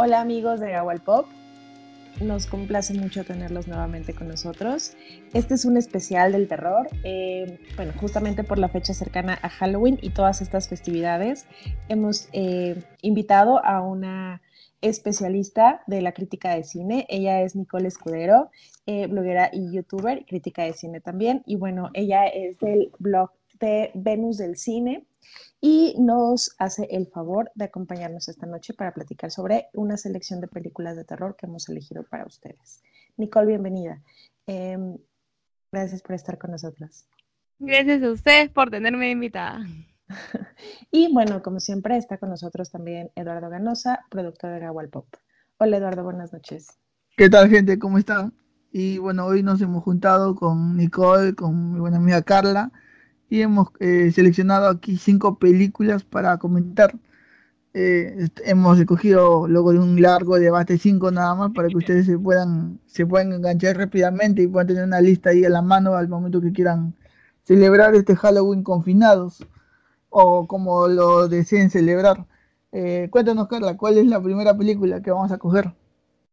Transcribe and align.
Hola 0.00 0.20
amigos 0.20 0.60
de 0.60 0.70
Gawal 0.70 1.00
Pop, 1.00 1.26
nos 2.20 2.46
complace 2.46 2.94
mucho 2.94 3.24
tenerlos 3.24 3.66
nuevamente 3.66 4.14
con 4.14 4.28
nosotros. 4.28 4.96
Este 5.34 5.54
es 5.54 5.64
un 5.64 5.76
especial 5.76 6.30
del 6.30 6.46
terror, 6.46 6.86
eh, 7.02 7.58
bueno, 7.74 7.92
justamente 7.96 8.44
por 8.44 8.60
la 8.60 8.68
fecha 8.68 8.94
cercana 8.94 9.40
a 9.42 9.48
Halloween 9.48 9.98
y 10.00 10.10
todas 10.10 10.40
estas 10.40 10.68
festividades, 10.68 11.46
hemos 11.88 12.28
eh, 12.32 12.80
invitado 13.02 13.58
a 13.64 13.80
una 13.80 14.40
especialista 14.82 15.82
de 15.88 16.00
la 16.00 16.12
crítica 16.12 16.54
de 16.54 16.62
cine. 16.62 17.04
Ella 17.08 17.42
es 17.42 17.56
Nicole 17.56 17.88
Escudero, 17.88 18.50
eh, 18.86 19.08
bloguera 19.08 19.50
y 19.52 19.72
youtuber, 19.72 20.24
crítica 20.26 20.62
de 20.62 20.74
cine 20.74 21.00
también. 21.00 21.42
Y 21.44 21.56
bueno, 21.56 21.90
ella 21.92 22.28
es 22.28 22.56
del 22.60 22.92
blog 23.00 23.32
de 23.58 23.90
Venus 23.94 24.38
del 24.38 24.56
Cine 24.58 25.07
y 25.60 25.94
nos 25.98 26.54
hace 26.58 26.86
el 26.90 27.08
favor 27.08 27.50
de 27.54 27.64
acompañarnos 27.64 28.28
esta 28.28 28.46
noche 28.46 28.74
para 28.74 28.92
platicar 28.92 29.30
sobre 29.30 29.68
una 29.74 29.96
selección 29.96 30.40
de 30.40 30.48
películas 30.48 30.96
de 30.96 31.04
terror 31.04 31.36
que 31.36 31.46
hemos 31.46 31.68
elegido 31.68 32.04
para 32.04 32.26
ustedes. 32.26 32.82
Nicole, 33.16 33.46
bienvenida. 33.46 34.00
Em, 34.46 34.96
gracias 35.72 36.02
por 36.02 36.14
estar 36.14 36.38
con 36.38 36.52
nosotros. 36.52 37.06
Gracias 37.58 38.02
a 38.02 38.10
ustedes 38.10 38.50
por 38.50 38.70
tenerme 38.70 39.10
invitada. 39.10 39.60
y 40.92 41.12
bueno, 41.12 41.42
como 41.42 41.58
siempre, 41.58 41.96
está 41.96 42.18
con 42.18 42.30
nosotros 42.30 42.70
también 42.70 43.10
Eduardo 43.16 43.50
Ganosa, 43.50 44.04
productor 44.10 44.52
de 44.52 44.60
Gawal 44.60 44.88
Pop. 44.88 45.06
Hola 45.58 45.78
Eduardo, 45.78 46.04
buenas 46.04 46.32
noches. 46.32 46.78
¿Qué 47.16 47.28
tal 47.28 47.50
gente? 47.50 47.80
¿Cómo 47.80 47.98
están? 47.98 48.32
Y 48.70 48.98
bueno, 48.98 49.26
hoy 49.26 49.42
nos 49.42 49.60
hemos 49.60 49.82
juntado 49.82 50.36
con 50.36 50.76
Nicole, 50.76 51.34
con 51.34 51.72
mi 51.72 51.80
buena 51.80 51.96
amiga 51.96 52.22
Carla, 52.22 52.70
y 53.30 53.42
hemos 53.42 53.68
eh, 53.80 54.10
seleccionado 54.12 54.68
aquí 54.68 54.96
cinco 54.96 55.38
películas 55.38 56.04
para 56.04 56.38
comentar. 56.38 56.94
Eh, 57.74 58.28
hemos 58.44 58.78
escogido 58.78 59.46
luego 59.46 59.72
de 59.72 59.78
un 59.78 60.00
largo 60.00 60.38
debate 60.38 60.78
cinco 60.78 61.10
nada 61.10 61.34
más 61.34 61.52
para 61.54 61.68
que 61.68 61.76
ustedes 61.76 62.06
se 62.06 62.18
puedan 62.18 62.80
se 62.86 63.06
puedan 63.06 63.32
enganchar 63.32 63.76
rápidamente 63.76 64.42
y 64.42 64.46
puedan 64.48 64.68
tener 64.68 64.84
una 64.84 65.02
lista 65.02 65.30
ahí 65.30 65.44
a 65.44 65.50
la 65.50 65.60
mano 65.60 65.94
al 65.94 66.08
momento 66.08 66.40
que 66.40 66.52
quieran 66.52 66.94
celebrar 67.44 67.94
este 67.94 68.16
Halloween 68.16 68.62
confinados 68.62 69.46
o 70.10 70.46
como 70.46 70.88
lo 70.88 71.28
deseen 71.28 71.70
celebrar. 71.70 72.26
Eh, 72.72 73.08
cuéntanos 73.10 73.48
Carla, 73.48 73.76
¿cuál 73.76 73.98
es 73.98 74.06
la 74.06 74.22
primera 74.22 74.56
película 74.56 75.02
que 75.02 75.10
vamos 75.10 75.30
a 75.32 75.38
coger? 75.38 75.72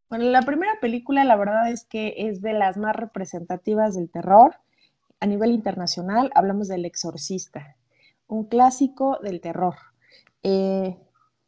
Bueno, 0.09 0.25
la 0.25 0.41
primera 0.41 0.73
película 0.79 1.23
la 1.25 1.35
verdad 1.35 1.69
es 1.69 1.83
que 1.83 2.15
es 2.17 2.41
de 2.41 2.53
las 2.53 2.77
más 2.77 2.95
representativas 2.95 3.95
del 3.95 4.09
terror 4.09 4.55
a 5.19 5.25
nivel 5.27 5.51
internacional 5.51 6.31
hablamos 6.35 6.67
del 6.67 6.85
Exorcista, 6.85 7.75
un 8.27 8.45
clásico 8.45 9.19
del 9.23 9.41
terror. 9.41 9.75
Eh, 10.43 10.97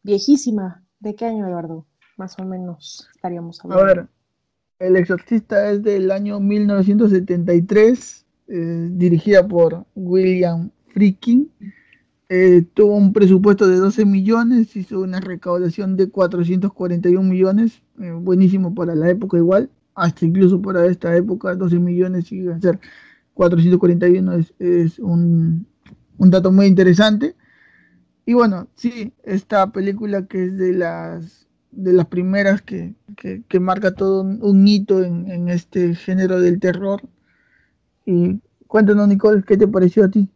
viejísima. 0.04 0.84
¿De 1.00 1.16
qué 1.16 1.26
año, 1.26 1.48
Eduardo? 1.48 1.86
Más 2.18 2.38
o 2.40 2.46
menos 2.46 3.08
estaríamos 3.16 3.64
hablando. 3.64 3.84
A 3.84 3.88
ver, 3.88 4.08
El 4.80 4.96
Exorcista 4.96 5.70
es 5.70 5.84
del 5.84 6.12
año 6.12 6.40
1973, 6.40 8.26
eh, 8.48 8.88
dirigida 8.92 9.48
por 9.48 9.86
William 9.96 10.72
Friedkin. 10.88 11.52
Eh, 12.30 12.66
tuvo 12.74 12.96
un 12.96 13.14
presupuesto 13.14 13.68
de 13.68 13.78
12 13.78 14.06
millones, 14.06 14.76
hizo 14.76 15.00
una 15.00 15.20
recaudación 15.20 15.96
de 15.96 16.10
441 16.10 17.22
millones, 17.30 17.82
buenísimo 17.96 18.76
para 18.76 18.96
la 18.96 19.10
época 19.10 19.38
igual, 19.38 19.70
hasta 19.96 20.26
incluso 20.26 20.62
para 20.62 20.86
esta 20.88 21.16
época 21.16 21.56
12 21.56 21.80
millones 21.80 22.30
iban 22.32 22.58
a 22.58 22.62
ser 22.62 22.80
441 23.38 24.34
es, 24.34 24.54
es 24.58 25.00
un, 25.00 25.68
dato 26.18 26.52
muy 26.52 26.66
interesante. 26.66 27.36
Y 28.26 28.34
bueno, 28.34 28.68
sí, 28.76 29.14
esta 29.24 29.72
película 29.72 30.26
que 30.26 30.46
es 30.46 30.58
de 30.58 30.74
las, 30.74 31.48
de 31.72 31.94
las 31.94 32.08
primeras 32.08 32.64
que, 32.64 32.96
marca 33.60 33.94
todo 33.94 34.22
un, 34.22 34.68
hito 34.68 35.04
en, 35.04 35.50
este 35.50 35.94
género 35.94 36.42
del 36.42 36.60
terror. 36.60 37.02
Y 38.06 38.42
cuéntanos, 38.66 39.08
Nicole, 39.08 39.44
¿qué 39.44 39.56
te 39.56 39.68
pareció 39.68 40.06
a 40.06 40.10
ti? 40.10 40.30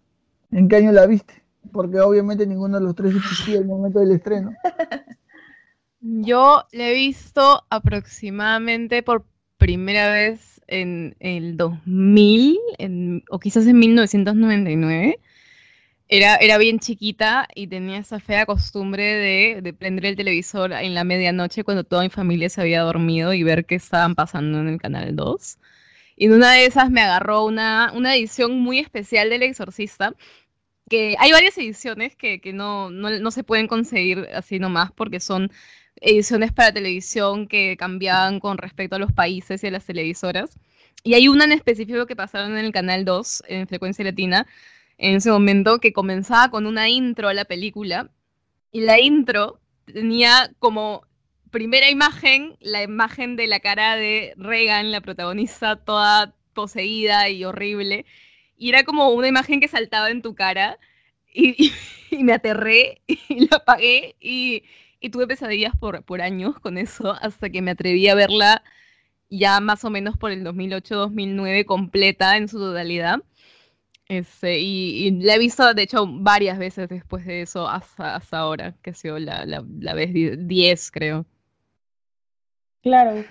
¿En 0.51 0.69
qué 0.69 0.75
año 0.75 0.91
la 0.91 1.07
viste? 1.07 1.43
Porque 1.73 1.99
obviamente 1.99 2.45
ninguno 2.45 2.77
de 2.77 2.83
los 2.83 2.95
tres 2.95 3.15
existía 3.15 3.57
el 3.57 3.65
momento 3.65 3.99
del 3.99 4.11
estreno. 4.11 4.53
Yo 6.01 6.65
la 6.71 6.89
he 6.89 6.93
visto 6.93 7.63
aproximadamente 7.69 9.01
por 9.01 9.25
primera 9.57 10.11
vez 10.11 10.50
en 10.71 11.15
el 11.19 11.57
2000 11.57 12.57
o 13.29 13.39
quizás 13.39 13.67
en 13.67 13.77
1999. 13.79 15.19
Era, 16.07 16.35
era 16.37 16.57
bien 16.57 16.79
chiquita 16.79 17.47
y 17.55 17.67
tenía 17.67 17.99
esa 17.99 18.19
fea 18.19 18.45
costumbre 18.45 19.03
de, 19.03 19.61
de, 19.61 19.73
prender 19.73 20.07
el 20.07 20.15
televisor 20.17 20.73
en 20.73 20.93
la 20.93 21.05
medianoche 21.05 21.63
cuando 21.63 21.85
toda 21.85 22.03
mi 22.03 22.09
familia 22.09 22.49
se 22.49 22.59
había 22.61 22.81
dormido 22.81 23.33
y 23.33 23.43
ver 23.43 23.65
qué 23.65 23.75
estaban 23.75 24.15
pasando 24.15 24.59
en 24.59 24.67
el 24.67 24.77
canal 24.81 25.15
2. 25.15 25.57
Y 26.17 26.25
en 26.25 26.33
una 26.33 26.51
de 26.53 26.65
esas 26.65 26.91
me 26.91 27.01
agarró 27.01 27.45
una, 27.45 27.91
una 27.95 28.15
edición 28.15 28.59
muy 28.59 28.79
especial 28.79 29.29
del 29.29 29.43
Exorcista, 29.43 30.13
que 30.89 31.15
hay 31.17 31.31
varias 31.31 31.57
ediciones 31.57 32.15
que, 32.15 32.41
que 32.41 32.53
no, 32.53 32.91
no, 32.91 33.09
no, 33.09 33.31
se 33.31 33.43
pueden 33.43 33.67
conseguir 33.67 34.27
así 34.35 34.59
nomás 34.59 34.91
porque 34.91 35.19
son 35.21 35.51
ediciones 36.01 36.51
para 36.51 36.73
televisión 36.73 37.47
que 37.47 37.77
cambiaban 37.77 38.39
con 38.39 38.57
respecto 38.57 38.95
a 38.97 38.99
los 38.99 39.13
países 39.13 39.63
y 39.63 39.67
a 39.67 39.71
las 39.71 39.85
televisoras. 39.85 40.59
Y 41.03 41.13
hay 41.13 41.27
una 41.27 41.45
en 41.45 41.51
específico 41.53 42.05
que 42.05 42.15
pasaron 42.15 42.57
en 42.57 42.65
el 42.65 42.71
Canal 42.71 43.05
2, 43.05 43.43
en 43.47 43.67
Frecuencia 43.67 44.03
Latina, 44.03 44.47
en 44.97 45.15
ese 45.15 45.31
momento, 45.31 45.79
que 45.79 45.93
comenzaba 45.93 46.51
con 46.51 46.65
una 46.67 46.89
intro 46.89 47.29
a 47.29 47.33
la 47.33 47.45
película. 47.45 48.09
Y 48.71 48.81
la 48.81 48.99
intro 48.99 49.59
tenía 49.85 50.51
como 50.59 51.03
primera 51.51 51.89
imagen 51.89 52.55
la 52.61 52.81
imagen 52.83 53.35
de 53.35 53.47
la 53.47 53.59
cara 53.59 53.95
de 53.95 54.33
Reagan, 54.37 54.91
la 54.91 55.01
protagonista, 55.01 55.75
toda 55.75 56.35
poseída 56.53 57.29
y 57.29 57.43
horrible. 57.45 58.05
Y 58.57 58.69
era 58.69 58.83
como 58.83 59.09
una 59.09 59.27
imagen 59.27 59.59
que 59.59 59.67
saltaba 59.67 60.09
en 60.11 60.21
tu 60.21 60.35
cara. 60.35 60.79
Y, 61.33 61.71
me 62.23 62.33
aterré 62.33 63.01
y 63.07 63.47
la 63.47 63.57
apagué. 63.57 64.15
Y, 64.19 64.63
y 65.01 65.09
tuve 65.09 65.27
pesadillas 65.27 65.75
por, 65.75 66.03
por 66.03 66.21
años 66.21 66.57
con 66.59 66.77
eso, 66.77 67.11
hasta 67.21 67.49
que 67.49 67.61
me 67.61 67.71
atreví 67.71 68.07
a 68.07 68.15
verla 68.15 68.63
ya 69.29 69.59
más 69.59 69.83
o 69.83 69.89
menos 69.89 70.17
por 70.17 70.31
el 70.31 70.43
2008-2009 70.45 71.65
completa 71.65 72.37
en 72.37 72.47
su 72.47 72.59
totalidad. 72.59 73.19
Este, 74.07 74.59
y, 74.59 75.09
la 75.21 75.35
he 75.35 75.39
visto, 75.39 75.73
de 75.73 75.83
hecho, 75.83 76.05
varias 76.05 76.59
veces 76.59 76.89
después 76.89 77.25
de 77.25 77.41
eso 77.41 77.67
hasta, 77.67 78.15
hasta 78.15 78.39
ahora, 78.39 78.75
que 78.81 78.89
ha 78.89 78.93
sido 78.93 79.17
la, 79.19 79.45
la, 79.45 79.93
vez 79.93 80.11
10, 80.13 80.91
creo. 80.91 81.25
Claro. 82.81 83.23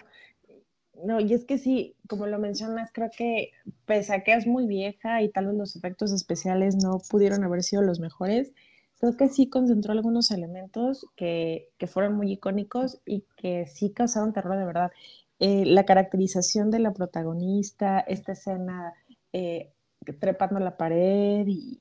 No, 1.05 1.21
y 1.21 1.35
es 1.35 1.45
que 1.45 1.59
sí, 1.59 1.97
como 2.09 2.27
lo 2.27 2.39
mencionas, 2.39 2.91
creo 2.93 3.11
que 3.15 3.51
pese 3.85 4.15
a 4.15 4.25
que 4.25 4.33
es 4.33 4.47
muy 4.47 4.67
vieja 4.67 5.23
y 5.23 5.31
tal 5.31 5.49
vez 5.49 5.57
los 5.57 5.77
efectos 5.77 6.13
especiales 6.13 6.77
no 6.77 6.99
pudieron 7.11 7.45
haber 7.45 7.63
sido 7.63 7.83
los 7.83 8.01
mejores, 8.01 8.53
creo 9.01 9.17
que 9.17 9.29
sí 9.29 9.49
concentró 9.49 9.93
algunos 9.93 10.31
elementos 10.31 11.07
que, 11.17 11.71
que 11.79 11.87
fueron 11.87 12.17
muy 12.17 12.33
icónicos 12.33 13.01
y 13.07 13.25
que 13.37 13.67
sí 13.67 13.91
causaron 13.91 14.33
terror 14.33 14.59
de 14.59 14.67
verdad. 14.67 14.91
Eh, 15.39 15.65
la 15.65 15.87
caracterización 15.87 16.71
de 16.71 16.81
la 16.81 16.93
protagonista, 16.93 18.01
esta 18.01 18.33
escena 18.33 18.93
eh, 19.33 19.73
trepando 20.21 20.61
la 20.61 20.77
pared 20.77 21.47
y, 21.47 21.81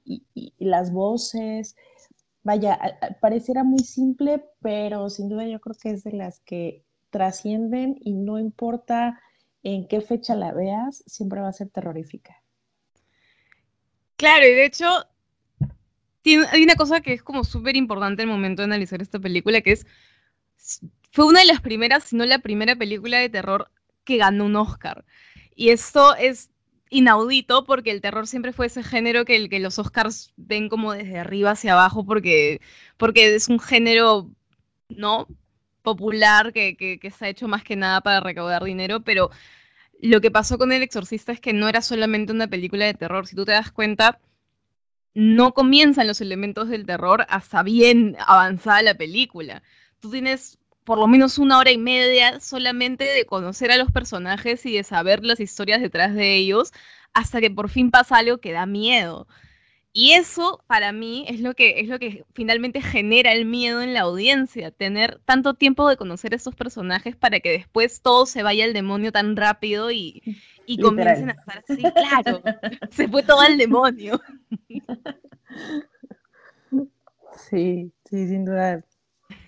las 0.59 0.93
voces. 0.93 1.75
Vaya, 2.43 2.79
pareciera 3.19 3.65
muy 3.65 3.79
simple, 3.79 4.45
pero 4.61 5.09
sin 5.09 5.27
duda 5.27 5.45
yo 5.45 5.59
creo 5.59 5.75
que 5.75 5.91
es 5.91 6.05
de 6.05 6.13
las 6.13 6.39
que 6.39 6.85
trascienden 7.09 7.97
y 7.99 8.13
no 8.13 8.39
importa 8.39 9.19
en 9.63 9.87
qué 9.89 9.99
fecha 9.99 10.35
la 10.35 10.53
veas, 10.53 11.03
siempre 11.05 11.41
va 11.41 11.49
a 11.49 11.53
ser 11.53 11.69
terrorífica. 11.69 12.41
Claro, 14.15 14.45
y 14.45 14.53
de 14.53 14.65
hecho, 14.65 14.85
hay 16.25 16.63
una 16.63 16.75
cosa 16.75 17.01
que 17.01 17.13
es 17.13 17.23
como 17.23 17.43
súper 17.43 17.75
importante 17.75 18.23
el 18.23 18.29
momento 18.29 18.61
de 18.61 18.65
analizar 18.65 19.01
esta 19.01 19.19
película, 19.19 19.61
que 19.61 19.71
es 19.73 19.85
fue 21.11 21.25
una 21.25 21.39
de 21.39 21.45
las 21.45 21.61
primeras, 21.61 22.03
si 22.03 22.15
no 22.15 22.25
la 22.25 22.39
primera 22.39 22.75
película 22.75 23.19
de 23.19 23.29
terror 23.29 23.71
que 24.03 24.17
ganó 24.17 24.45
un 24.45 24.55
Oscar. 24.55 25.05
Y 25.55 25.69
esto 25.69 26.15
es 26.15 26.51
inaudito 26.89 27.65
porque 27.65 27.91
el 27.91 28.01
terror 28.01 28.27
siempre 28.27 28.53
fue 28.53 28.67
ese 28.67 28.83
género 28.83 29.25
que, 29.25 29.35
el, 29.35 29.49
que 29.49 29.59
los 29.59 29.79
Oscars 29.79 30.33
ven 30.37 30.69
como 30.69 30.93
desde 30.93 31.19
arriba 31.19 31.51
hacia 31.51 31.73
abajo 31.73 32.05
porque, 32.05 32.61
porque 32.97 33.35
es 33.35 33.47
un 33.49 33.59
género 33.59 34.29
no 34.89 35.27
popular 35.83 36.53
que, 36.53 36.75
que, 36.77 36.99
que 36.99 37.11
se 37.11 37.25
ha 37.25 37.29
hecho 37.29 37.47
más 37.47 37.63
que 37.63 37.75
nada 37.75 38.01
para 38.01 38.19
recaudar 38.19 38.63
dinero, 38.63 39.01
pero 39.01 39.29
lo 40.01 40.21
que 40.21 40.31
pasó 40.31 40.57
con 40.57 40.71
El 40.71 40.83
Exorcista 40.83 41.31
es 41.31 41.39
que 41.41 41.53
no 41.53 41.67
era 41.69 41.81
solamente 41.81 42.31
una 42.33 42.47
película 42.47 42.85
de 42.85 42.93
terror. 42.93 43.27
Si 43.27 43.35
tú 43.35 43.45
te 43.45 43.51
das 43.51 43.71
cuenta, 43.71 44.19
no 45.13 45.53
comienzan 45.53 46.07
los 46.07 46.21
elementos 46.21 46.69
del 46.69 46.85
terror 46.85 47.25
hasta 47.29 47.63
bien 47.63 48.15
avanzada 48.25 48.81
la 48.81 48.95
película. 48.95 49.63
Tú 49.99 50.11
tienes 50.11 50.59
por 50.83 50.97
lo 50.97 51.07
menos 51.07 51.37
una 51.37 51.57
hora 51.59 51.71
y 51.71 51.77
media 51.77 52.39
solamente 52.39 53.03
de 53.03 53.25
conocer 53.25 53.71
a 53.71 53.77
los 53.77 53.91
personajes 53.91 54.65
y 54.65 54.73
de 54.73 54.83
saber 54.83 55.23
las 55.23 55.39
historias 55.39 55.81
detrás 55.81 56.15
de 56.15 56.35
ellos, 56.35 56.71
hasta 57.13 57.41
que 57.41 57.51
por 57.51 57.69
fin 57.69 57.91
pasa 57.91 58.17
algo 58.17 58.39
que 58.39 58.51
da 58.51 58.65
miedo. 58.65 59.27
Y 59.91 60.13
eso 60.13 60.63
para 60.67 60.91
mí 60.91 61.25
es 61.27 61.41
lo 61.41 61.55
que 61.55 61.79
es 61.79 61.87
lo 61.87 61.99
que 61.99 62.23
finalmente 62.33 62.81
genera 62.81 63.33
el 63.33 63.45
miedo 63.45 63.81
en 63.81 63.93
la 63.93 64.01
audiencia, 64.01 64.71
tener 64.71 65.19
tanto 65.25 65.55
tiempo 65.55 65.89
de 65.89 65.97
conocer 65.97 66.33
a 66.33 66.37
esos 66.37 66.55
personajes 66.55 67.15
para 67.15 67.39
que 67.39 67.51
después 67.51 68.01
todo 68.01 68.25
se 68.25 68.43
vaya 68.43 68.65
al 68.65 68.73
demonio 68.73 69.11
tan 69.11 69.35
rápido 69.35 69.91
y, 69.91 70.23
y 70.69 70.79
comiencen 70.79 71.29
a 71.29 71.33
estar 71.33 71.63
así, 71.67 71.81
claro, 71.81 72.41
se 72.91 73.07
fue 73.07 73.23
todo 73.23 73.41
al 73.41 73.57
demonio. 73.57 74.21
Sí, 77.49 77.91
sí, 78.05 78.27
sin 78.27 78.45
duda. 78.45 78.83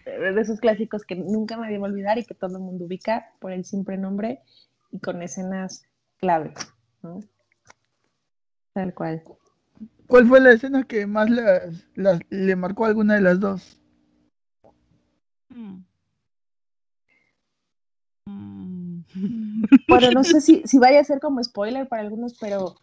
De 0.06 0.42
esos 0.42 0.60
clásicos 0.60 1.04
que 1.04 1.16
nunca 1.16 1.58
me 1.58 1.70
debo 1.70 1.86
olvidar 1.86 2.18
y 2.18 2.26
que 2.26 2.34
todo 2.34 2.58
el 2.58 2.64
mundo 2.64 2.86
ubica 2.86 3.34
por 3.40 3.52
el 3.52 3.66
simple 3.66 3.98
nombre 3.98 4.42
y 4.92 5.00
con 5.00 5.22
escenas 5.22 5.84
clave, 6.18 6.54
¿no? 7.04 7.20
Tal 8.74 8.94
cual. 8.96 9.24
¿Cuál 10.08 10.28
fue 10.28 10.40
la 10.40 10.54
escena 10.54 10.84
que 10.86 11.06
más 11.06 11.30
le 11.30 12.56
marcó 12.56 12.86
a 12.86 12.88
alguna 12.88 13.14
de 13.14 13.22
las 13.22 13.40
dos? 13.40 13.80
Mm. 15.50 15.82
Bueno, 19.88 20.12
no 20.12 20.24
sé 20.24 20.42
si, 20.42 20.64
si 20.66 20.80
vaya 20.80 21.00
a 21.00 21.04
ser 21.04 21.20
como 21.20 21.44
spoiler 21.44 21.88
para 21.88 22.02
algunos, 22.02 22.38
pero, 22.40 22.76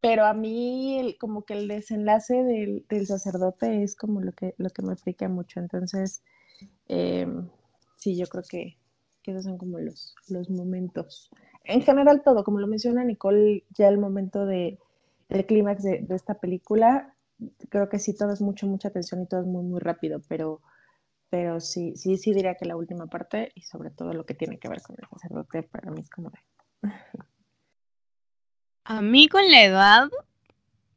pero 0.00 0.24
a 0.24 0.34
mí 0.34 1.16
como 1.20 1.44
que 1.44 1.54
el 1.54 1.68
desenlace 1.68 2.42
del, 2.42 3.06
sacerdote 3.06 3.82
es 3.82 3.96
como 3.96 4.20
lo 4.20 4.32
que, 4.32 4.54
lo 4.58 4.70
que 4.70 4.82
me 4.82 4.92
explica 4.92 5.28
mucho. 5.28 5.60
Entonces, 5.60 6.22
em, 6.88 7.48
sí, 7.96 8.16
yo 8.16 8.26
creo 8.26 8.44
que, 8.48 8.76
esos 9.24 9.44
son 9.44 9.56
como 9.56 9.78
los, 9.78 10.14
los 10.28 10.50
momentos. 10.50 11.30
En 11.64 11.80
general 11.80 12.22
todo, 12.22 12.44
como 12.44 12.60
lo 12.60 12.66
menciona 12.66 13.04
Nicole, 13.04 13.64
ya 13.70 13.88
el 13.88 13.96
momento 13.96 14.44
de, 14.44 14.78
el 15.30 15.46
clímax 15.46 15.82
de, 15.82 16.06
esta 16.10 16.34
película, 16.34 17.14
creo 17.70 17.88
que 17.88 17.98
sí, 17.98 18.14
todo 18.14 18.32
es 18.32 18.42
mucho, 18.42 18.66
mucha 18.66 18.88
atención 18.88 19.22
y 19.22 19.26
todo 19.26 19.40
es 19.40 19.46
muy, 19.46 19.64
muy 19.64 19.80
rápido, 19.80 20.20
pero, 20.28 20.60
pero 21.34 21.58
sí, 21.58 21.96
sí, 21.96 22.16
sí 22.16 22.32
diría 22.32 22.54
que 22.54 22.64
la 22.64 22.76
última 22.76 23.08
parte 23.08 23.50
y 23.56 23.62
sobre 23.62 23.90
todo 23.90 24.12
lo 24.12 24.24
que 24.24 24.34
tiene 24.34 24.60
que 24.60 24.68
ver 24.68 24.80
con 24.82 24.94
el 24.96 25.08
sacerdote, 25.08 25.64
para 25.64 25.90
mí 25.90 26.00
es 26.00 26.08
como 26.08 26.30
de... 26.30 26.38
A 28.84 29.02
mí 29.02 29.26
con 29.26 29.50
la 29.50 29.64
edad 29.64 30.10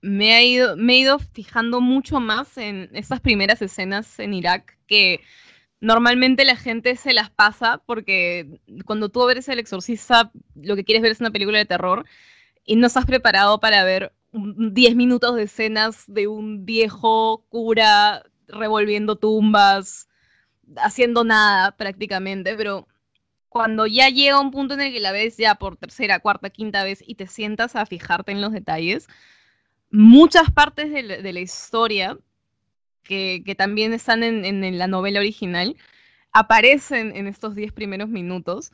me, 0.01 0.35
ha 0.35 0.43
ido, 0.43 0.77
me 0.77 0.93
he 0.93 0.97
ido 0.99 1.17
fijando 1.17 1.81
mucho 1.81 2.19
más 2.19 2.55
en 2.59 2.87
estas 2.93 3.19
primeras 3.19 3.63
escenas 3.63 4.19
en 4.19 4.35
Irak 4.35 4.77
que 4.85 5.21
normalmente 5.81 6.45
la 6.45 6.55
gente 6.55 6.97
se 6.97 7.15
las 7.15 7.31
pasa 7.31 7.81
porque 7.87 8.59
cuando 8.85 9.09
tú 9.09 9.25
ves 9.25 9.49
El 9.49 9.57
Exorcista, 9.57 10.31
lo 10.53 10.75
que 10.75 10.83
quieres 10.83 11.01
ver 11.01 11.13
es 11.13 11.19
una 11.19 11.31
película 11.31 11.57
de 11.57 11.65
terror 11.65 12.05
y 12.63 12.75
no 12.75 12.85
estás 12.85 13.07
preparado 13.07 13.59
para 13.59 13.83
ver 13.83 14.13
10 14.33 14.95
minutos 14.95 15.35
de 15.35 15.43
escenas 15.43 16.03
de 16.05 16.27
un 16.27 16.63
viejo 16.63 17.43
cura 17.49 18.21
revolviendo 18.47 19.15
tumbas, 19.15 20.06
haciendo 20.75 21.23
nada 21.23 21.71
prácticamente, 21.77 22.55
pero 22.55 22.87
cuando 23.49 23.87
ya 23.87 24.09
llega 24.09 24.39
un 24.39 24.51
punto 24.51 24.73
en 24.73 24.81
el 24.81 24.93
que 24.93 24.99
la 24.99 25.11
ves 25.11 25.37
ya 25.37 25.55
por 25.55 25.77
tercera, 25.77 26.19
cuarta, 26.19 26.49
quinta 26.49 26.83
vez 26.83 27.03
y 27.05 27.15
te 27.15 27.27
sientas 27.27 27.75
a 27.75 27.85
fijarte 27.85 28.31
en 28.31 28.41
los 28.41 28.51
detalles, 28.51 29.07
muchas 29.89 30.51
partes 30.51 30.91
de 30.91 31.33
la, 31.33 31.39
historia 31.39 32.17
que, 33.03 33.55
también 33.57 33.93
están 33.93 34.23
en, 34.23 34.45
en, 34.45 34.77
la 34.77 34.87
novela 34.87 35.19
original 35.19 35.75
aparecen 36.33 37.15
en 37.15 37.27
estos 37.27 37.55
10 37.55 37.71
primeros 37.73 38.09
minutos 38.09 38.71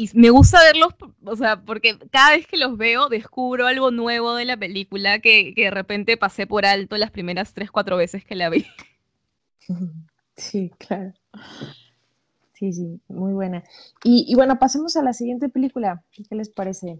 y 0.00 0.10
me 0.14 0.30
gusta 0.30 0.62
verlos, 0.62 0.94
o 1.24 1.36
sea, 1.36 1.60
porque 1.62 1.98
cada 2.10 2.30
vez 2.30 2.46
que 2.46 2.56
los 2.56 2.78
veo 2.78 3.08
descubro 3.08 3.66
algo 3.66 3.90
nuevo 3.90 4.34
de 4.34 4.46
la 4.46 4.56
película 4.56 5.18
que, 5.18 5.52
de 5.54 5.70
repente 5.70 6.16
pasé 6.16 6.46
por 6.46 6.64
alto 6.64 6.96
las 6.96 7.10
primeras 7.10 7.52
tres, 7.52 7.70
cuatro 7.70 7.98
veces 7.98 8.24
que 8.24 8.34
la 8.34 8.48
vi. 8.48 8.66
Sí, 10.40 10.70
claro. 10.78 11.12
Sí, 12.54 12.72
sí, 12.72 13.00
muy 13.08 13.32
buena. 13.34 13.62
Y, 14.02 14.34
bueno, 14.34 14.58
pasemos 14.58 14.96
a 14.96 15.02
la 15.02 15.12
siguiente 15.12 15.48
película. 15.48 16.02
¿Qué 16.10 16.34
les 16.34 16.48
parece? 16.48 16.98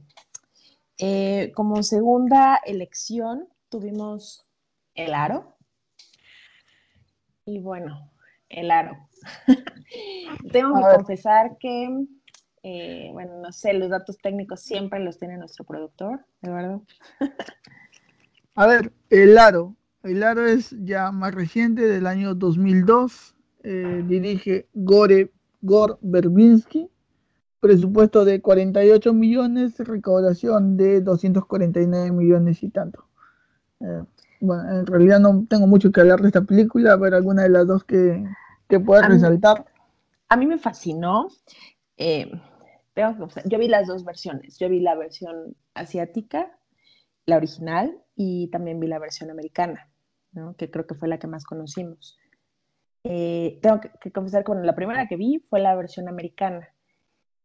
Eh, 0.98 1.50
como 1.54 1.82
segunda 1.82 2.60
elección 2.64 3.48
tuvimos 3.70 4.46
El 4.94 5.14
Aro. 5.14 5.56
Y 7.46 7.60
bueno, 7.60 8.10
El 8.50 8.70
Aro. 8.70 9.08
Tengo 10.52 10.75
que 10.75 10.96
confesar 10.96 11.56
que 11.58 12.06
eh, 12.62 13.08
bueno, 13.12 13.38
no 13.40 13.52
sé, 13.52 13.72
los 13.72 13.88
datos 13.88 14.19
técnicos 14.19 14.60
siempre 14.60 15.00
los 15.00 15.19
tiene 15.19 15.38
nuestro 15.38 15.64
productor, 15.64 16.26
Eduardo. 16.42 16.84
A 18.54 18.66
ver, 18.66 18.92
El 19.08 19.38
Aro. 19.38 19.76
El 20.02 20.23
Aro 20.23 20.47
es 20.47 20.75
ya 20.82 21.12
más 21.12 21.35
reciente, 21.35 21.82
del 21.82 22.06
año 22.06 22.35
2002. 22.35 23.35
Eh, 23.62 24.02
dirige 24.06 24.69
Gore, 24.73 25.32
Gore 25.61 25.94
Verbinski. 26.00 26.88
Presupuesto 27.61 28.25
de 28.25 28.41
48 28.41 29.12
millones, 29.12 29.79
recaudación 29.79 30.79
de 30.79 31.02
249 31.02 32.11
millones 32.11 32.62
y 32.62 32.70
tanto. 32.70 33.05
Eh, 33.81 34.02
bueno, 34.41 34.81
en 34.81 34.87
realidad 34.87 35.20
no 35.20 35.44
tengo 35.47 35.67
mucho 35.67 35.93
que 35.93 36.00
hablar 36.00 36.23
de 36.23 36.29
esta 36.29 36.43
película, 36.43 36.99
pero 36.99 37.17
alguna 37.17 37.43
de 37.43 37.50
las 37.50 37.67
dos 37.67 37.85
que, 37.85 38.25
que 38.67 38.81
pueda 38.81 39.06
resaltar. 39.06 39.67
a 40.31 40.37
mí 40.38 40.47
me 40.47 40.56
fascinó. 40.56 41.29
Eh, 41.99 42.31
yo 43.44 43.58
vi 43.58 43.69
las 43.69 43.87
dos 43.87 44.05
versiones. 44.05 44.58
Yo 44.58 44.69
vi 44.70 44.81
la 44.81 44.94
versión 44.94 45.55
asiática, 45.75 46.58
la 47.26 47.37
original, 47.37 48.02
y 48.17 48.49
también 48.49 48.81
vi 48.81 48.87
la 48.87 48.99
versión 48.99 49.31
americana, 49.31 49.89
que 50.56 50.70
creo 50.70 50.86
que 50.86 50.94
fue 50.94 51.08
la 51.08 51.18
que 51.18 51.26
más 51.26 51.44
conocimos. 51.44 52.18
Eh, 53.04 53.58
tengo 53.62 53.80
que, 53.80 54.12
confesar 54.12 54.44
que 54.44 54.52
la 54.54 54.74
primera 54.74 55.06
que 55.08 55.16
vi 55.16 55.44
fue 55.48 55.60
la 55.60 55.74
versión 55.74 56.08
americana. 56.08 56.68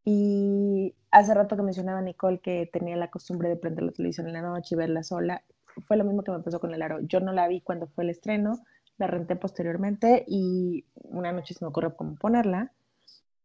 Y 0.04 0.94
hace 1.12 1.34
rato 1.34 1.56
que 1.56 1.64
mencionaba 1.64 2.02
Nicole 2.02 2.40
que 2.40 2.70
tenía 2.72 2.96
la 2.96 3.10
costumbre 3.10 3.50
de 3.50 3.56
prender 3.56 3.86
la 3.86 3.92
televisión 3.92 4.28
en 4.28 4.34
la 4.34 4.42
noche 4.42 4.76
y 4.76 4.78
verla 4.78 5.02
sola, 5.04 5.44
fue 5.88 5.98
lo 5.98 6.04
mismo 6.04 6.24
que 6.24 6.32
me 6.32 6.40
pasó 6.40 6.60
con 6.60 6.74
el 6.74 6.82
aro. 6.82 7.00
Yo 7.02 7.20
no 7.20 7.34
la 7.34 7.48
vi 7.48 7.62
cuando 7.62 7.88
fue 7.88 8.04
el 8.04 8.12
estreno, 8.12 8.60
la 8.98 9.08
renté 9.08 9.36
posteriormente 9.36 10.24
y 10.28 10.86
una 10.94 11.32
noche 11.32 11.54
se 11.54 11.66
me 11.66 11.70
ocurrió 11.70 11.96
cómo 11.96 12.16
ponerla. 12.16 12.72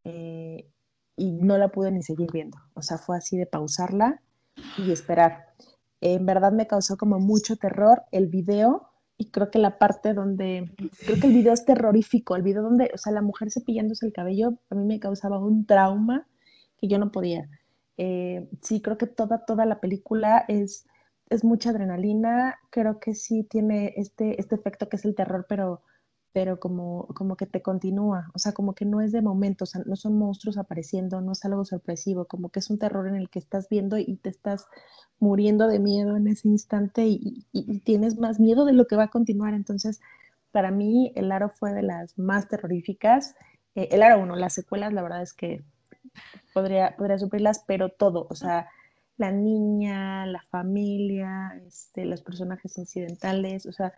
Eh, 0.05 0.69
y 1.17 1.33
no 1.33 1.59
la 1.59 1.69
pude 1.69 1.93
ni 1.93 2.03
seguir 2.03 2.31
viendo. 2.33 2.59
O 2.75 2.83
sea, 2.83 2.99
fue 2.99 3.17
así 3.17 3.37
de 3.37 3.47
pausarla 3.47 4.23
y 4.79 4.91
esperar. 4.91 5.49
En 6.01 6.25
verdad 6.25 6.53
me 6.53 6.67
causó 6.67 6.97
como 6.97 7.19
mucho 7.19 7.57
terror 7.57 8.05
el 8.11 8.27
video 8.27 8.90
y 9.21 9.27
creo 9.27 9.51
que 9.51 9.59
la 9.59 9.77
parte 9.77 10.15
donde, 10.15 10.73
creo 11.05 11.21
que 11.21 11.27
el 11.27 11.35
video 11.35 11.53
es 11.53 11.67
terrorífico, 11.67 12.37
el 12.37 12.43
video 12.43 12.63
donde, 12.63 12.91
o 12.95 12.97
sea, 12.97 13.13
la 13.13 13.21
mujer 13.21 13.51
cepillándose 13.53 14.07
el 14.07 14.15
cabello, 14.15 14.55
a 14.71 14.75
mí 14.75 14.87
me 14.87 14.99
causaba 14.99 15.39
un 15.39 15.67
trauma 15.67 16.27
que 16.79 16.89
yo 16.89 16.99
no 16.99 17.13
podía. 17.13 17.47
Eh, 17.99 18.49
sí, 18.63 18.81
creo 18.81 18.97
que 18.97 19.07
toda, 19.07 19.45
toda 19.45 19.67
la 19.67 19.79
película 19.79 20.47
es, 20.49 20.87
es 21.29 21.45
mucha 21.45 21.69
adrenalina, 21.69 22.61
creo 22.71 22.99
que 22.99 23.15
sí 23.15 23.45
tiene 23.45 23.93
este, 23.99 24.41
este 24.41 24.55
efecto 24.55 24.89
que 24.89 24.97
es 24.97 25.05
el 25.05 25.15
terror, 25.15 25.45
pero 25.47 25.83
pero 26.33 26.61
como, 26.61 27.07
como 27.09 27.37
que 27.37 27.47
te 27.47 27.61
continúa, 27.61 28.31
o 28.35 28.39
sea, 28.39 28.53
como 28.53 28.75
que 28.75 28.85
no 28.85 29.01
es 29.01 29.11
de 29.13 29.23
momento, 29.23 29.65
o 29.65 29.67
sea, 29.67 29.83
no 29.85 29.97
son 29.97 30.17
monstruos 30.17 30.59
apareciendo, 30.59 31.21
no 31.21 31.33
es 31.33 31.45
algo 31.45 31.65
sorpresivo, 31.65 32.27
como 32.27 32.51
que 32.51 32.61
es 32.61 32.71
un 32.71 32.79
terror 32.79 33.09
en 33.09 33.17
el 33.17 33.29
que 33.29 33.41
estás 33.41 33.69
viendo 33.69 33.99
y 33.99 34.17
te 34.17 34.29
estás 34.31 34.67
muriendo 35.19 35.67
de 35.67 35.81
miedo 35.81 36.17
en 36.17 36.29
ese 36.29 36.49
instante 36.49 37.07
y, 37.07 37.47
tienes 37.85 38.19
más 38.19 38.39
miedo 38.39 38.65
de 38.65 38.73
lo 38.73 38.87
que 38.87 38.97
va 38.97 39.05
a 39.05 39.11
continuar. 39.11 39.55
Entonces, 39.55 40.01
para 40.53 40.71
mí, 40.71 41.13
el 41.17 41.33
aro 41.33 41.51
fue 41.51 41.73
de 41.73 41.83
las 41.83 42.17
más 42.19 42.49
terroríficas. 42.49 43.35
Eh, 43.75 43.89
el 43.93 44.03
aro 44.03 44.21
1, 44.21 44.37
las 44.37 44.55
secuelas, 44.55 44.93
la 44.93 45.03
verdad 45.03 45.23
es 45.23 45.33
que 45.35 45.63
podría, 46.55 46.97
podría 46.97 47.19
suplirlas, 47.19 47.65
pero 47.67 47.91
todo, 47.91 48.27
o 48.31 48.35
sea, 48.35 48.69
la 49.17 49.33
niña, 49.33 50.27
la 50.27 50.43
familia, 50.51 51.61
este, 51.67 52.05
los 52.05 52.23
personajes 52.23 52.79
incidentales, 52.79 53.67
o 53.67 53.73
sea, 53.73 53.93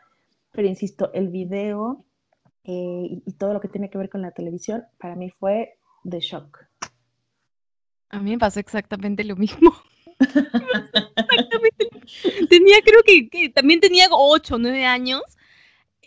pero 0.52 0.68
insisto, 0.68 1.12
el 1.14 1.28
video 1.28 2.04
eh, 2.64 3.20
y, 3.26 3.32
todo 3.32 3.52
lo 3.52 3.60
que 3.60 3.68
tiene 3.68 3.90
que 3.90 3.98
ver 3.98 4.08
con 4.08 4.22
la 4.22 4.30
televisión, 4.30 4.84
para 4.98 5.16
mí 5.16 5.30
fue 5.30 5.76
de 6.04 6.20
shock. 6.20 6.64
A 8.10 8.20
mí 8.20 8.30
me 8.30 8.38
pasó 8.38 8.60
exactamente 8.60 9.24
lo 9.24 9.36
mismo. 9.36 9.74
tenía, 12.48 12.76
creo 12.84 13.02
que, 13.04 13.48
también 13.48 13.80
tenía 13.80 14.06
8 14.10 14.54
o 14.54 14.58
9 14.58 14.86
años. 14.86 15.22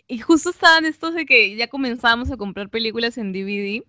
Y 0.08 0.18
justo 0.18 0.50
estaban 0.50 0.86
estos 0.86 1.14
de 1.14 1.26
que 1.26 1.56
ya 1.56 1.68
comenzábamos 1.68 2.30
a 2.30 2.36
comprar 2.36 2.70
películas 2.70 3.18
en 3.18 3.32
DVD. 3.32 3.84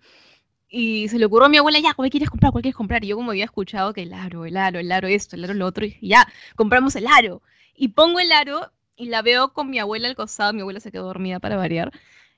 Y 0.67 1.07
se 1.07 1.19
le 1.19 1.25
ocurrió 1.25 1.45
a 1.45 1.49
mi 1.49 1.57
abuela, 1.57 1.79
ya, 1.79 1.93
¿cuál 1.93 2.09
quieres 2.09 2.29
comprar? 2.29 2.51
¿Cuál 2.51 2.63
quieres 2.63 2.75
comprar? 2.75 3.05
Y 3.05 3.07
yo 3.07 3.15
como 3.15 3.31
había 3.31 3.45
escuchado 3.45 3.93
que 3.93 4.01
el 4.01 4.13
aro, 4.13 4.45
el 4.45 4.57
aro, 4.57 4.79
el 4.79 4.91
aro 4.91 5.07
esto, 5.07 5.37
el 5.37 5.45
aro 5.45 5.53
lo 5.53 5.65
otro, 5.65 5.85
y 5.85 5.97
ya, 6.01 6.27
compramos 6.55 6.95
el 6.97 7.07
aro. 7.07 7.41
Y 7.73 7.89
pongo 7.89 8.19
el 8.19 8.31
aro 8.33 8.73
y 8.97 9.05
la 9.05 9.21
veo 9.21 9.53
con 9.53 9.69
mi 9.69 9.79
abuela 9.79 10.09
al 10.09 10.15
costado, 10.15 10.51
mi 10.51 10.61
abuela 10.61 10.81
se 10.81 10.91
quedó 10.91 11.05
dormida 11.05 11.39
para 11.39 11.55
variar 11.55 11.93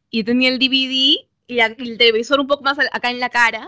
y 0.10 0.24
tenía 0.24 0.50
el 0.50 0.60
DVD 0.60 1.28
y 1.48 1.60
el 1.60 1.98
televisor 1.98 2.40
un 2.40 2.48
poco 2.48 2.64
más 2.64 2.78
acá 2.92 3.10
en 3.10 3.20
la 3.20 3.30
cara. 3.30 3.68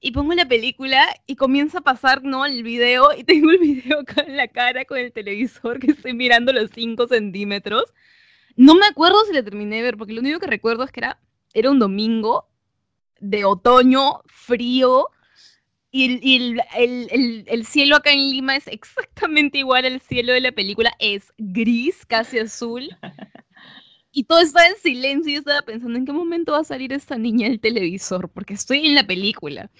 y 0.00 0.10
pongo 0.12 0.34
la 0.34 0.48
película 0.48 1.06
y 1.26 1.36
comienza 1.36 1.78
a 1.78 1.82
pasar, 1.82 2.24
¿no? 2.24 2.44
El 2.44 2.62
video 2.64 3.14
y 3.16 3.24
tengo 3.30 3.50
el 3.50 3.58
video 3.58 4.00
acá 4.00 4.22
en 4.26 4.36
la 4.36 4.48
cara 4.48 4.84
con 4.84 4.98
el 4.98 5.12
televisor 5.12 5.78
que 5.78 5.92
estoy 5.92 6.14
mirando 6.14 6.52
los 6.52 6.70
5 6.74 7.06
centímetros. 7.08 7.84
No 8.56 8.74
me 8.74 8.86
acuerdo 8.86 9.24
si 9.26 9.32
la 9.32 9.44
terminé 9.44 9.76
de 9.76 9.82
ver, 9.82 9.96
porque 9.96 10.12
lo 10.12 10.20
único 10.20 10.40
que 10.40 10.46
recuerdo 10.46 10.84
es 10.84 10.92
que 10.92 11.00
era, 11.00 11.20
era 11.54 11.70
un 11.70 11.78
domingo 11.78 12.48
de 13.20 13.44
otoño, 13.44 14.22
frío, 14.26 15.08
y, 15.94 16.36
el, 16.36 17.44
el, 17.46 17.66
cielo 17.66 17.96
acá 17.96 18.12
en 18.12 18.30
Lima 18.30 18.56
es 18.56 18.66
exactamente 18.66 19.58
igual 19.58 19.84
al 19.84 20.00
cielo 20.00 20.32
de 20.32 20.40
la 20.40 20.50
película, 20.50 20.90
es 20.98 21.34
gris, 21.36 22.06
casi 22.06 22.38
azul. 22.38 22.88
Y 24.12 24.24
todo 24.24 24.40
está 24.40 24.66
en 24.68 24.76
silencio 24.76 25.32
y 25.32 25.36
estaba 25.36 25.62
pensando 25.62 25.98
en 25.98 26.04
qué 26.04 26.12
momento 26.12 26.52
va 26.52 26.60
a 26.60 26.64
salir 26.64 26.92
esta 26.92 27.16
niña 27.18 27.48
del 27.48 27.60
televisor, 27.60 28.28
porque 28.28 28.54
estoy 28.54 28.86
en 28.86 28.94
la 28.94 29.06
película. 29.06 29.70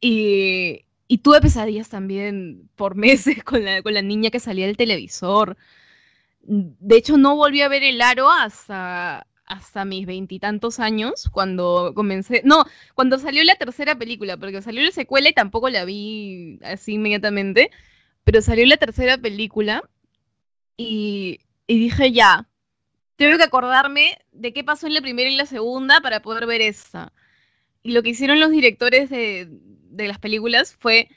Y, 0.00 0.86
y 1.08 1.18
tuve 1.18 1.40
pesadillas 1.40 1.88
también 1.88 2.70
por 2.76 2.94
meses 2.96 3.42
con 3.44 3.64
la, 3.64 3.82
con 3.82 3.94
la 3.94 4.02
niña 4.02 4.30
que 4.30 4.40
salía 4.40 4.66
del 4.66 4.76
televisor. 4.76 5.56
De 6.42 6.96
hecho, 6.96 7.16
no 7.16 7.36
volví 7.36 7.62
a 7.62 7.68
ver 7.68 7.82
el 7.82 8.00
aro 8.02 8.30
hasta, 8.30 9.26
hasta 9.46 9.84
mis 9.84 10.06
veintitantos 10.06 10.80
años, 10.80 11.28
cuando 11.32 11.92
comencé, 11.94 12.42
no, 12.44 12.64
cuando 12.94 13.18
salió 13.18 13.44
la 13.44 13.56
tercera 13.56 13.96
película, 13.96 14.36
porque 14.36 14.62
salió 14.62 14.82
la 14.82 14.92
secuela 14.92 15.28
y 15.28 15.34
tampoco 15.34 15.68
la 15.70 15.84
vi 15.84 16.58
así 16.64 16.94
inmediatamente, 16.94 17.70
pero 18.24 18.42
salió 18.42 18.66
la 18.66 18.76
tercera 18.76 19.18
película 19.18 19.82
y, 20.76 21.40
y 21.66 21.78
dije 21.78 22.12
ya, 22.12 22.48
tengo 23.16 23.36
que 23.36 23.44
acordarme 23.44 24.18
de 24.32 24.52
qué 24.52 24.64
pasó 24.64 24.86
en 24.86 24.94
la 24.94 25.00
primera 25.00 25.30
y 25.30 25.36
la 25.36 25.46
segunda 25.46 26.00
para 26.00 26.22
poder 26.22 26.46
ver 26.46 26.60
esta. 26.60 27.12
Y 27.82 27.92
lo 27.92 28.02
que 28.02 28.10
hicieron 28.10 28.40
los 28.40 28.50
directores 28.50 29.10
de, 29.10 29.48
de 29.50 30.08
las 30.08 30.18
películas 30.18 30.76
fue 30.78 31.08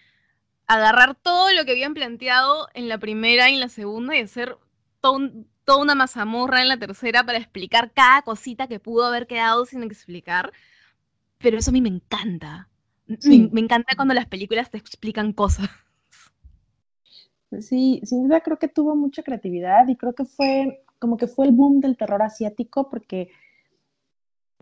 agarrar 0.68 1.16
todo 1.16 1.52
lo 1.54 1.66
que 1.66 1.72
habían 1.72 1.94
planteado 1.94 2.68
en 2.74 2.90
la 2.90 2.98
primera 2.98 3.50
y 3.50 3.56
en 3.56 3.60
la 3.60 3.70
segunda 3.70 4.16
y 4.16 4.22
hacer 4.22 4.58
todo 5.00 5.14
un 5.14 5.48
toda 5.66 5.82
una 5.82 5.96
mazamorra 5.96 6.62
en 6.62 6.70
la 6.70 6.78
tercera 6.78 7.26
para 7.26 7.40
explicar 7.40 7.92
cada 7.92 8.22
cosita 8.22 8.68
que 8.68 8.80
pudo 8.80 9.06
haber 9.06 9.28
quedado 9.28 9.66
sin 9.66 9.84
explicar. 9.84 10.54
Pero 11.40 11.58
eso 11.58 11.72
a 11.72 11.74
mí 11.74 11.82
me 11.82 11.90
encanta. 11.90 12.70
Me, 13.08 13.60
encanta 13.60 13.96
cuando 13.96 14.14
las 14.14 14.28
películas 14.28 14.72
te 14.72 14.78
explican 14.78 15.34
cosas. 15.34 15.70
Sí, 17.60 18.02
sin 18.04 18.28
duda 18.28 18.42
creo 18.42 18.58
que 18.58 18.68
tuvo 18.68 18.96
mucha 18.96 19.24
creatividad 19.24 19.88
y 19.88 19.96
creo 19.96 20.14
que 20.14 20.26
fue 20.26 20.85
como 21.00 21.18
que 21.18 21.28
fue 21.28 21.46
el 21.46 21.52
boom 21.52 21.80
del 21.80 21.98
terror 21.98 22.22
asiático 22.22 22.90
porque 22.90 23.30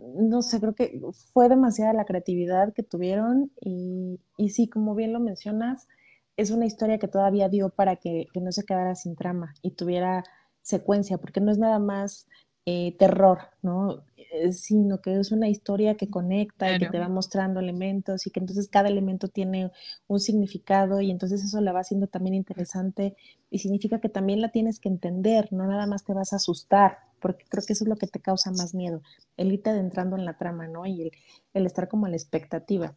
no 0.02 0.42
sé, 0.42 0.60
creo 0.60 0.76
que 0.76 1.00
fue 1.34 1.50
demasiada 1.50 1.94
la 1.94 2.06
creatividad 2.06 2.74
que 2.74 2.84
tuvieron 2.84 3.52
y, 3.62 4.20
y 4.38 4.50
sí, 4.50 4.68
como 4.68 4.96
bien 4.96 5.14
lo 5.14 5.20
mencionas, 5.20 5.88
es 6.36 6.52
una 6.52 6.66
historia 6.66 6.98
que 6.98 7.08
todavía 7.08 7.50
dio 7.50 7.70
para 7.70 7.96
que, 7.98 8.28
que 8.34 8.42
no 8.42 8.52
se 8.52 8.66
quedara 8.66 8.96
sin 8.96 9.16
trama 9.16 9.54
y 9.62 9.72
tuviera 9.72 10.24
secuencia, 10.62 11.18
porque 11.18 11.42
no 11.42 11.52
es 11.52 11.58
nada 11.58 11.80
más 11.80 12.28
eh, 12.66 12.96
terror, 12.98 13.40
¿no? 13.62 14.04
Eh, 14.18 14.52
sino 14.54 15.02
que 15.02 15.20
es 15.20 15.32
una 15.32 15.50
historia 15.50 15.96
que 15.96 16.10
conecta 16.10 16.72
y 16.72 16.78
que 16.78 16.88
te 16.88 17.00
va 17.00 17.10
mostrando 17.10 17.60
elementos 17.60 18.26
y 18.26 18.32
que 18.32 18.40
entonces 18.40 18.68
cada 18.70 18.90
elemento 18.90 19.28
tiene 19.28 19.72
un 20.08 20.20
significado 20.20 21.02
y 21.02 21.12
entonces 21.12 21.44
eso 21.44 21.62
la 21.62 21.74
va 21.74 21.82
haciendo 21.82 22.08
también 22.08 22.34
interesante 22.36 23.16
y 23.50 23.60
significa 23.60 24.00
que 24.00 24.10
también 24.10 24.42
la 24.42 24.50
tienes 24.52 24.80
que 24.80 24.90
entender, 24.90 25.50
no 25.52 25.68
nada 25.68 25.86
más 25.88 26.04
te 26.04 26.14
vas 26.14 26.34
a 26.34 26.38
asustar, 26.38 26.98
porque 27.20 27.46
creo 27.50 27.64
que 27.66 27.74
eso 27.74 27.84
es 27.84 27.90
lo 27.90 27.98
que 27.98 28.08
te 28.08 28.20
causa 28.22 28.52
más 28.52 28.74
miedo, 28.74 29.02
el 29.38 29.52
irte 29.52 29.70
adentrando 29.70 30.16
en 30.18 30.26
la 30.26 30.38
trama, 30.38 30.68
¿no? 30.68 30.86
Y 30.86 31.04
el, 31.04 31.12
el 31.54 31.66
estar 31.66 31.88
como 31.88 32.06
a 32.06 32.10
la 32.10 32.16
expectativa. 32.16 32.96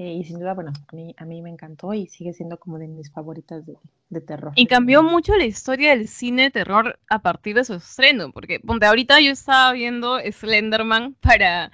Eh, 0.00 0.14
y 0.14 0.24
sin 0.24 0.38
duda, 0.38 0.54
bueno, 0.54 0.72
a 0.88 0.96
mí, 0.96 1.14
a 1.18 1.26
mí 1.26 1.42
me 1.42 1.50
encantó 1.50 1.92
y 1.92 2.06
sigue 2.06 2.32
siendo 2.32 2.58
como 2.58 2.78
de 2.78 2.88
mis 2.88 3.12
favoritas 3.12 3.62
de, 3.66 4.20
terror. 4.22 4.50
Y 4.56 4.64
cambió 4.64 5.02
mucho 5.02 5.36
la 5.36 5.44
historia 5.44 5.90
del 5.90 6.08
cine 6.08 6.44
de 6.44 6.50
terror 6.50 6.98
a 7.10 7.18
partir 7.18 7.54
de 7.54 7.64
su 7.64 7.74
estreno, 7.74 8.32
porque 8.32 8.60
ponte, 8.60 8.86
ahorita 8.86 9.20
yo 9.20 9.30
estaba 9.30 9.70
viendo 9.72 10.18
Slenderman 10.18 11.16
para, 11.20 11.70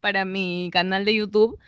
para 0.00 0.24
mi 0.24 0.70
canal 0.72 1.04
de 1.04 1.16
YouTube 1.16 1.58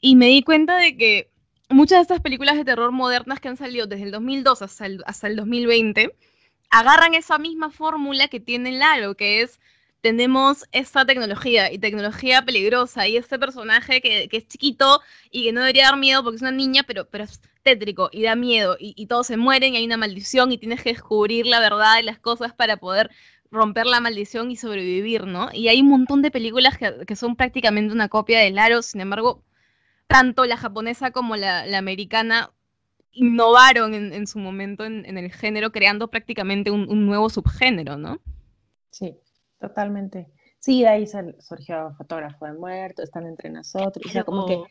y 0.00 0.16
me 0.16 0.28
di 0.28 0.42
cuenta 0.42 0.78
de 0.78 0.96
que 0.96 1.30
muchas 1.68 1.98
de 1.98 2.02
estas 2.02 2.20
películas 2.20 2.56
de 2.56 2.64
terror 2.64 2.90
modernas 2.90 3.38
que 3.38 3.48
han 3.48 3.58
salido 3.58 3.86
desde 3.86 4.04
el 4.04 4.12
2002 4.12 4.62
hasta 4.62 4.86
el, 4.86 5.04
hasta 5.04 5.26
el 5.26 5.36
2020 5.36 6.16
agarran 6.70 7.12
esa 7.12 7.36
misma 7.36 7.68
fórmula 7.68 8.28
que 8.28 8.40
tiene 8.40 8.72
Lalo, 8.72 9.14
que 9.14 9.42
es 9.42 9.60
tenemos 10.04 10.66
esta 10.70 11.06
tecnología 11.06 11.72
y 11.72 11.78
tecnología 11.78 12.44
peligrosa 12.44 13.08
y 13.08 13.16
este 13.16 13.38
personaje 13.38 14.02
que, 14.02 14.28
es 14.30 14.46
chiquito 14.46 15.00
y 15.30 15.44
que 15.44 15.52
no 15.52 15.60
debería 15.60 15.84
dar 15.84 15.96
miedo 15.96 16.22
porque 16.22 16.36
es 16.36 16.42
una 16.42 16.50
niña, 16.50 16.82
pero, 16.86 17.08
pero 17.08 17.24
es 17.24 17.40
tétrico 17.62 18.10
y 18.12 18.22
da 18.22 18.34
miedo 18.34 18.76
y, 18.78 19.06
todos 19.06 19.28
se 19.28 19.38
mueren 19.38 19.72
y 19.72 19.78
hay 19.78 19.86
una 19.86 19.96
maldición 19.96 20.52
y 20.52 20.58
tienes 20.58 20.82
que 20.82 20.90
descubrir 20.90 21.46
la 21.46 21.58
verdad 21.58 21.96
de 21.96 22.02
las 22.02 22.18
cosas 22.18 22.52
para 22.52 22.76
poder 22.76 23.10
romper 23.50 23.86
la 23.86 23.98
maldición 24.00 24.50
y 24.50 24.56
sobrevivir, 24.56 25.26
¿no? 25.26 25.48
Y 25.54 25.68
hay 25.68 25.80
un 25.80 25.88
montón 25.88 26.20
de 26.20 26.30
películas 26.30 26.76
que, 26.76 27.16
son 27.16 27.34
prácticamente 27.34 27.94
una 27.94 28.10
copia 28.10 28.40
de 28.40 28.50
Laro, 28.50 28.82
sin 28.82 29.00
embargo, 29.00 29.42
tanto 30.06 30.44
la 30.44 30.58
japonesa 30.58 31.12
como 31.12 31.36
la, 31.36 31.62
americana 31.78 32.50
innovaron 33.10 33.94
en, 33.94 34.26
su 34.26 34.38
momento 34.38 34.84
en, 34.84 35.16
el 35.16 35.32
género, 35.32 35.72
creando 35.72 36.08
prácticamente 36.08 36.70
un 36.70 37.06
nuevo 37.06 37.30
subgénero, 37.30 37.96
¿no? 37.96 38.20
Sí, 38.90 39.16
Totalmente. 39.68 40.28
Sí, 40.58 40.82
de 40.82 40.88
ahí 40.88 41.06
surgió 41.40 41.94
Fotógrafo 41.96 42.44
de 42.44 42.52
Muerto, 42.52 43.02
Están 43.02 43.26
entre 43.26 43.48
nosotros, 43.48 44.04
o 44.06 44.08
sea, 44.10 44.24
como 44.24 44.44
que, 44.46 44.62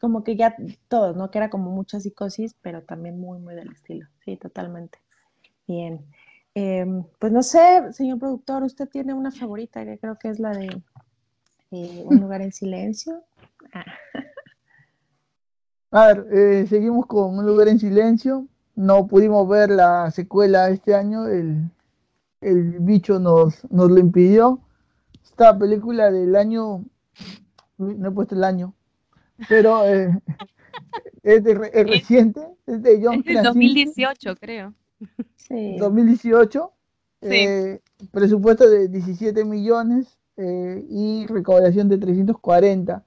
como 0.00 0.24
que 0.24 0.36
ya 0.36 0.56
todos, 0.88 1.16
¿no? 1.16 1.30
Que 1.30 1.36
era 1.36 1.50
como 1.50 1.70
mucha 1.70 2.00
psicosis, 2.00 2.54
pero 2.62 2.82
también 2.82 3.20
muy, 3.20 3.38
muy 3.38 3.54
del 3.54 3.70
estilo. 3.70 4.06
Sí, 4.24 4.38
totalmente. 4.38 4.98
Bien. 5.66 6.06
Em, 6.54 7.04
pues 7.18 7.30
no 7.30 7.42
sé, 7.42 7.92
señor 7.92 8.18
productor, 8.18 8.62
usted 8.62 8.88
tiene 8.88 9.12
una 9.12 9.30
favorita 9.30 9.84
que 9.84 9.98
creo 9.98 10.18
que 10.18 10.30
es 10.30 10.38
la 10.38 10.50
de 10.50 10.82
eh, 11.72 12.02
Un 12.06 12.20
lugar 12.20 12.40
en 12.40 12.52
silencio. 12.52 13.22
Ah. 13.74 13.84
A 15.90 16.06
ver, 16.06 16.26
eh, 16.32 16.66
seguimos 16.68 17.04
con 17.06 17.38
Un 17.38 17.46
lugar 17.46 17.68
en 17.68 17.78
silencio. 17.78 18.46
No 18.74 19.06
pudimos 19.06 19.46
ver 19.46 19.70
la 19.70 20.10
secuela 20.10 20.70
este 20.70 20.94
año, 20.94 21.26
el, 21.26 21.70
el 22.40 22.80
bicho 22.80 23.18
nos, 23.18 23.70
nos 23.70 23.90
lo 23.90 23.98
impidió. 23.98 24.60
Esta 25.22 25.56
película 25.56 26.10
del 26.10 26.34
año, 26.36 26.84
no 27.76 28.08
he 28.08 28.10
puesto 28.10 28.34
el 28.34 28.44
año, 28.44 28.74
pero 29.48 29.86
eh, 29.86 30.10
es, 31.22 31.44
de, 31.44 31.54
reciente, 31.54 32.40
es 32.66 32.82
de 32.82 33.00
John 33.02 33.22
Es 33.26 33.42
2018, 33.42 34.36
creo. 34.36 34.74
Sí. 35.36 35.76
2018, 35.78 36.72
eh, 37.22 37.80
presupuesto 38.10 38.68
de 38.68 38.88
17 38.88 39.44
millones 39.44 40.18
eh, 40.36 40.84
y 40.88 41.26
recaudación 41.26 41.88
de 41.88 41.98
340. 41.98 43.04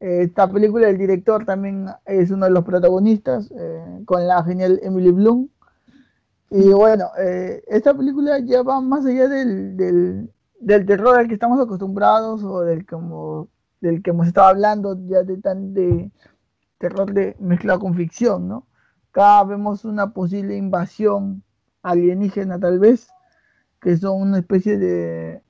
esta 0.00 0.50
película, 0.50 0.88
el 0.88 0.98
director 0.98 1.44
también 1.44 1.86
es 2.06 2.30
uno 2.30 2.46
de 2.46 2.52
los 2.52 2.64
protagonistas, 2.64 3.52
con 4.04 4.26
la 4.26 4.42
genial 4.42 4.80
Emily 4.82 5.12
Bloom. 5.12 5.48
Y 6.50 6.70
bueno, 6.72 7.10
eh, 7.18 7.62
esta 7.66 7.94
película 7.94 8.38
ya 8.40 8.62
va 8.62 8.80
más 8.80 9.04
allá 9.04 9.28
del, 9.28 9.76
del, 9.76 10.86
terror 10.86 11.18
al 11.18 11.28
que 11.28 11.34
estamos 11.34 11.60
acostumbrados 11.60 12.42
o 12.42 12.60
del, 12.62 12.86
como, 12.86 13.48
del 13.80 14.02
que 14.02 14.10
hemos 14.10 14.26
estado 14.28 14.48
hablando 14.48 14.98
ya 15.06 15.22
de 15.22 15.36
tan 15.38 15.74
de 15.74 16.10
terror 16.78 17.12
de 17.12 17.36
mezclado 17.40 17.80
con 17.80 17.94
ficción, 17.94 18.48
¿no? 18.48 18.66
Acá 19.10 19.44
vemos 19.44 19.84
una 19.84 20.12
posible 20.12 20.56
invasión 20.56 21.42
alienígena 21.82 22.58
tal 22.58 22.78
vez, 22.78 23.08
que 23.80 23.96
son 23.96 24.22
una 24.22 24.38
especie 24.38 24.78
de 24.78 25.42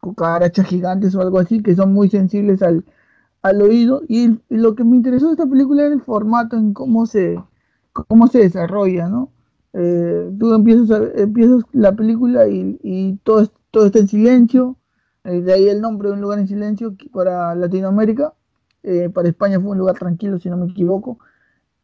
cucarachas 0.00 0.66
gigantes 0.66 1.14
o 1.14 1.20
algo 1.20 1.38
así, 1.38 1.62
que 1.62 1.74
son 1.74 1.92
muy 1.92 2.08
sensibles 2.10 2.62
al, 2.62 2.84
al 3.42 3.62
oído. 3.62 4.02
Y, 4.08 4.40
y, 4.48 4.56
lo 4.56 4.74
que 4.74 4.84
me 4.84 4.96
interesó 4.96 5.26
de 5.26 5.32
esta 5.32 5.46
película 5.46 5.86
es 5.86 5.92
el 5.92 6.02
formato, 6.02 6.56
en 6.56 6.72
cómo 6.74 7.06
se, 7.06 7.42
cómo 7.92 8.28
se 8.28 8.40
desarrolla, 8.40 9.08
¿no? 9.08 9.32
Eh, 9.78 10.30
tú 10.38 10.54
empiezas, 10.54 11.02
empiezas 11.16 11.62
la 11.72 11.92
película 11.94 12.48
y, 12.48 13.20
todo, 13.22 13.46
todo 13.70 13.84
está 13.84 13.98
en 13.98 14.08
silencio, 14.08 14.78
eh, 15.24 15.42
de 15.42 15.52
ahí 15.52 15.68
el 15.68 15.82
nombre 15.82 16.08
de 16.08 16.14
un 16.14 16.22
lugar 16.22 16.38
en 16.38 16.48
silencio 16.48 16.96
para 17.12 17.54
Latinoamérica, 17.54 18.32
eh, 18.82 19.10
para 19.10 19.28
España 19.28 19.60
fue 19.60 19.72
un 19.72 19.78
lugar 19.78 19.98
tranquilo 19.98 20.38
si 20.38 20.48
no 20.48 20.56
me 20.56 20.70
equivoco, 20.70 21.18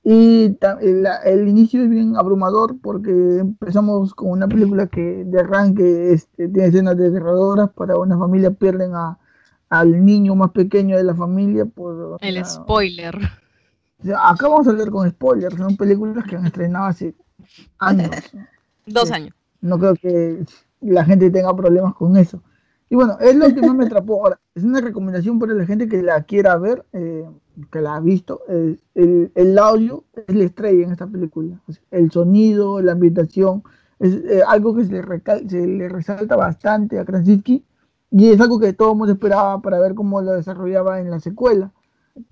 y 0.02 0.56
el, 0.80 1.48
inicio 1.48 1.82
es 1.82 1.90
bien 1.90 2.16
abrumador 2.16 2.80
porque 2.80 3.10
empezamos 3.10 4.14
con 4.14 4.30
una 4.30 4.48
película 4.48 4.86
que 4.86 5.24
de 5.26 5.40
arranque 5.40 6.14
este, 6.14 6.48
tiene 6.48 6.68
escenas 6.68 6.96
desgarradoras 6.96 7.70
para 7.72 7.98
una 7.98 8.16
familia, 8.16 8.52
pierden 8.52 8.94
a, 8.94 9.18
al 9.68 10.02
niño 10.02 10.34
más 10.34 10.52
pequeño 10.52 10.96
de 10.96 11.04
la 11.04 11.14
familia 11.14 11.66
por... 11.66 12.16
El 12.22 12.42
spoiler. 12.42 13.18
acá 14.18 14.48
vamos 14.48 14.66
a 14.66 14.70
hablar 14.70 14.88
con 14.88 15.10
spoilers, 15.10 15.56
son 15.56 15.76
películas 15.76 16.24
que 16.24 16.36
han 16.36 16.46
estrenado 16.46 16.86
así 16.86 17.14
años. 17.78 18.10
Dos 18.86 19.10
años. 19.10 19.34
No 19.60 19.78
creo 19.78 19.94
que 19.94 20.44
la 20.80 21.04
gente 21.04 21.30
tenga 21.30 21.54
problemas 21.54 21.94
con 21.94 22.16
eso. 22.16 22.42
Y 22.90 22.96
bueno, 22.96 23.16
es 23.20 23.34
lo 23.36 23.46
que 23.54 23.62
más 23.62 23.74
me 23.74 23.86
atrapó. 23.86 24.24
Ahora, 24.24 24.40
es 24.54 24.64
una 24.64 24.80
recomendación 24.80 25.38
para 25.38 25.54
la 25.54 25.64
gente 25.64 25.88
que 25.88 26.02
la 26.02 26.22
quiera 26.24 26.56
ver. 26.56 26.84
Eh, 26.92 27.24
que 27.70 27.80
la 27.80 27.96
ha 27.96 28.00
visto, 28.00 28.42
el, 28.48 28.80
el, 29.34 29.58
audio 29.58 30.04
es 30.26 30.34
la 30.34 30.44
estrella 30.44 30.84
en 30.84 30.92
esta 30.92 31.06
película. 31.06 31.60
El 31.90 32.10
sonido, 32.10 32.80
la 32.80 32.92
ambientación, 32.92 33.62
es 33.98 34.14
eh, 34.14 34.42
algo 34.46 34.74
que 34.74 34.84
se 34.84 34.92
le, 34.92 35.48
se 35.48 35.66
le, 35.66 35.88
resalta 35.88 36.36
bastante 36.36 36.98
a 36.98 37.04
Krasinski 37.04 37.64
y 38.10 38.30
es 38.30 38.40
algo 38.40 38.58
que 38.58 38.72
todo 38.72 38.92
el 38.92 38.98
mundo 38.98 39.12
esperaba 39.12 39.60
para 39.60 39.78
ver 39.78 39.94
cómo 39.94 40.20
lo 40.22 40.32
desarrollaba 40.32 41.00
en 41.00 41.10
la 41.10 41.20
secuela. 41.20 41.72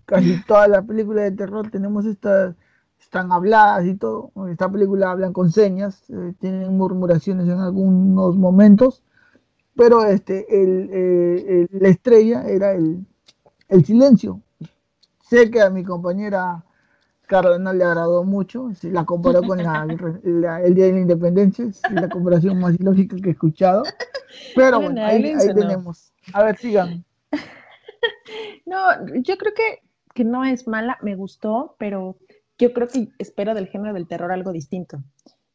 Casi 0.06 0.42
todas 0.46 0.68
las 0.68 0.84
películas 0.84 1.24
de 1.24 1.32
terror 1.32 1.70
tenemos 1.70 2.06
estas, 2.06 2.56
están 3.00 3.32
habladas 3.32 3.86
y 3.86 3.94
todo. 3.94 4.30
Esta 4.50 4.70
película 4.70 5.10
hablan 5.10 5.32
con 5.32 5.50
señas, 5.50 6.08
eh, 6.10 6.34
tienen 6.38 6.76
murmuraciones 6.76 7.48
en 7.48 7.58
algunos 7.58 8.36
momentos, 8.36 9.02
pero 9.74 10.04
este, 10.04 10.62
el, 10.62 10.90
eh, 10.92 11.66
la 11.70 11.88
estrella 11.88 12.44
era 12.46 12.72
el, 12.72 13.04
el 13.68 13.84
silencio. 13.84 14.40
Sé 15.22 15.50
que 15.50 15.60
a 15.60 15.70
mi 15.70 15.84
compañera 15.84 16.64
Carla 17.30 17.58
no 17.58 17.72
le 17.72 17.84
agradó 17.84 18.24
mucho, 18.24 18.70
la 18.82 19.04
comparó 19.04 19.42
con 19.42 19.60
el 19.60 20.74
Día 20.74 20.86
de 20.86 20.92
la 20.92 20.98
Independencia, 20.98 21.64
es 21.64 21.80
la 21.92 22.08
comparación 22.08 22.58
más 22.58 22.78
lógica 22.80 23.16
que 23.16 23.28
he 23.28 23.32
escuchado. 23.32 23.84
Pero 24.56 24.80
bueno, 24.80 25.04
ahí, 25.04 25.34
tenemos. 25.54 26.12
A 26.32 26.44
ver, 26.44 26.56
sigan. 26.58 27.04
No, 28.64 28.78
yo 29.16 29.36
creo 29.36 29.52
que, 29.52 29.82
que 30.14 30.24
no 30.24 30.44
es 30.44 30.68
mala, 30.68 30.96
me 31.02 31.16
gustó, 31.16 31.74
pero 31.78 32.16
yo 32.60 32.72
creo 32.72 32.88
que 32.88 33.08
espero 33.18 33.54
del 33.54 33.68
género 33.68 33.94
del 33.94 34.06
terror 34.06 34.32
algo 34.32 34.52
distinto. 34.52 35.02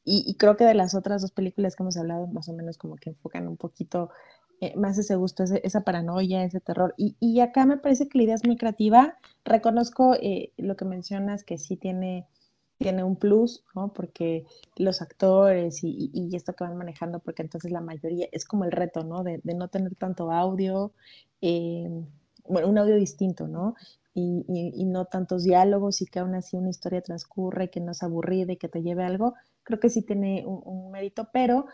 Y, 0.07 0.35
creo 0.35 0.55
que 0.55 0.65
de 0.65 0.75
las 0.75 0.93
otras 0.93 1.23
dos 1.23 1.31
películas 1.31 1.75
que 1.75 1.81
hemos 1.81 1.97
hablado, 1.97 2.27
más 2.27 2.47
o 2.47 2.53
menos 2.53 2.77
como 2.77 2.95
que 2.95 3.09
enfocan 3.09 3.47
un 3.47 3.57
poquito 3.57 4.11
eh, 4.61 4.75
más 4.77 4.99
ese 4.99 5.15
gusto, 5.15 5.43
esa 5.43 5.81
paranoia, 5.81 6.43
ese 6.43 6.59
terror. 6.59 6.93
Y, 6.95 7.15
y, 7.19 7.39
acá 7.39 7.65
me 7.65 7.77
parece 7.77 8.07
que 8.07 8.19
la 8.19 8.23
idea 8.25 8.35
es 8.35 8.45
muy 8.45 8.55
creativa. 8.55 9.17
Reconozco 9.43 10.15
eh, 10.21 10.51
lo 10.57 10.75
que 10.75 10.85
mencionas, 10.85 11.43
que 11.43 11.57
sí 11.57 11.75
tiene, 11.75 12.27
tiene 12.77 13.03
un 13.03 13.15
plus, 13.15 13.63
¿no? 13.73 13.93
Porque 13.93 14.45
los 14.75 15.01
actores 15.01 15.83
y, 15.83 16.11
y, 16.13 16.35
esto 16.35 16.53
que 16.53 16.65
van 16.65 16.77
manejando, 16.77 17.19
porque 17.19 17.41
entonces 17.41 17.71
la 17.71 17.81
mayoría 17.81 18.27
es 18.31 18.45
como 18.45 18.63
el 18.63 18.71
reto, 18.71 19.03
¿no? 19.03 19.23
De, 19.23 19.41
de 19.43 19.55
no 19.55 19.69
tener 19.69 19.95
tanto 19.95 20.31
audio, 20.31 20.93
eh, 21.41 21.89
bueno, 22.47 22.69
un 22.69 22.77
audio 22.77 22.95
distinto, 22.95 23.47
¿no? 23.47 23.75
Y, 24.17 24.45
y, 24.47 24.85
no 24.85 25.03
tantos 25.03 25.43
diálogos 25.43 26.01
y 26.01 26.05
que 26.05 26.19
aún 26.19 26.35
así 26.35 26.55
una 26.55 26.69
historia 26.69 27.01
transcurre, 27.01 27.69
que 27.69 27.81
no 27.81 27.91
es 27.91 28.01
aburrida 28.01 28.53
y 28.53 28.57
que 28.57 28.69
te 28.69 28.81
lleve 28.81 29.03
algo, 29.03 29.33
creo 29.63 29.81
que 29.81 29.89
sí 29.89 30.03
tiene 30.03 30.45
un, 30.45 30.89
mérito, 30.89 31.27
pero 31.33 31.65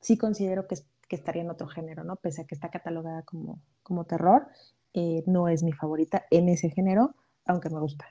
sí 0.00 0.18
considero 0.18 0.66
que 0.66 0.74
que 1.08 1.16
estaría 1.16 1.42
en 1.42 1.50
otro 1.50 1.68
género, 1.68 2.04
¿no? 2.04 2.16
Pese 2.16 2.42
a 2.42 2.46
que 2.46 2.54
está 2.54 2.70
catalogada 2.70 3.22
como, 3.22 3.62
como 3.82 4.04
terror, 4.04 4.48
eh, 4.94 5.22
no 5.26 5.48
es 5.48 5.62
mi 5.62 5.72
favorita 5.72 6.26
en 6.30 6.48
ese 6.48 6.70
género, 6.70 7.14
aunque 7.44 7.70
me 7.70 7.80
gusta. 7.80 8.06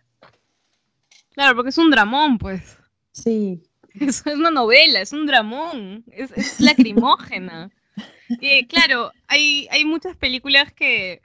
Claro, 1.33 1.55
porque 1.55 1.69
es 1.69 1.77
un 1.77 1.91
dramón, 1.91 2.37
pues. 2.37 2.77
Sí. 3.11 3.63
Es, 3.95 4.25
una 4.25 4.51
novela, 4.51 4.99
es 4.99 5.13
un 5.13 5.25
dramón, 5.25 6.03
es, 6.11 6.29
es 6.33 6.59
lacrimógena. 6.59 7.71
y 8.41 8.67
claro, 8.67 9.13
hay, 9.29 9.69
hay 9.71 9.85
muchas 9.85 10.17
películas 10.17 10.73
que 10.73 11.21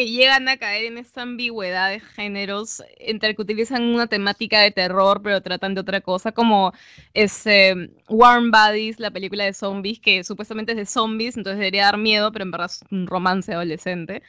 que 0.00 0.06
llegan 0.06 0.48
a 0.48 0.56
caer 0.56 0.86
en 0.86 0.96
esta 0.96 1.20
ambigüedad 1.20 1.90
de 1.90 2.00
géneros 2.00 2.82
entre 2.96 3.34
que 3.34 3.42
utilizan 3.42 3.82
una 3.82 4.06
temática 4.06 4.60
de 4.62 4.70
terror 4.70 5.20
pero 5.22 5.42
tratan 5.42 5.74
de 5.74 5.82
otra 5.82 6.00
cosa, 6.00 6.32
como 6.32 6.72
es 7.12 7.46
eh, 7.46 7.74
Warm 8.08 8.50
Bodies, 8.50 8.98
la 8.98 9.10
película 9.10 9.44
de 9.44 9.52
zombies, 9.52 10.00
que 10.00 10.24
supuestamente 10.24 10.72
es 10.72 10.78
de 10.78 10.86
zombies, 10.86 11.36
entonces 11.36 11.58
debería 11.58 11.84
dar 11.84 11.98
miedo, 11.98 12.32
pero 12.32 12.44
en 12.44 12.50
verdad 12.50 12.70
es 12.72 12.80
un 12.90 13.06
romance 13.06 13.52
adolescente. 13.52 14.22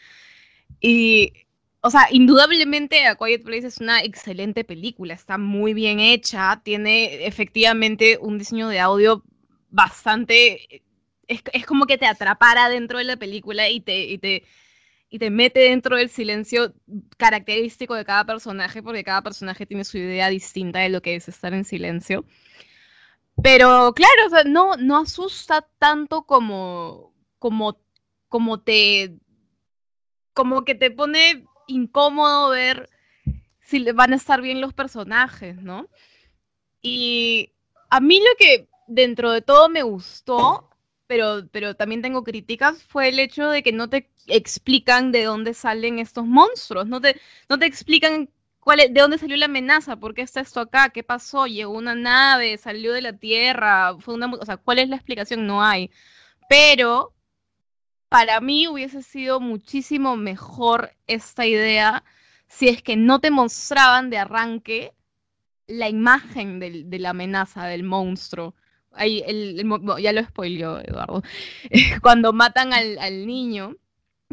Y, 0.81 1.31
o 1.79 1.89
sea, 1.89 2.07
indudablemente 2.11 3.05
A 3.05 3.15
Quiet 3.15 3.43
Place 3.43 3.67
es 3.67 3.77
una 3.79 4.01
excelente 4.03 4.65
película, 4.65 5.13
está 5.13 5.37
muy 5.37 5.73
bien 5.73 6.01
hecha, 6.01 6.61
tiene 6.65 7.25
efectivamente 7.25 8.17
un 8.19 8.37
diseño 8.37 8.67
de 8.67 8.81
audio 8.81 9.23
bastante... 9.69 10.83
Es, 11.27 11.41
es 11.53 11.65
como 11.65 11.85
que 11.85 11.97
te 11.97 12.07
atrapara 12.07 12.67
dentro 12.67 12.97
de 12.97 13.05
la 13.05 13.15
película 13.15 13.69
y 13.69 13.79
te, 13.79 14.03
y 14.03 14.17
te 14.17 14.43
y 15.13 15.19
te 15.19 15.29
mete 15.29 15.59
dentro 15.59 15.97
del 15.97 16.09
silencio 16.09 16.73
característico 17.17 17.95
de 17.95 18.05
cada 18.05 18.23
personaje, 18.25 18.81
porque 18.81 19.03
cada 19.03 19.21
personaje 19.21 19.65
tiene 19.65 19.83
su 19.83 19.97
idea 19.97 20.29
distinta 20.29 20.79
de 20.79 20.87
lo 20.87 21.01
que 21.01 21.15
es 21.15 21.27
estar 21.27 21.53
en 21.53 21.65
silencio. 21.65 22.23
Pero 23.43 23.93
claro, 23.93 24.49
no, 24.49 24.77
no 24.77 24.99
asusta 24.99 25.67
tanto 25.79 26.23
como, 26.23 27.13
como, 27.39 27.77
como 28.29 28.61
te, 28.61 29.17
como 30.33 30.63
que 30.63 30.75
te 30.75 30.91
pone 30.91 31.45
incómodo 31.67 32.51
ver 32.51 32.89
si 33.59 33.83
van 33.91 34.13
a 34.13 34.15
estar 34.15 34.41
bien 34.41 34.61
los 34.61 34.73
personajes, 34.73 35.61
¿no? 35.61 35.89
Y 36.81 37.51
a 37.89 37.99
mí 37.99 38.19
lo 38.19 38.37
que 38.39 38.69
dentro 38.87 39.31
de 39.31 39.41
todo 39.41 39.67
me 39.67 39.83
gustó 39.83 40.70
pero, 41.11 41.45
pero 41.51 41.75
también 41.75 42.01
tengo 42.01 42.23
críticas, 42.23 42.83
fue 42.83 43.09
el 43.09 43.19
hecho 43.19 43.49
de 43.49 43.63
que 43.63 43.73
no 43.73 43.89
te 43.89 44.09
explican 44.27 45.11
de 45.11 45.25
dónde 45.25 45.53
salen 45.53 45.99
estos 45.99 46.25
monstruos, 46.25 46.87
no 46.87 47.01
te, 47.01 47.19
no 47.49 47.59
te 47.59 47.65
explican 47.65 48.29
de 48.65 49.01
dónde 49.01 49.17
salió 49.17 49.35
la 49.35 49.47
amenaza, 49.47 49.97
por 49.97 50.13
qué 50.13 50.21
está 50.21 50.39
esto 50.39 50.61
acá, 50.61 50.87
qué 50.91 51.03
pasó, 51.03 51.47
llegó 51.47 51.73
una 51.73 51.95
nave, 51.95 52.57
salió 52.57 52.93
de 52.93 53.01
la 53.01 53.11
Tierra, 53.11 53.97
fue 53.99 54.13
una, 54.13 54.27
o 54.33 54.45
sea, 54.45 54.55
cuál 54.55 54.79
es 54.79 54.87
la 54.87 54.95
explicación, 54.95 55.45
no 55.45 55.61
hay. 55.61 55.91
Pero 56.47 57.13
para 58.07 58.39
mí 58.39 58.69
hubiese 58.69 59.03
sido 59.03 59.41
muchísimo 59.41 60.15
mejor 60.15 60.95
esta 61.07 61.45
idea 61.45 62.05
si 62.47 62.69
es 62.69 62.81
que 62.81 62.95
no 62.95 63.19
te 63.19 63.31
mostraban 63.31 64.09
de 64.09 64.17
arranque 64.17 64.93
la 65.67 65.89
imagen 65.89 66.61
de 66.61 66.99
la 66.99 67.09
amenaza, 67.09 67.65
del 67.65 67.83
monstruo 67.83 68.55
el, 68.97 69.63
ya 70.01 70.13
lo 70.13 70.23
spoileó 70.23 70.79
Eduardo, 70.79 71.23
cuando 72.01 72.33
matan 72.33 72.73
al, 72.73 73.25
niño, 73.25 73.75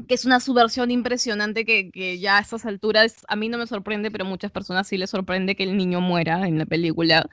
que 0.06 0.14
es 0.14 0.24
una 0.24 0.40
subversión 0.40 0.90
impresionante 0.90 1.64
que, 1.64 2.18
ya 2.18 2.38
a 2.38 2.40
estas 2.40 2.66
alturas 2.66 3.24
a 3.28 3.36
mí 3.36 3.48
no 3.48 3.58
me 3.58 3.66
sorprende, 3.66 4.10
pero 4.10 4.24
a 4.24 4.28
muchas 4.28 4.50
personas 4.50 4.88
sí 4.88 4.96
les 4.96 5.10
sorprende 5.10 5.56
que 5.56 5.64
el 5.64 5.76
niño 5.76 6.00
muera 6.00 6.46
en 6.46 6.58
la 6.58 6.66
película. 6.66 7.28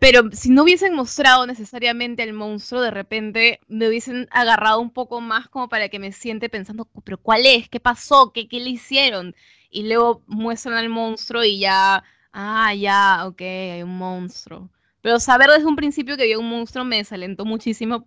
Pero 0.00 0.30
si 0.32 0.48
no 0.50 0.62
hubiesen 0.62 0.94
mostrado 0.94 1.46
necesariamente 1.46 2.22
al 2.22 2.32
monstruo, 2.32 2.80
de 2.80 2.90
repente 2.90 3.60
me 3.68 3.86
hubiesen 3.86 4.28
agarrado 4.30 4.80
un 4.80 4.90
poco 4.90 5.20
más 5.20 5.48
como 5.48 5.68
para 5.68 5.90
que 5.90 5.98
me 5.98 6.12
siente 6.12 6.48
pensando, 6.48 6.88
pero 7.04 7.18
¿cuál 7.18 7.44
es? 7.44 7.68
¿Qué 7.68 7.80
pasó? 7.80 8.32
¿Qué, 8.32 8.48
qué 8.48 8.60
le 8.60 8.70
hicieron? 8.70 9.34
Y 9.70 9.86
luego 9.88 10.22
muestran 10.26 10.76
al 10.76 10.88
monstruo 10.88 11.44
y 11.44 11.60
ya, 11.60 12.02
ah, 12.32 12.74
ya, 12.74 13.26
ok, 13.26 13.40
hay 13.42 13.82
un 13.82 13.98
monstruo. 13.98 14.70
Pero 15.02 15.18
saber 15.18 15.50
desde 15.50 15.66
un 15.66 15.76
principio 15.76 16.16
que 16.16 16.22
había 16.22 16.38
un 16.38 16.48
monstruo 16.48 16.84
me 16.84 16.96
desalentó 16.96 17.44
muchísimo, 17.44 18.06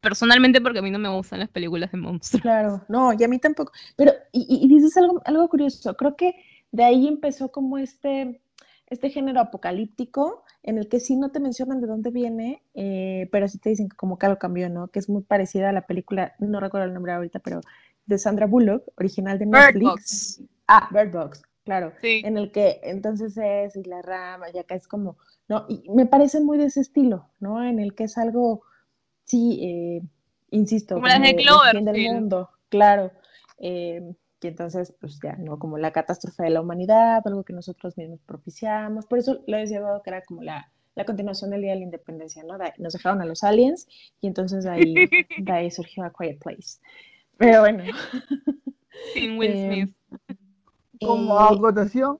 personalmente 0.00 0.60
porque 0.60 0.78
a 0.80 0.82
mí 0.82 0.90
no 0.90 0.98
me 0.98 1.08
gustan 1.08 1.40
las 1.40 1.48
películas 1.48 1.92
de 1.92 1.98
monstruos. 1.98 2.42
Claro, 2.42 2.84
no, 2.88 3.12
y 3.12 3.22
a 3.22 3.28
mí 3.28 3.38
tampoco. 3.38 3.72
Pero, 3.96 4.12
y, 4.32 4.66
dices 4.68 4.96
algo, 4.96 5.20
algo 5.24 5.48
curioso, 5.48 5.96
creo 5.96 6.16
que 6.16 6.34
de 6.72 6.84
ahí 6.84 7.08
empezó 7.08 7.50
como 7.50 7.78
este, 7.78 8.40
este 8.88 9.10
género 9.10 9.40
apocalíptico 9.40 10.44
en 10.62 10.78
el 10.78 10.88
que 10.88 11.00
sí 11.00 11.16
no 11.16 11.30
te 11.30 11.40
mencionan 11.40 11.80
de 11.80 11.86
dónde 11.86 12.10
viene, 12.10 12.62
eh, 12.74 13.28
pero 13.30 13.48
sí 13.48 13.58
te 13.58 13.70
dicen 13.70 13.88
que 13.88 13.96
como 13.96 14.18
que 14.18 14.26
algo 14.26 14.38
cambió, 14.38 14.68
¿no? 14.68 14.88
Que 14.88 14.98
es 14.98 15.08
muy 15.08 15.22
parecida 15.22 15.70
a 15.70 15.72
la 15.72 15.86
película, 15.86 16.34
no 16.40 16.60
recuerdo 16.60 16.86
el 16.86 16.94
nombre 16.94 17.12
ahorita, 17.12 17.38
pero 17.38 17.60
de 18.06 18.18
Sandra 18.18 18.46
Bullock, 18.46 18.84
original 18.96 19.38
de 19.38 19.46
Netflix. 19.46 19.74
Bird 19.74 19.82
Box. 19.82 20.42
Ah, 20.68 20.88
Bird 20.92 21.12
Box, 21.12 21.42
claro. 21.66 21.92
Sí. 22.00 22.22
En 22.24 22.38
el 22.38 22.50
que 22.50 22.80
entonces 22.82 23.36
es 23.36 23.76
y 23.76 23.84
la 23.84 24.00
rama, 24.00 24.46
ya 24.50 24.62
acá 24.62 24.74
es 24.74 24.88
como 24.88 25.18
¿no? 25.48 25.66
Y 25.68 25.88
me 25.90 26.06
parece 26.06 26.40
muy 26.40 26.58
de 26.58 26.66
ese 26.66 26.80
estilo, 26.80 27.30
¿no? 27.40 27.62
En 27.62 27.78
el 27.78 27.94
que 27.94 28.04
es 28.04 28.18
algo, 28.18 28.62
sí, 29.24 29.58
eh, 29.62 30.02
insisto, 30.50 30.96
como, 30.96 31.06
las 31.06 31.20
de 31.20 31.36
Clover, 31.36 31.82
del 31.82 32.12
mundo, 32.12 32.50
claro. 32.68 33.12
Eh, 33.58 34.02
y 34.40 34.46
entonces, 34.48 34.94
pues 35.00 35.18
ya, 35.22 35.36
¿no? 35.36 35.58
Como 35.58 35.78
la 35.78 35.92
catástrofe 35.92 36.44
de 36.44 36.50
la 36.50 36.60
humanidad, 36.60 37.22
algo 37.24 37.42
que 37.42 37.52
nosotros 37.52 37.96
mismos 37.96 38.20
propiciamos. 38.26 39.06
Por 39.06 39.18
eso 39.18 39.42
lo 39.46 39.56
he 39.56 39.66
llevado 39.66 40.02
que 40.02 40.10
era 40.10 40.22
como 40.22 40.42
la, 40.42 40.70
la 40.94 41.04
continuación 41.04 41.50
del 41.50 41.62
Día 41.62 41.72
de 41.72 41.78
la 41.78 41.84
Independencia, 41.84 42.44
¿no? 42.44 42.56
nos 42.78 42.92
dejaron 42.92 43.22
a 43.22 43.24
los 43.24 43.42
aliens 43.42 43.88
y 44.20 44.26
entonces 44.26 44.64
de 44.64 44.70
ahí, 44.70 44.94
de 45.38 45.52
ahí 45.52 45.70
surgió 45.70 46.04
A 46.04 46.12
Quiet 46.12 46.38
Place. 46.38 46.78
Pero 47.38 47.60
bueno. 47.60 47.84
Sin 49.14 49.36
Will 49.38 49.50
eh, 49.50 49.88
Como 51.00 51.38
acotación, 51.38 52.18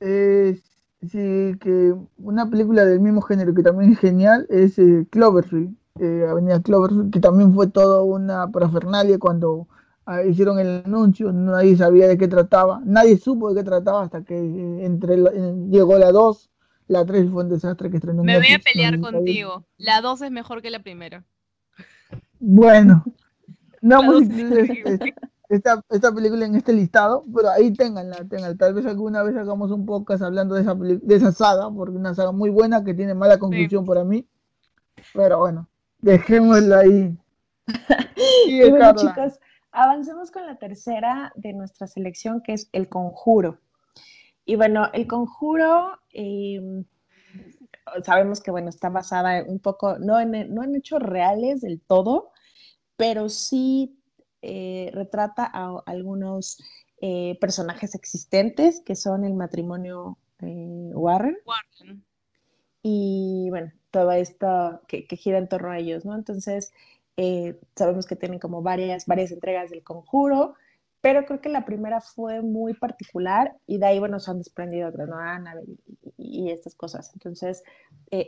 eh, 0.00 0.60
Sí, 1.02 1.54
que 1.60 1.94
una 2.18 2.50
película 2.50 2.84
del 2.84 3.00
mismo 3.00 3.22
género 3.22 3.54
que 3.54 3.62
también 3.62 3.92
es 3.92 3.98
genial 3.98 4.46
es 4.50 4.78
eh, 4.78 5.06
Cloverfield, 5.10 5.74
eh, 5.98 6.26
Avenida 6.28 6.60
Cloverfield, 6.60 7.10
que 7.10 7.20
también 7.20 7.54
fue 7.54 7.68
toda 7.68 8.02
una 8.02 8.50
parafernalia 8.50 9.18
cuando 9.18 9.66
ah, 10.04 10.22
hicieron 10.22 10.58
el 10.58 10.82
anuncio, 10.84 11.32
nadie 11.32 11.74
sabía 11.74 12.06
de 12.06 12.18
qué 12.18 12.28
trataba, 12.28 12.82
nadie 12.84 13.16
supo 13.16 13.48
de 13.48 13.60
qué 13.60 13.64
trataba 13.64 14.02
hasta 14.02 14.24
que 14.24 14.36
eh, 14.36 14.84
entre 14.84 15.16
llegó 15.70 15.96
la 15.96 16.12
2, 16.12 16.50
la 16.88 17.06
3 17.06 17.30
fue 17.30 17.44
un 17.44 17.48
desastre 17.48 17.90
que 17.90 17.96
estrenó. 17.96 18.22
Me 18.22 18.36
voy 18.36 18.52
a 18.52 18.58
pelear 18.58 19.00
contigo, 19.00 19.64
la 19.78 20.02
2 20.02 20.20
es 20.20 20.30
mejor 20.30 20.60
que 20.60 20.68
la 20.68 20.80
primera. 20.80 21.24
Bueno, 22.38 23.04
no 23.80 24.02
esta, 25.50 25.84
esta 25.90 26.14
película 26.14 26.46
en 26.46 26.54
este 26.54 26.72
listado, 26.72 27.24
pero 27.34 27.50
ahí 27.50 27.72
ténganla, 27.72 28.18
ténganla. 28.28 28.56
Tal 28.56 28.72
vez 28.72 28.86
alguna 28.86 29.24
vez 29.24 29.36
hagamos 29.36 29.72
un 29.72 29.84
podcast 29.84 30.22
hablando 30.22 30.54
de 30.54 30.62
esa, 30.62 30.74
de 30.74 31.14
esa 31.16 31.32
saga, 31.32 31.68
porque 31.70 31.94
es 31.94 31.98
una 31.98 32.14
saga 32.14 32.30
muy 32.30 32.50
buena 32.50 32.84
que 32.84 32.94
tiene 32.94 33.14
mala 33.14 33.38
conclusión 33.38 33.84
para 33.84 34.04
mí. 34.04 34.28
Pero 35.12 35.38
bueno, 35.38 35.68
dejémosla 35.98 36.78
ahí. 36.78 37.18
y 38.46 38.70
bueno, 38.70 38.94
chicos, 38.94 39.40
avancemos 39.72 40.30
con 40.30 40.46
la 40.46 40.56
tercera 40.56 41.32
de 41.34 41.52
nuestra 41.52 41.88
selección, 41.88 42.42
que 42.42 42.52
es 42.52 42.68
El 42.70 42.88
Conjuro. 42.88 43.58
Y 44.44 44.54
bueno, 44.54 44.88
El 44.92 45.08
Conjuro, 45.08 45.98
em, 46.12 46.84
sabemos 48.04 48.40
que 48.40 48.52
bueno, 48.52 48.68
está 48.68 48.88
basada 48.88 49.42
un 49.48 49.58
poco, 49.58 49.98
no 49.98 50.20
en, 50.20 50.54
no 50.54 50.62
en 50.62 50.76
hechos 50.76 51.02
reales 51.02 51.60
del 51.60 51.80
todo, 51.80 52.30
pero 52.96 53.28
sí 53.28 53.99
eh, 54.42 54.90
retrata 54.94 55.44
a 55.52 55.82
algunos 55.84 56.62
eh, 57.02 57.36
personajes 57.40 57.94
existentes 57.94 58.80
que 58.80 58.96
son 58.96 59.24
el 59.24 59.34
matrimonio 59.34 60.16
eh, 60.40 60.92
Warren. 60.94 61.36
Y 62.82 63.48
bueno, 63.50 63.70
todo 63.90 64.12
esto 64.12 64.80
que, 64.88 65.04
gira 65.16 65.36
en 65.36 65.48
torno 65.48 65.70
a 65.70 65.78
ellos, 65.78 66.06
¿no? 66.06 66.14
Entonces, 66.14 66.72
sabemos 67.76 68.06
que 68.06 68.16
tienen 68.16 68.38
como 68.38 68.62
varias, 68.62 69.04
varias 69.04 69.30
entregas 69.30 69.68
del 69.68 69.82
conjuro, 69.82 70.54
pero 71.02 71.26
creo 71.26 71.42
que 71.42 71.50
la 71.50 71.66
primera 71.66 72.00
fue 72.00 72.40
muy 72.40 72.72
particular 72.72 73.54
y 73.66 73.76
de 73.76 73.86
ahí, 73.86 73.98
bueno, 73.98 74.20
se 74.20 74.30
han 74.30 74.38
desprendido 74.38 74.88
otras, 74.88 75.06
¿no? 75.06 75.18
y, 76.16 76.50
estas 76.50 76.74
cosas. 76.74 77.10
Entonces, 77.12 77.62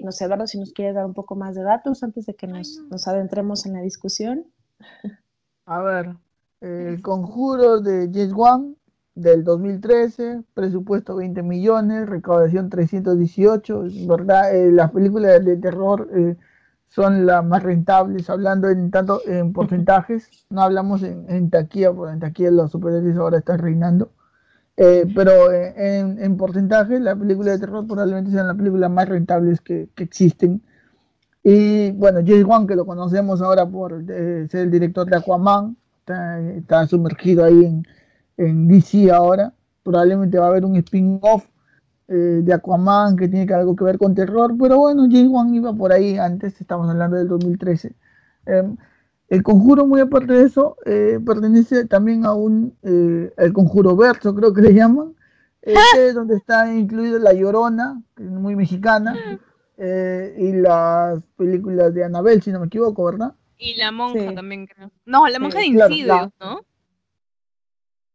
no 0.03 0.12
sé, 0.12 0.27
Eduardo, 0.27 0.46
si 0.46 0.59
nos 0.59 0.75
quieres 0.75 0.94
dar 0.94 1.07
un 1.07 1.14
poco 1.14 1.37
más 1.37 1.55
de 1.55 1.62
datos 1.62 2.03
antes 2.03 2.27
de 2.27 2.35
que 2.35 2.46
nos, 2.46 2.83
nos 2.90 3.09
adentremos 3.09 3.64
en 3.64 3.72
la 3.72 3.81
discusión. 3.81 4.53
A 5.66 5.81
ver, 5.81 6.16
El 6.61 7.01
Conjuro 7.03 7.81
de 7.81 8.11
James 8.12 8.33
Wan 8.33 8.77
del 9.14 9.44
2013, 9.44 10.42
presupuesto 10.55 11.16
20 11.16 11.42
millones, 11.42 12.09
recaudación 12.09 12.68
318, 12.68 13.85
¿verdad? 14.09 14.55
Eh, 14.55 14.72
las 14.72 14.90
películas 14.90 15.44
de 15.44 15.57
terror 15.59 16.09
eh, 16.14 16.37
son 16.88 17.27
las 17.27 17.44
más 17.44 17.62
rentables, 17.62 18.29
hablando 18.29 18.68
en 18.70 18.90
tanto 18.90 19.20
en 19.27 19.53
porcentajes, 19.55 20.46
no 20.51 20.62
hablamos 20.62 21.03
en, 21.05 21.51
taquilla, 21.51 21.92
porque 21.92 22.14
en 22.14 22.20
taquilla 22.20 22.51
los 22.51 22.72
superhéroes 22.72 23.16
ahora 23.16 23.38
están 23.38 23.61
reinando, 23.61 24.11
eh, 24.77 25.07
pero 25.14 25.53
en, 25.53 26.18
en, 26.20 26.37
porcentaje 26.37 26.98
las 26.98 27.16
películas 27.18 27.61
de 27.61 27.66
terror 27.66 27.87
probablemente 27.87 28.33
sean 28.33 28.48
las 28.48 28.57
películas 28.57 28.90
más 28.90 29.09
rentables 29.09 29.61
que, 29.61 29.88
que 29.94 30.03
existen 30.05 30.62
y 31.44 31.90
bueno, 31.92 32.20
James 32.24 32.44
Wan, 32.44 32.66
que 32.66 32.76
lo 32.76 32.87
conocemos 32.87 33.42
ahora 33.42 33.66
por 33.66 34.05
eh, 34.09 34.46
ser 34.48 34.62
el 34.62 34.70
director 34.70 35.09
de 35.09 35.16
Aquaman, 35.16 35.76
está, 36.57 36.87
sumergido 36.87 37.44
ahí 37.44 37.64
en, 37.64 37.83
en, 38.37 38.68
DC 38.68 39.11
ahora. 39.11 39.52
Probablemente 39.83 40.38
va 40.38 40.46
a 40.46 40.48
haber 40.50 40.64
un 40.64 40.76
spin-off 40.76 41.44
eh, 42.07 42.14
de 42.44 42.52
Aquaman 42.52 43.16
que 43.16 43.28
tiene 43.28 43.52
algo 43.55 43.74
que 43.74 43.85
ver 43.85 43.98
con 43.98 44.14
terror, 44.14 44.55
pero 44.59 44.78
bueno, 44.78 45.09
James 45.11 45.31
Wan 45.31 45.52
iba 45.55 45.72
por 45.72 45.92
ahí 45.92 46.16
antes, 46.16 46.61
estamos 46.61 46.88
hablando 46.88 47.16
del 47.16 47.26
2013. 47.26 47.92
Em, 48.46 48.76
el 49.28 49.42
conjuro, 49.42 49.87
muy 49.87 50.00
aparte 50.00 50.35
de 50.35 50.44
eso, 50.44 50.76
eh, 50.85 51.18
pertenece 51.24 51.87
también 51.87 52.24
a 52.24 52.35
un, 52.35 52.76
el 52.83 53.52
conjuro 53.52 53.96
verso, 53.96 54.35
creo 54.35 54.52
que 54.52 54.62
le 54.62 54.74
llaman, 54.74 55.14
este, 55.62 56.12
donde 56.12 56.37
está 56.37 56.72
incluido 56.72 57.18
La 57.18 57.33
Llorona, 57.33 58.00
que 58.14 58.24
es 58.24 58.31
muy 58.31 58.55
mexicana. 58.55 59.16
Eh, 59.85 60.37
y 60.38 60.53
las 60.53 61.21
películas 61.37 61.92
de 61.92 62.05
Annabelle, 62.05 62.40
si 62.40 62.53
no 62.53 62.61
me 62.61 62.66
equivoco, 62.66 63.05
¿verdad? 63.05 63.35
Y 63.59 63.75
la 63.75 63.90
monja 63.90 64.33
también, 64.33 64.68
creo. 64.68 64.92
No, 65.05 65.27
la 65.27 65.40
monja 65.40 65.59
de 65.59 65.66
Insidious, 65.66 66.31
¿no? 66.38 66.64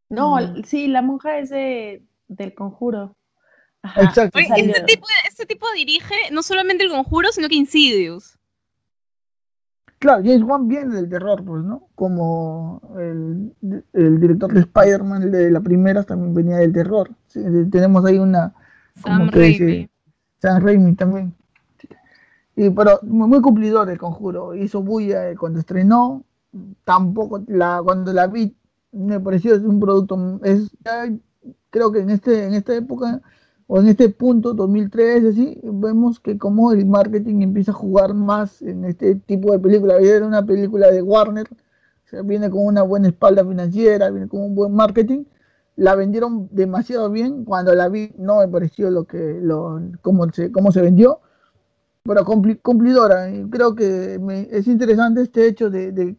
No, 0.07 0.37
mm. 0.37 0.63
sí, 0.63 0.87
la 0.87 1.01
monja 1.01 1.39
es 1.39 1.49
de, 1.49 2.05
del 2.29 2.53
conjuro. 2.53 3.17
Exacto. 3.97 4.39
este, 4.39 4.81
tipo, 4.83 5.07
este 5.27 5.45
tipo 5.45 5.65
dirige 5.75 6.15
no 6.31 6.41
solamente 6.41 6.85
el 6.85 6.89
conjuro, 6.89 7.33
sino 7.33 7.49
que 7.49 7.55
Insidious. 7.55 8.39
Claro, 9.99 10.23
James 10.23 10.43
Wan 10.43 10.69
viene 10.69 10.95
del 10.95 11.09
terror, 11.09 11.43
pues, 11.43 11.65
¿no? 11.65 11.89
Como 11.95 12.81
el, 12.97 13.53
el 13.91 14.21
director 14.21 14.53
de 14.53 14.61
Spider-Man 14.61 15.31
de 15.31 15.51
la 15.51 15.59
primera 15.59 16.03
también 16.03 16.33
venía 16.33 16.57
del 16.57 16.71
terror. 16.71 17.11
tenemos 17.33 18.05
ahí 18.05 18.19
una... 18.19 18.53
Sam 19.03 19.29
Raimi. 19.29 19.89
Sam 20.39 20.63
Raimi 20.63 20.95
también. 20.95 21.35
Y, 22.57 22.71
pero 22.71 22.99
muy 23.03 23.39
cumplidor 23.39 23.89
el 23.89 23.99
conjuro. 23.99 24.55
Hizo 24.55 24.81
bulla 24.81 25.35
cuando 25.37 25.59
estrenó. 25.59 26.25
Tampoco, 26.83 27.43
la, 27.47 27.81
cuando 27.83 28.11
la 28.11 28.25
vi, 28.25 28.57
me 28.91 29.19
pareció 29.19 29.55
un 29.57 29.79
producto. 29.79 30.39
Es, 30.43 30.71
creo 31.69 31.91
que 31.91 31.99
en, 31.99 32.09
este, 32.09 32.47
en 32.47 32.55
esta 32.55 32.73
época, 32.75 33.21
o 33.67 33.79
en 33.79 33.87
este 33.87 34.09
punto, 34.09 34.55
2013, 34.55 35.29
así, 35.29 35.59
vemos 35.63 36.19
que 36.19 36.39
como 36.39 36.71
el 36.71 36.87
marketing 36.87 37.41
empieza 37.43 37.71
a 37.71 37.75
jugar 37.75 38.15
más 38.15 38.61
en 38.63 38.85
este 38.85 39.13
tipo 39.15 39.51
de 39.51 39.59
película. 39.59 39.97
Era 39.97 40.25
una 40.25 40.43
película 40.43 40.89
de 40.89 41.03
Warner, 41.03 41.47
o 41.51 42.09
sea, 42.09 42.23
viene 42.23 42.49
con 42.49 42.65
una 42.65 42.81
buena 42.81 43.09
espalda 43.09 43.45
financiera, 43.45 44.09
viene 44.09 44.27
con 44.27 44.41
un 44.41 44.55
buen 44.55 44.73
marketing. 44.73 45.25
La 45.75 45.93
vendieron 45.93 46.49
demasiado 46.51 47.11
bien. 47.11 47.45
Cuando 47.45 47.75
la 47.75 47.87
vi, 47.87 48.13
no 48.17 48.39
me 48.39 48.47
pareció 48.47 48.89
lo 48.89 49.03
que, 49.05 49.39
lo, 49.43 49.79
cómo, 50.01 50.27
se, 50.31 50.51
cómo 50.51 50.71
se 50.71 50.81
vendió 50.81 51.21
bueno, 52.07 52.23
cumplidora. 52.63 53.29
Creo 53.49 53.75
que 53.75 54.17
es 54.51 54.65
interesante 54.67 55.23
este 55.23 55.45
hecho 55.45 55.69
del, 55.69 56.17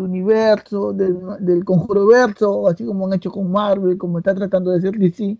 universo, 0.00 0.92
del, 0.92 1.64
conjuro 1.64 2.06
verso, 2.06 2.68
así 2.68 2.84
como 2.84 3.08
han 3.08 3.14
hecho 3.14 3.32
con 3.32 3.50
Marvel, 3.50 3.98
como 3.98 4.18
está 4.18 4.36
tratando 4.36 4.70
de 4.70 4.78
hacer 4.78 4.96
DC. 4.96 5.36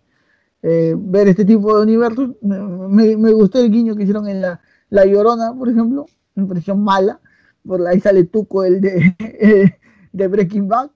Eh, 0.62 0.94
ver 0.98 1.28
este 1.28 1.44
tipo 1.44 1.76
de 1.76 1.84
universos. 1.84 2.30
Me, 2.42 3.14
gustó 3.32 3.60
el 3.60 3.70
guiño 3.70 3.94
que 3.94 4.02
hicieron 4.02 4.28
en 4.28 4.40
la, 4.40 4.60
la 4.88 5.04
Llorona, 5.06 5.54
por 5.54 5.68
ejemplo. 5.68 6.06
Me 6.34 6.46
pareció 6.46 6.74
mala. 6.74 7.20
Por 7.64 7.86
ahí 7.86 8.00
sale 8.00 8.24
Tuco, 8.24 8.64
el 8.64 8.80
de, 8.80 9.14
de 10.12 10.26
Breaking 10.26 10.66
Bad, 10.66 10.90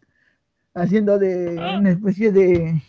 haciendo 0.75 1.17
de 1.21 1.57
una 1.79 1.91
especie 1.91 2.33
de 2.33 2.83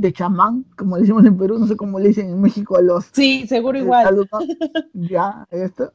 de 0.00 0.12
chamán, 0.12 0.64
como 0.76 0.98
decimos 0.98 1.24
en 1.24 1.36
Perú, 1.36 1.58
no 1.58 1.66
sé 1.66 1.76
cómo 1.76 1.98
le 1.98 2.08
dicen 2.08 2.28
en 2.28 2.40
México 2.40 2.76
a 2.76 2.82
los... 2.82 3.06
Sí, 3.12 3.46
seguro 3.46 3.78
igual. 3.78 4.28
ya, 4.94 5.46
esto, 5.50 5.90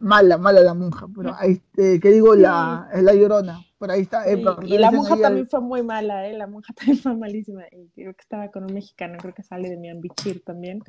mala, 0.00 0.38
mala 0.38 0.60
la 0.60 0.74
monja, 0.74 1.06
pero 1.14 1.34
ahí, 1.38 1.60
eh, 1.76 1.98
¿qué 2.00 2.10
digo? 2.10 2.34
La, 2.34 2.88
es 2.92 3.02
la 3.02 3.14
llorona, 3.14 3.60
por 3.78 3.90
ahí 3.90 4.02
está. 4.02 4.28
Eh, 4.30 4.42
y 4.64 4.78
la 4.78 4.90
monja 4.90 5.16
también 5.16 5.48
fue 5.48 5.60
muy 5.60 5.82
mala, 5.82 6.26
¿eh? 6.26 6.36
La 6.36 6.46
monja 6.46 6.72
también 6.76 6.98
fue 6.98 7.16
malísima, 7.16 7.64
y 7.70 7.88
creo 7.90 8.14
que 8.14 8.22
estaba 8.22 8.50
con 8.50 8.64
un 8.64 8.74
mexicano, 8.74 9.18
creo 9.20 9.34
que 9.34 9.42
sale 9.42 9.68
de 9.68 9.76
mi 9.76 9.92
Bichir 10.00 10.42
también, 10.44 10.82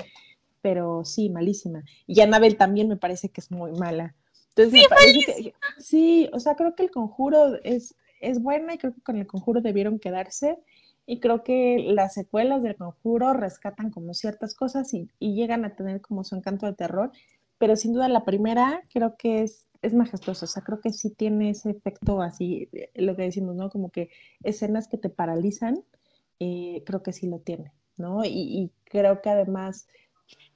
pero 0.62 1.04
sí, 1.04 1.30
malísima. 1.30 1.84
Y 2.08 2.21
Anabel 2.21 2.58
también 2.58 2.88
me 2.88 2.97
parece 2.97 3.30
que 3.30 3.41
es 3.41 3.51
muy 3.51 3.71
mala. 3.73 4.15
Entonces, 4.49 4.73
sí, 4.73 4.82
me 4.82 4.89
parece 4.89 5.43
que, 5.43 5.54
sí, 5.80 6.30
o 6.34 6.39
sea, 6.39 6.56
creo 6.56 6.75
que 6.75 6.84
el 6.84 6.91
conjuro 6.91 7.56
es, 7.63 7.95
es 8.19 8.41
buena 8.41 8.73
y 8.73 8.77
creo 8.77 8.93
que 8.93 9.01
con 9.01 9.17
el 9.17 9.27
conjuro 9.27 9.62
debieron 9.62 9.99
quedarse 9.99 10.58
y 11.06 11.20
creo 11.20 11.44
que 11.44 11.78
las 11.88 12.14
secuelas 12.14 12.64
del 12.64 12.76
conjuro 12.76 13.34
rescatan 13.34 13.92
como 13.92 14.14
ciertas 14.14 14.56
cosas 14.56 14.94
y, 14.94 15.10
llegan 15.20 15.66
a 15.66 15.76
tener 15.76 16.02
como 16.02 16.24
su 16.24 16.36
encanto 16.36 16.66
de 16.66 16.74
terror, 16.74 17.12
pero 17.58 17.76
sin 17.76 17.94
duda 17.94 18.08
la 18.08 18.26
primera 18.26 18.84
creo 18.94 19.16
que 19.18 19.44
es, 19.44 19.68
es 19.82 19.94
majestuosa, 19.94 20.46
o 20.46 20.48
sea, 20.48 20.64
creo 20.64 20.80
que 20.80 20.92
sí 20.92 21.10
tiene 21.12 21.52
ese 21.52 21.72
efecto 21.72 22.22
así, 22.22 22.70
eh, 22.74 22.92
lo 22.96 23.16
que 23.16 23.24
decimos, 23.24 23.56
¿no? 23.56 23.70
Como 23.70 23.90
que 23.90 24.10
escenas 24.44 24.88
que 24.88 24.98
te 24.98 25.10
paralizan, 25.10 25.84
eh, 26.40 26.84
creo 26.86 27.04
que 27.04 27.14
sí 27.14 27.28
lo 27.28 27.40
tiene, 27.40 27.72
¿no? 27.98 28.24
Y, 28.26 28.72
creo 28.86 29.22
que 29.22 29.30
además 29.30 29.88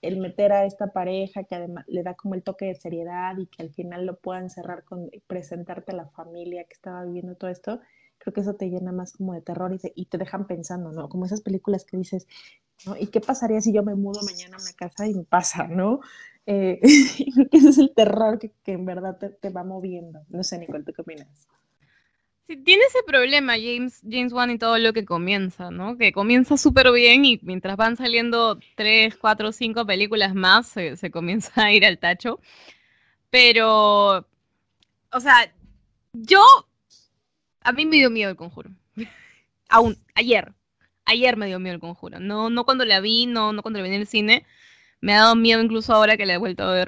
el 0.02 0.18
meter 0.18 0.52
a 0.52 0.66
esta 0.66 0.88
pareja 0.92 1.44
que 1.44 1.56
además 1.56 1.86
le 1.88 2.04
da 2.04 2.14
como 2.16 2.36
el 2.36 2.44
toque 2.44 2.66
de 2.66 2.76
seriedad 2.76 3.38
y 3.38 3.48
que 3.48 3.64
al 3.64 3.72
final 3.72 4.06
lo 4.06 4.18
puedan 4.18 4.50
cerrar 4.50 4.84
con 4.84 5.10
presentarte 5.28 5.92
a 5.94 5.96
la 5.96 6.08
familia 6.08 6.66
que 6.66 6.74
estaba 6.74 7.04
viviendo 7.06 7.36
todo 7.36 7.50
esto, 7.50 7.80
creo 8.26 8.34
que 8.34 8.42
eso 8.42 8.56
te 8.56 8.70
llena 8.70 8.92
más 8.92 9.14
como 9.14 9.34
de 9.34 9.42
terror 9.42 9.78
y 9.96 10.06
te, 10.06 10.18
dejan 10.18 10.48
pensando, 10.48 10.92
¿no? 10.92 11.10
Como 11.10 11.26
esas 11.26 11.42
películas 11.42 11.86
que 11.86 11.96
dices, 11.96 12.28
¿no? 12.86 12.98
¿Y 12.98 13.08
qué 13.08 13.22
pasaría 13.22 13.62
si 13.62 13.72
yo 13.72 13.84
me 13.84 13.94
mudo 13.94 14.22
mañana 14.24 14.58
a 14.58 14.62
una 14.62 14.74
casa 14.74 15.08
y 15.08 15.14
me 15.14 15.24
pasa, 15.24 15.68
¿no? 15.68 16.00
Eh, 16.48 16.80
ese 17.52 17.70
es 17.70 17.78
el 17.78 17.94
terror 17.94 18.40
que, 18.40 18.52
en 18.66 18.86
verdad 18.86 19.20
te, 19.20 19.30
te, 19.30 19.52
va 19.52 19.64
moviendo. 19.64 20.22
No 20.30 20.44
sé, 20.44 20.58
Nicole, 20.58 20.84
¿tú 20.84 20.92
qué 20.92 21.04
opinas? 21.04 21.28
Sí, 22.48 22.58
tiene 22.58 22.84
ese 22.86 23.04
problema 23.06 23.54
James, 23.54 24.02
James 24.10 24.34
Wan 24.34 24.50
y 24.50 24.58
todo 24.58 24.80
lo 24.80 24.92
que 24.92 25.06
comienza, 25.06 25.70
¿no? 25.70 25.96
Que 25.96 26.12
comienza 26.12 26.58
súper 26.58 26.92
bien 26.92 27.26
y 27.26 27.40
mientras 27.44 27.78
van 27.78 27.96
saliendo 27.96 28.58
tres, 28.76 29.18
cuatro, 29.18 29.52
cinco 29.52 29.86
películas 29.86 30.34
más, 30.34 30.68
se, 30.68 30.98
se 30.98 31.12
comienza 31.12 31.52
a 31.66 31.72
ir 31.72 31.86
al 31.86 32.00
tacho. 32.00 32.40
Pero, 33.30 34.28
o 35.12 35.20
sea, 35.20 35.54
yo 36.14 36.42
a 37.66 37.72
mí 37.72 37.86
me 37.86 37.98
dio 37.98 38.10
miedo 38.10 38.30
el 38.30 38.38
conjuro. 38.38 38.70
Aún, 39.70 39.98
ayer. 40.14 40.54
Ayer 41.06 41.38
me 41.38 41.48
dio 41.48 41.60
miedo 41.60 41.76
el 41.76 41.82
conjuro. 41.82 42.20
No, 42.20 42.50
no 42.50 42.64
cuando 42.66 42.86
la 42.86 43.00
vi, 43.00 43.26
no, 43.26 43.54
no 43.54 43.62
cuando 43.62 43.80
la 43.80 43.84
vi 43.84 43.94
en 43.94 44.02
el 44.02 44.08
cine. 44.08 44.46
Me 45.02 45.14
ha 45.14 45.20
dado 45.20 45.36
miedo 45.36 45.62
incluso 45.62 45.94
ahora 45.94 46.18
que 46.18 46.26
la 46.26 46.34
he 46.34 46.38
vuelto 46.38 46.64
a 46.64 46.74
ver. 46.74 46.88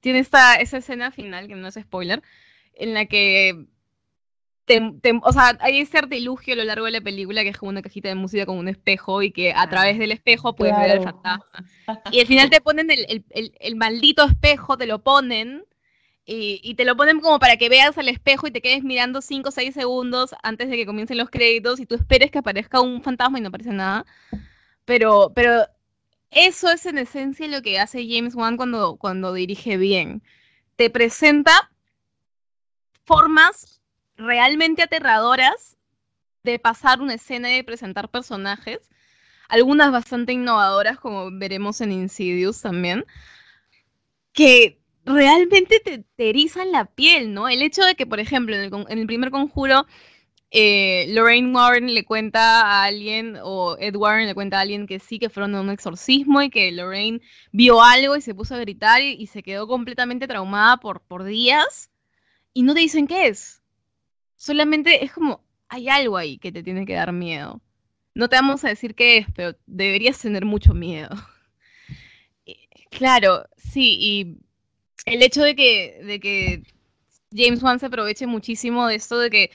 Tiene 0.00 0.18
esta, 0.18 0.56
esa 0.56 0.78
escena 0.78 1.10
final, 1.10 1.48
que 1.48 1.54
no 1.54 1.66
es 1.66 1.74
spoiler, 1.74 2.22
en 2.74 2.94
la 2.94 3.06
que 3.06 3.66
o 5.22 5.32
sea, 5.32 5.58
hay 5.60 5.78
ese 5.78 5.98
artilugio 5.98 6.54
a 6.54 6.56
lo 6.56 6.64
largo 6.64 6.86
de 6.86 6.92
la 6.92 7.00
película 7.00 7.42
que 7.42 7.50
es 7.50 7.58
como 7.58 7.70
una 7.70 7.82
cajita 7.82 8.08
de 8.08 8.14
música 8.14 8.46
con 8.46 8.58
un 8.58 8.68
espejo 8.68 9.22
y 9.22 9.30
que 9.30 9.52
a 9.52 9.62
ah, 9.62 9.68
través 9.68 9.98
del 9.98 10.12
espejo 10.12 10.54
puedes 10.56 10.76
ver 10.78 10.90
al 10.90 11.02
fantasma. 11.02 11.46
Y 12.10 12.20
al 12.20 12.26
final 12.26 12.50
te 12.50 12.60
ponen 12.60 12.88
el, 12.90 13.76
maldito 13.76 14.24
espejo, 14.24 14.78
te 14.78 14.86
lo 14.86 15.02
ponen 15.02 15.64
y, 16.26 16.74
te 16.74 16.84
lo 16.86 16.96
ponen 16.96 17.20
como 17.20 17.38
para 17.38 17.56
que 17.58 17.68
veas 17.68 17.98
al 17.98 18.08
espejo 18.08 18.46
y 18.46 18.50
te 18.50 18.62
quedes 18.62 18.82
mirando 18.82 19.20
5 19.20 19.48
o 19.50 19.52
6 19.52 19.74
segundos 19.74 20.34
antes 20.42 20.70
de 20.70 20.76
que 20.76 20.86
comiencen 20.86 21.18
los 21.18 21.28
créditos 21.28 21.80
y 21.80 21.86
tú 21.86 21.94
esperes 21.94 22.30
que 22.30 22.38
aparezca 22.38 22.80
un 22.80 23.02
fantasma 23.02 23.38
y 23.38 23.42
no 23.42 23.48
aparece 23.48 23.72
nada. 23.72 24.06
Pero, 24.86 25.32
pero 25.34 25.66
eso 26.30 26.70
es 26.70 26.86
en 26.86 26.98
esencia 26.98 27.46
lo 27.48 27.62
que 27.62 27.78
hace 27.78 28.06
James 28.08 28.34
Wan 28.34 28.56
cuando, 28.56 28.96
cuando 28.96 29.34
dirige 29.34 29.76
bien. 29.76 30.22
Te 30.76 30.88
presenta 30.88 31.70
formas 33.04 33.82
realmente 34.16 34.82
aterradoras 34.82 35.76
de 36.42 36.58
pasar 36.58 37.00
una 37.00 37.14
escena 37.14 37.50
y 37.50 37.56
de 37.56 37.64
presentar 37.64 38.10
personajes. 38.10 38.78
Algunas 39.48 39.92
bastante 39.92 40.32
innovadoras, 40.32 40.98
como 40.98 41.30
veremos 41.30 41.82
en 41.82 41.92
Insidious 41.92 42.62
también, 42.62 43.04
que 44.32 44.80
realmente 45.04 45.80
te, 45.80 46.04
erizan 46.18 46.72
la 46.72 46.86
piel, 46.86 47.32
¿no? 47.34 47.48
El 47.48 47.62
hecho 47.62 47.84
de 47.84 47.94
que, 47.94 48.06
por 48.06 48.20
ejemplo, 48.20 48.56
en 48.56 48.98
el, 48.98 49.06
primer 49.06 49.30
conjuro, 49.30 49.86
eh, 50.50 51.06
Lorraine 51.10 51.54
Warren 51.54 51.94
le 51.94 52.04
cuenta 52.04 52.62
a 52.62 52.84
alguien, 52.84 53.38
o 53.42 53.76
Ed 53.78 53.96
Warren 53.96 54.26
le 54.26 54.34
cuenta 54.34 54.58
a 54.58 54.62
alguien 54.62 54.86
que 54.86 55.00
sí, 55.00 55.18
que 55.18 55.30
fueron 55.30 55.54
a 55.54 55.60
un 55.60 55.70
exorcismo 55.70 56.42
y 56.42 56.50
que 56.50 56.72
Lorraine 56.72 57.20
vio 57.52 57.82
algo 57.82 58.16
y 58.16 58.20
se 58.20 58.34
puso 58.34 58.54
a 58.54 58.58
gritar 58.58 59.02
y, 59.02 59.12
y 59.12 59.26
se 59.26 59.42
quedó 59.42 59.66
completamente 59.66 60.28
traumada 60.28 60.78
por, 60.78 61.00
por 61.00 61.24
días 61.24 61.90
y 62.54 62.62
no 62.62 62.74
te 62.74 62.80
dicen 62.80 63.06
qué 63.06 63.28
es. 63.28 63.62
Solamente 64.36 65.04
es 65.04 65.12
como, 65.12 65.44
hay 65.68 65.88
algo 65.88 66.16
ahí 66.16 66.38
que 66.38 66.52
te 66.52 66.62
tiene 66.62 66.86
que 66.86 66.94
dar 66.94 67.12
miedo. 67.12 67.60
No 68.14 68.28
te 68.28 68.36
vamos 68.36 68.64
a 68.64 68.68
decir 68.68 68.94
qué 68.94 69.18
es, 69.18 69.26
pero 69.34 69.56
deberías 69.66 70.18
tener 70.20 70.44
mucho 70.44 70.72
miedo. 70.74 71.10
claro, 72.90 73.44
sí, 73.56 73.96
y 74.00 74.38
el 75.04 75.22
hecho 75.22 75.42
de 75.42 75.54
que, 75.56 76.00
de 76.04 76.20
que 76.20 76.62
James 77.32 77.62
Wan 77.62 77.78
se 77.78 77.86
aproveche 77.86 78.26
muchísimo 78.26 78.86
de 78.86 78.96
esto 78.96 79.18
de 79.18 79.30
que 79.30 79.50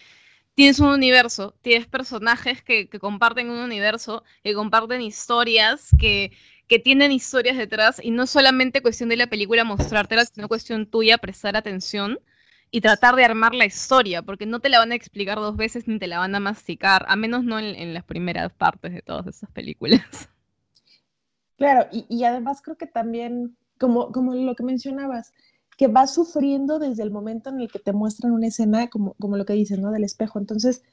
tienes 0.56 0.80
un 0.80 0.90
universo, 0.90 1.56
tienes 1.62 1.88
personajes 1.88 2.62
que, 2.62 2.90
comparten 3.00 3.50
un 3.50 3.60
universo, 3.60 4.24
que 4.44 4.54
comparten 4.54 5.02
historias, 5.02 5.90
que, 5.98 6.34
que, 6.68 6.80
tienen 6.80 7.12
historias 7.12 7.58
detrás, 7.58 8.02
y 8.04 8.12
no 8.12 8.28
solamente 8.28 8.82
cuestión 8.82 9.10
de 9.10 9.18
la 9.18 9.28
película 9.28 9.64
mostrártelas, 9.64 10.32
sino 10.34 10.50
cuestión 10.50 10.86
tuya 10.86 11.18
prestar 11.18 11.56
atención 11.56 12.20
y 12.72 12.82
tratar 12.82 13.16
de 13.16 13.26
armar 13.26 13.56
la 13.56 13.66
historia, 13.66 14.22
porque 14.22 14.46
no 14.46 14.60
te 14.60 14.70
la 14.70 14.80
van 14.80 14.92
a 14.92 14.96
explicar 14.96 15.38
dos 15.38 15.56
veces 15.56 15.88
ni 15.88 15.98
te 15.98 16.08
la 16.08 16.20
van 16.20 16.36
a 16.36 16.40
masticar, 16.40 17.06
a 17.08 17.16
menos 17.16 17.44
no 17.44 17.58
en, 17.58 17.94
las 17.94 18.04
primeras 18.04 18.52
partes 18.54 18.94
de 18.94 19.02
todas 19.02 19.28
esas 19.28 19.50
películas. 19.52 20.30
Claro, 21.58 21.88
y, 21.92 22.24
además 22.24 22.62
creo 22.62 22.78
que 22.78 22.88
también, 22.88 23.58
como, 23.80 24.12
como 24.12 24.36
lo 24.36 24.56
que 24.56 24.64
mencionabas, 24.64 25.34
que 25.78 25.88
vas 25.88 26.14
sufriendo 26.14 26.80
desde 26.80 27.04
el 27.04 27.12
momento 27.12 27.50
en 27.50 27.62
el 27.62 27.72
que 27.72 27.80
te 27.80 27.94
muestran 27.94 28.34
una 28.34 28.48
escena, 28.48 28.90
como, 28.90 29.14
como 29.14 29.38
lo 29.38 29.46
que 29.46 29.54
dices, 29.54 29.80
¿no? 29.80 29.92
Del 29.92 30.04
espejo. 30.04 30.38
Entonces, 30.40 30.84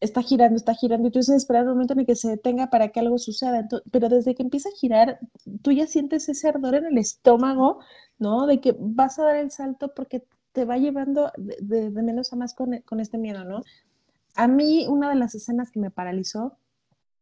está 0.00 0.22
girando, 0.22 0.56
está 0.56 0.74
girando, 0.74 1.08
y 1.08 1.10
tú 1.10 1.18
estás 1.20 1.36
esperando 1.36 1.70
el 1.70 1.76
momento 1.76 1.94
en 1.94 2.00
el 2.00 2.06
que 2.06 2.16
se 2.16 2.28
detenga 2.28 2.68
para 2.68 2.88
que 2.88 3.00
algo 3.00 3.18
suceda. 3.18 3.66
pero 3.90 4.08
desde 4.08 4.34
que 4.34 4.42
empieza 4.42 4.68
a 4.68 4.76
girar, 4.76 5.18
tú 5.62 5.72
ya 5.72 5.86
sientes 5.86 6.28
ese 6.28 6.48
ardor 6.48 6.74
en 6.74 6.86
el 6.86 6.98
estómago, 6.98 7.80
¿no? 8.18 8.46
De 8.46 8.60
que 8.60 8.76
vas 8.78 9.18
a 9.18 9.24
dar 9.24 9.36
el 9.36 9.50
salto 9.50 9.94
porque 9.94 10.24
te 10.52 10.64
va 10.64 10.78
llevando 10.78 11.32
de, 11.36 11.90
menos 11.90 12.32
a 12.32 12.36
más 12.36 12.54
con, 12.54 12.74
este 13.00 13.18
miedo, 13.18 13.44
¿no? 13.44 13.62
A 14.34 14.48
mí 14.48 14.86
una 14.88 15.10
de 15.10 15.16
las 15.16 15.34
escenas 15.34 15.70
que 15.70 15.80
me 15.80 15.90
paralizó 15.90 16.56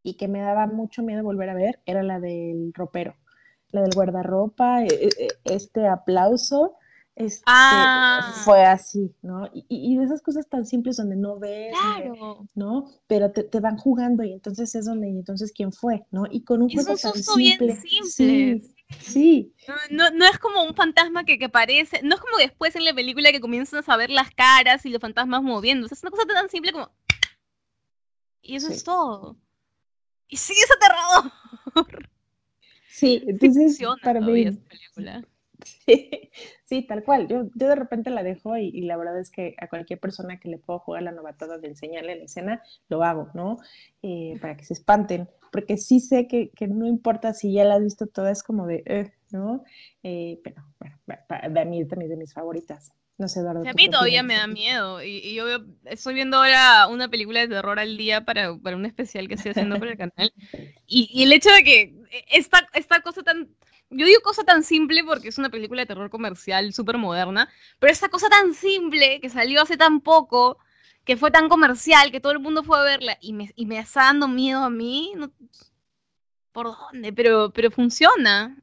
y 0.02 0.14
que 0.14 0.28
me 0.28 0.40
daba 0.40 0.66
mucho 0.66 1.02
miedo 1.02 1.22
volver 1.22 1.50
a 1.50 1.54
ver 1.54 1.80
era 1.86 2.02
la 2.02 2.20
del 2.20 2.72
ropero, 2.74 3.14
la 3.74 3.82
del 3.82 3.94
guardarropa, 3.94 4.82
e, 4.82 4.86
e, 4.86 5.08
e, 5.18 5.28
este 5.44 5.86
aplauso. 5.86 6.76
Este, 7.16 7.44
ah. 7.46 8.32
fue 8.44 8.64
así, 8.64 9.14
¿no? 9.22 9.48
Y, 9.52 9.96
de 9.96 10.02
esas 10.02 10.20
cosas 10.20 10.48
tan 10.48 10.66
simples 10.66 10.96
donde 10.96 11.14
no 11.14 11.38
ves, 11.38 11.72
¿no? 12.56 12.90
Pero 13.06 13.30
te, 13.30 13.60
van 13.60 13.76
jugando 13.76 14.24
y 14.24 14.32
entonces 14.32 14.74
es 14.74 14.86
donde, 14.86 15.10
y 15.10 15.18
entonces 15.18 15.52
quién 15.52 15.72
fue, 15.72 16.04
¿no? 16.10 16.24
Y 16.28 16.42
con 16.42 16.62
un 16.62 16.70
juego 16.70 16.96
tan 16.96 17.14
simple. 17.14 17.76
simple. 17.76 18.62
Sí. 18.98 19.54
No, 19.90 20.10
no, 20.10 20.24
es 20.24 20.38
como 20.40 20.64
un 20.64 20.74
fantasma 20.74 21.24
que, 21.24 21.38
que 21.38 21.48
parece, 21.48 22.00
no 22.02 22.16
es 22.16 22.20
como 22.20 22.36
después 22.38 22.74
en 22.74 22.84
la 22.84 22.92
película 22.92 23.30
que 23.30 23.40
comienzan 23.40 23.78
a 23.78 23.82
saber 23.82 24.10
las 24.10 24.32
caras 24.32 24.84
y 24.84 24.90
los 24.90 25.00
fantasmas 25.00 25.42
moviendo. 25.42 25.86
es 25.86 26.02
una 26.02 26.10
cosa 26.10 26.26
tan 26.26 26.48
simple 26.48 26.72
como. 26.72 26.90
Y 28.42 28.56
eso 28.56 28.72
es 28.72 28.82
todo. 28.82 29.36
Y 30.26 30.36
sí, 30.36 30.52
es 30.52 30.68
aterrador. 30.68 32.10
Sí, 33.00 33.24
entonces 33.26 33.78
para 34.02 34.20
mí. 34.20 34.46
Sí, 36.66 36.86
tal 36.86 37.04
cual. 37.04 37.28
Yo, 37.28 37.44
yo 37.54 37.68
de 37.68 37.74
repente 37.74 38.10
la 38.10 38.22
dejo 38.22 38.56
y, 38.56 38.82
la 38.82 38.96
verdad 38.96 39.18
es 39.18 39.30
que 39.30 39.54
a 39.58 39.68
cualquier 39.68 40.00
persona 40.00 40.40
que 40.40 40.48
le 40.48 40.58
puedo 40.58 40.78
jugar 40.78 41.02
la 41.02 41.12
novatada 41.12 41.58
de 41.58 41.68
enseñarle 41.68 42.16
la 42.16 42.24
escena, 42.24 42.62
lo 42.88 43.02
hago, 43.04 43.30
¿no? 43.34 43.58
Eh, 44.02 44.38
para 44.40 44.56
que 44.56 44.64
se 44.64 44.74
espanten 44.74 45.28
porque 45.54 45.76
sí 45.76 46.00
sé 46.00 46.26
que, 46.26 46.50
no 46.66 46.84
importa 46.84 47.32
si 47.32 47.52
ya 47.52 47.62
la 47.62 47.76
has 47.76 47.82
visto 47.84 48.08
toda, 48.08 48.32
es 48.32 48.42
como 48.42 48.66
de, 48.66 48.82
eh, 48.86 49.12
¿no? 49.30 49.62
Eh, 50.02 50.40
pero 50.42 50.64
bueno, 50.80 50.98
de 51.48 51.64
mí 51.64 51.84
también 51.84 52.10
de 52.10 52.16
mis 52.16 52.34
favoritas. 52.34 52.90
No 53.16 53.28
sé, 53.28 53.40
Eduardo. 53.40 53.68
A 53.68 53.72
mí 53.74 53.88
todavía 53.88 54.22
me 54.24 54.36
da 54.36 54.46
miedo. 54.46 55.02
Y, 55.02 55.34
yo 55.34 55.46
estoy 55.84 56.14
viendo 56.14 56.38
ahora 56.38 56.88
una 56.88 57.08
película 57.08 57.40
de 57.40 57.48
terror 57.48 57.78
al 57.78 57.96
día 57.96 58.24
para, 58.24 58.52
un 58.52 58.86
especial 58.86 59.28
que 59.28 59.34
estoy 59.34 59.52
haciendo 59.52 59.78
por 59.78 59.88
el 59.88 59.96
canal. 59.98 60.32
Y, 60.86 61.22
el 61.22 61.32
hecho 61.32 61.50
de 61.50 61.62
que 61.62 61.94
esta, 62.28 62.68
esta 62.72 63.00
cosa 63.00 63.22
tan. 63.22 63.48
Yo 63.90 64.06
digo 64.06 64.20
cosa 64.22 64.42
tan 64.42 64.64
simple 64.64 65.04
porque 65.04 65.28
es 65.28 65.38
una 65.38 65.50
película 65.50 65.82
de 65.82 65.86
terror 65.86 66.10
comercial 66.10 66.72
súper 66.72 66.98
moderna, 66.98 67.48
pero 67.78 67.92
esta 67.92 68.08
cosa 68.08 68.28
tan 68.28 68.54
simple 68.54 69.20
que 69.20 69.28
salió 69.28 69.62
hace 69.62 69.76
tan 69.76 70.00
poco 70.00 70.58
que 71.04 71.16
fue 71.16 71.30
tan 71.30 71.48
comercial, 71.48 72.10
que 72.10 72.18
todo 72.18 72.32
el 72.32 72.40
mundo 72.40 72.64
fue 72.64 72.78
a 72.78 72.82
verla 72.82 73.18
y 73.20 73.34
me, 73.34 73.52
y 73.54 73.66
me 73.66 73.78
está 73.78 74.04
dando 74.04 74.26
miedo 74.26 74.64
a 74.64 74.70
mí, 74.70 75.12
¿por 76.50 76.74
dónde? 76.76 77.12
Pero, 77.12 77.52
pero 77.52 77.70
funciona. 77.70 78.56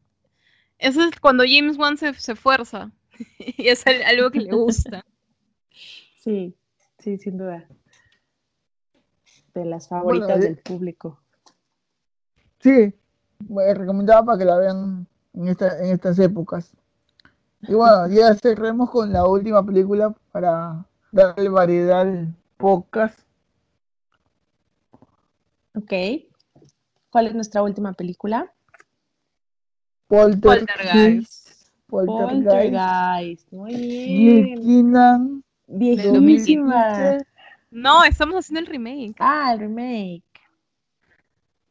Eso 0.79 1.03
es 1.03 1.19
cuando 1.19 1.43
James 1.47 1.77
Wan 1.77 1.97
se, 1.97 2.13
se 2.15 2.35
fuerza 2.35 2.91
y 3.57 3.67
es 3.67 3.85
algo 3.87 4.31
que 4.31 4.39
le 4.39 4.51
gusta. 4.51 5.05
Sí, 6.17 6.55
sí, 6.99 7.17
sin 7.17 7.37
duda. 7.37 7.67
De 9.53 9.65
las 9.65 9.87
favoritas 9.87 10.39
del 10.39 10.57
público. 10.57 11.19
Sí, 12.59 12.93
recomendaba 13.75 14.25
para 14.25 14.37
que 14.37 14.45
la 14.45 14.57
vean 14.57 15.07
en, 15.33 15.47
esta, 15.47 15.79
en 15.79 15.93
estas 15.93 16.19
épocas. 16.19 16.71
Y 17.61 17.73
bueno, 17.73 18.07
ya 18.09 18.33
cerremos 18.35 18.89
con 18.89 19.11
la 19.11 19.25
última 19.25 19.65
película 19.65 20.13
para 20.31 20.85
darle 21.11 21.49
variedad 21.49 22.01
al 22.01 22.35
podcast. 22.57 23.19
Ok. 25.75 25.91
¿Cuál 27.09 27.27
es 27.27 27.33
nuestra 27.33 27.61
última 27.61 27.93
película? 27.93 28.53
Poltergeist. 30.07 31.40
Poltergeist. 31.91 33.51
Muy 33.51 33.75
bien. 33.75 35.43
Viejísima. 35.67 37.17
No, 37.69 38.03
estamos 38.03 38.39
haciendo 38.39 38.61
el 38.61 38.65
remake. 38.65 39.15
Ah, 39.19 39.53
el 39.53 39.59
remake. 39.59 40.23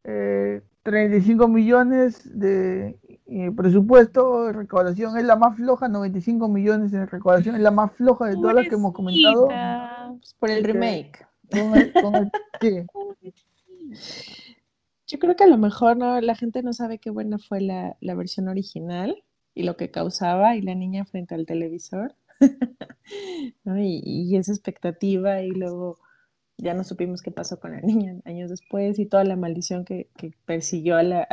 Eh, 0.05 0.63
35 0.83 1.49
millones 1.49 2.39
de 2.39 2.99
eh, 3.27 3.51
presupuesto, 3.55 4.51
recaudación 4.53 5.17
es 5.19 5.25
la 5.25 5.37
más 5.37 5.57
floja, 5.57 5.89
95 5.89 6.49
millones 6.49 6.93
en 6.93 7.07
recaudación 7.07 7.55
es 7.55 7.61
la 7.61 7.71
más 7.71 7.93
floja 7.93 8.27
de 8.27 8.35
todas 8.35 8.55
las 8.55 8.69
que 8.69 8.77
hemos 8.77 8.93
comentado. 8.93 9.49
Por 10.39 10.51
el 10.51 10.65
remake. 10.65 11.27
Yo 15.07 15.19
creo 15.19 15.35
que 15.37 15.45
a 15.45 15.49
lo 15.49 15.59
mejor 15.59 15.97
no, 15.97 16.21
la 16.21 16.35
gente 16.35 16.63
no 16.63 16.73
sabe 16.73 16.99
qué 16.99 17.11
buena 17.11 17.39
fue 17.39 17.61
la, 17.61 17.97
versión 18.01 18.49
original 18.49 19.23
y 19.55 19.65
lo 19.65 19.77
que 19.77 19.91
causaba 19.91 20.57
y 20.57 20.63
la 20.63 20.75
niña 20.75 21.05
frente 21.05 21.35
al 21.35 21.47
televisor. 21.47 22.15
y 23.65 24.37
esa 24.37 24.53
expectativa 24.53 25.43
y 25.43 25.51
luego 25.51 25.99
ya 26.61 26.75
no 26.75 26.85
supimos 26.85 27.23
qué 27.23 27.31
pasó 27.31 27.59
con 27.59 27.73
la 27.73 27.81
niña 27.83 28.21
años 28.25 28.51
después 28.51 28.99
y 28.99 29.07
toda 29.07 29.25
la 29.25 29.37
maldición 29.37 29.85
que, 29.85 30.09
persiguió 30.45 30.97
a 30.97 31.03
la, 31.03 31.27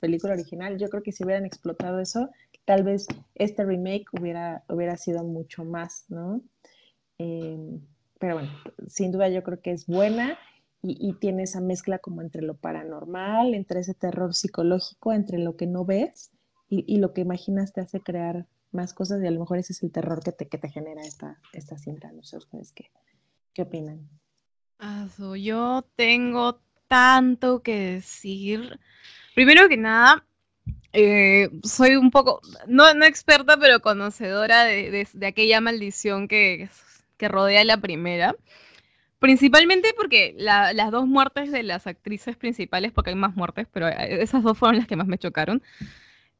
película 0.00 0.34
original. 0.34 0.78
Yo 0.78 0.88
creo 0.88 1.02
que 1.02 1.12
si 1.12 1.24
hubieran 1.24 1.46
explotado 1.46 2.00
eso, 2.00 2.30
tal 2.64 2.82
vez 2.82 3.06
este 3.34 3.64
remake 3.64 4.06
hubiera, 4.12 4.64
hubiera 4.68 4.96
sido 4.96 5.24
mucho 5.24 5.64
más, 5.64 6.06
¿no? 6.08 6.42
Em, 7.18 7.80
pero 8.18 8.34
bueno, 8.34 8.50
sin 8.88 9.12
duda 9.12 9.28
yo 9.28 9.42
creo 9.42 9.60
que 9.60 9.72
es 9.72 9.86
buena 9.86 10.38
y, 10.82 11.14
tiene 11.14 11.44
esa 11.44 11.60
mezcla 11.60 11.98
como 11.98 12.20
entre 12.20 12.42
lo 12.42 12.56
paranormal, 12.56 13.54
entre 13.54 13.80
ese 13.80 13.94
terror 13.94 14.34
psicológico, 14.34 15.12
entre 15.14 15.38
lo 15.38 15.56
que 15.56 15.66
no 15.66 15.86
ves 15.86 16.30
y, 16.68 16.98
lo 16.98 17.12
que 17.12 17.20
imaginas 17.20 17.72
te 17.72 17.80
hace 17.80 18.00
crear 18.00 18.46
más 18.72 18.94
cosas 18.94 19.22
y 19.22 19.26
a 19.26 19.30
lo 19.30 19.40
mejor 19.40 19.58
ese 19.58 19.72
es 19.72 19.82
el 19.82 19.92
terror 19.92 20.22
que 20.24 20.32
te, 20.32 20.48
que 20.48 20.58
te 20.58 20.68
genera 20.68 21.02
esta, 21.02 21.38
esta 21.52 21.78
cinta. 21.78 22.10
No 22.12 22.22
sé 22.24 22.36
ustedes 22.36 22.72
qué, 22.72 22.90
qué 23.52 23.62
opinan. 23.62 24.08
yo 25.38 25.84
tengo 25.96 26.60
tanto 26.88 27.62
que 27.62 27.92
decir. 27.94 28.78
Primero 29.34 29.68
que 29.68 29.76
nada, 29.76 30.24
eh, 30.92 31.50
soy 31.64 31.96
un 31.96 32.10
poco, 32.10 32.40
no, 32.66 32.94
no 32.94 33.04
experta, 33.04 33.56
pero 33.56 33.80
conocedora 33.80 34.64
de, 34.64 35.06
aquella 35.26 35.60
maldición 35.60 36.28
que, 36.28 36.68
que 37.16 37.28
rodea 37.28 37.64
la 37.64 37.78
primera. 37.78 38.36
Principalmente 39.18 39.94
porque 39.96 40.34
las 40.36 40.90
dos 40.90 41.06
muertes 41.06 41.50
de 41.50 41.62
las 41.62 41.86
actrices 41.86 42.36
principales, 42.36 42.92
porque 42.92 43.10
hay 43.10 43.16
más 43.16 43.34
muertes, 43.34 43.66
pero 43.72 43.88
eh, 43.88 44.22
esas 44.22 44.42
dos 44.42 44.58
fueron 44.58 44.76
las 44.76 44.86
que 44.86 44.96
más 44.96 45.06
me 45.06 45.18
chocaron, 45.18 45.62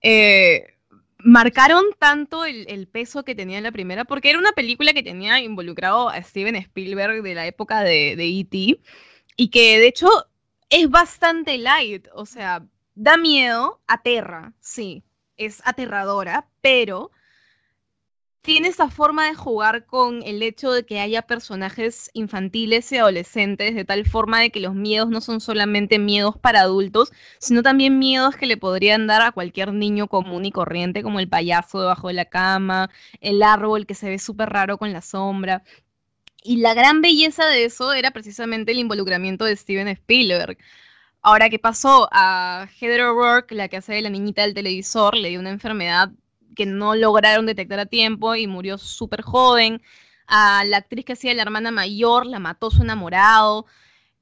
eh, 0.05 0.77
marcaron 1.19 1.85
tanto 1.99 2.45
el, 2.45 2.87
peso 2.87 3.25
que 3.25 3.35
tenía 3.35 3.61
la 3.63 3.73
primera, 3.73 4.05
porque 4.05 4.29
era 4.31 4.39
una 4.39 4.53
película 4.53 4.93
que 4.93 5.03
tenía 5.03 5.41
involucrado 5.41 6.11
a 6.11 6.23
Steven 6.23 6.55
Spielberg 6.57 7.23
de 7.23 7.35
la 7.35 7.47
época 7.47 7.83
de, 7.83 8.15
de 8.15 8.27
E.T. 8.27 8.81
y 9.37 9.49
que 9.49 9.79
de 9.79 9.87
hecho 9.89 10.09
es 10.69 10.91
bastante 10.91 11.57
light, 11.57 12.07
o 12.13 12.27
sea, 12.27 12.67
da 12.95 13.17
miedo, 13.17 13.81
aterra, 13.87 14.53
sí, 14.61 15.05
es 15.39 15.63
aterradora, 15.65 16.49
pero 16.61 17.11
tiene 18.45 18.69
esa 18.69 18.91
forma 18.91 19.27
de 19.27 19.35
jugar 19.35 19.87
con 19.87 20.23
el 20.23 20.43
hecho 20.43 20.71
de 20.71 20.85
que 20.85 21.01
haya 21.01 21.23
personajes 21.23 22.11
infantiles 22.13 22.93
y 22.93 22.99
adolescentes, 22.99 23.75
de 23.75 23.87
tal 23.87 24.05
forma 24.07 24.39
de 24.41 24.51
que 24.51 24.61
los 24.61 24.75
miedos 24.75 25.09
no 25.09 25.23
son 25.23 25.41
solamente 25.41 25.99
miedos 25.99 26.37
para 26.39 26.61
adultos, 26.61 27.11
sino 27.39 27.63
también 27.63 27.99
miedos 27.99 28.37
que 28.37 28.45
le 28.45 28.59
podrían 28.59 29.07
dar 29.07 29.23
a 29.23 29.33
cualquier 29.33 29.73
niño 29.73 30.09
común 30.09 30.45
y 30.45 30.53
corriente, 30.53 31.03
como 31.03 31.21
el 31.21 31.29
payaso 31.29 31.81
debajo 31.81 32.09
de 32.09 32.15
la 32.15 32.27
cama, 32.27 32.91
el 33.23 33.43
árbol 33.43 33.87
que 33.87 33.95
se 33.95 34.11
ve 34.11 34.19
súper 34.19 34.51
raro 34.51 34.77
con 34.77 34.93
la 34.93 35.01
sombra. 35.01 35.63
Y 36.43 36.59
la 36.59 36.75
gran 36.75 37.01
belleza 37.01 37.47
de 37.47 37.65
eso 37.65 37.95
era 37.95 38.11
precisamente 38.11 38.73
el 38.73 38.79
involucramiento 38.79 39.47
de 39.47 39.57
Steven 39.57 39.89
Spielberg. 39.89 40.59
Ahora, 41.23 41.49
¿qué 41.49 41.59
pasó? 41.59 42.09
A 42.13 42.69
Heather 42.79 43.03
O'Rourke, 43.05 43.55
la 43.55 43.69
que 43.69 43.79
hace 43.79 43.95
de 43.95 44.03
la 44.03 44.11
niñita 44.11 44.43
del 44.43 44.55
televisor, 44.55 45.17
le 45.17 45.31
dio 45.31 45.41
una 45.41 45.51
enfermedad 45.51 46.11
que 46.55 46.67
no 46.67 46.95
lograron 46.95 47.47
detectar 47.47 47.79
a 47.81 47.87
tiempo 47.87 48.35
y 48.35 48.47
murió 48.47 48.79
súper 48.79 49.23
joven. 49.23 49.83
A 50.27 50.65
la 50.65 50.79
actriz 50.79 51.05
que 51.05 51.13
hacía 51.15 51.35
la 51.35 51.43
hermana 51.43 51.71
mayor 51.71 52.27
la 52.27 52.39
mató 52.39 52.71
su 52.71 52.83
enamorado. 52.83 53.67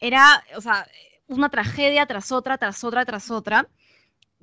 Era, 0.00 0.44
o 0.56 0.60
sea, 0.60 0.86
una 1.28 1.48
tragedia 1.48 2.06
tras 2.06 2.32
otra, 2.32 2.58
tras 2.58 2.84
otra, 2.84 3.04
tras 3.04 3.30
otra, 3.30 3.68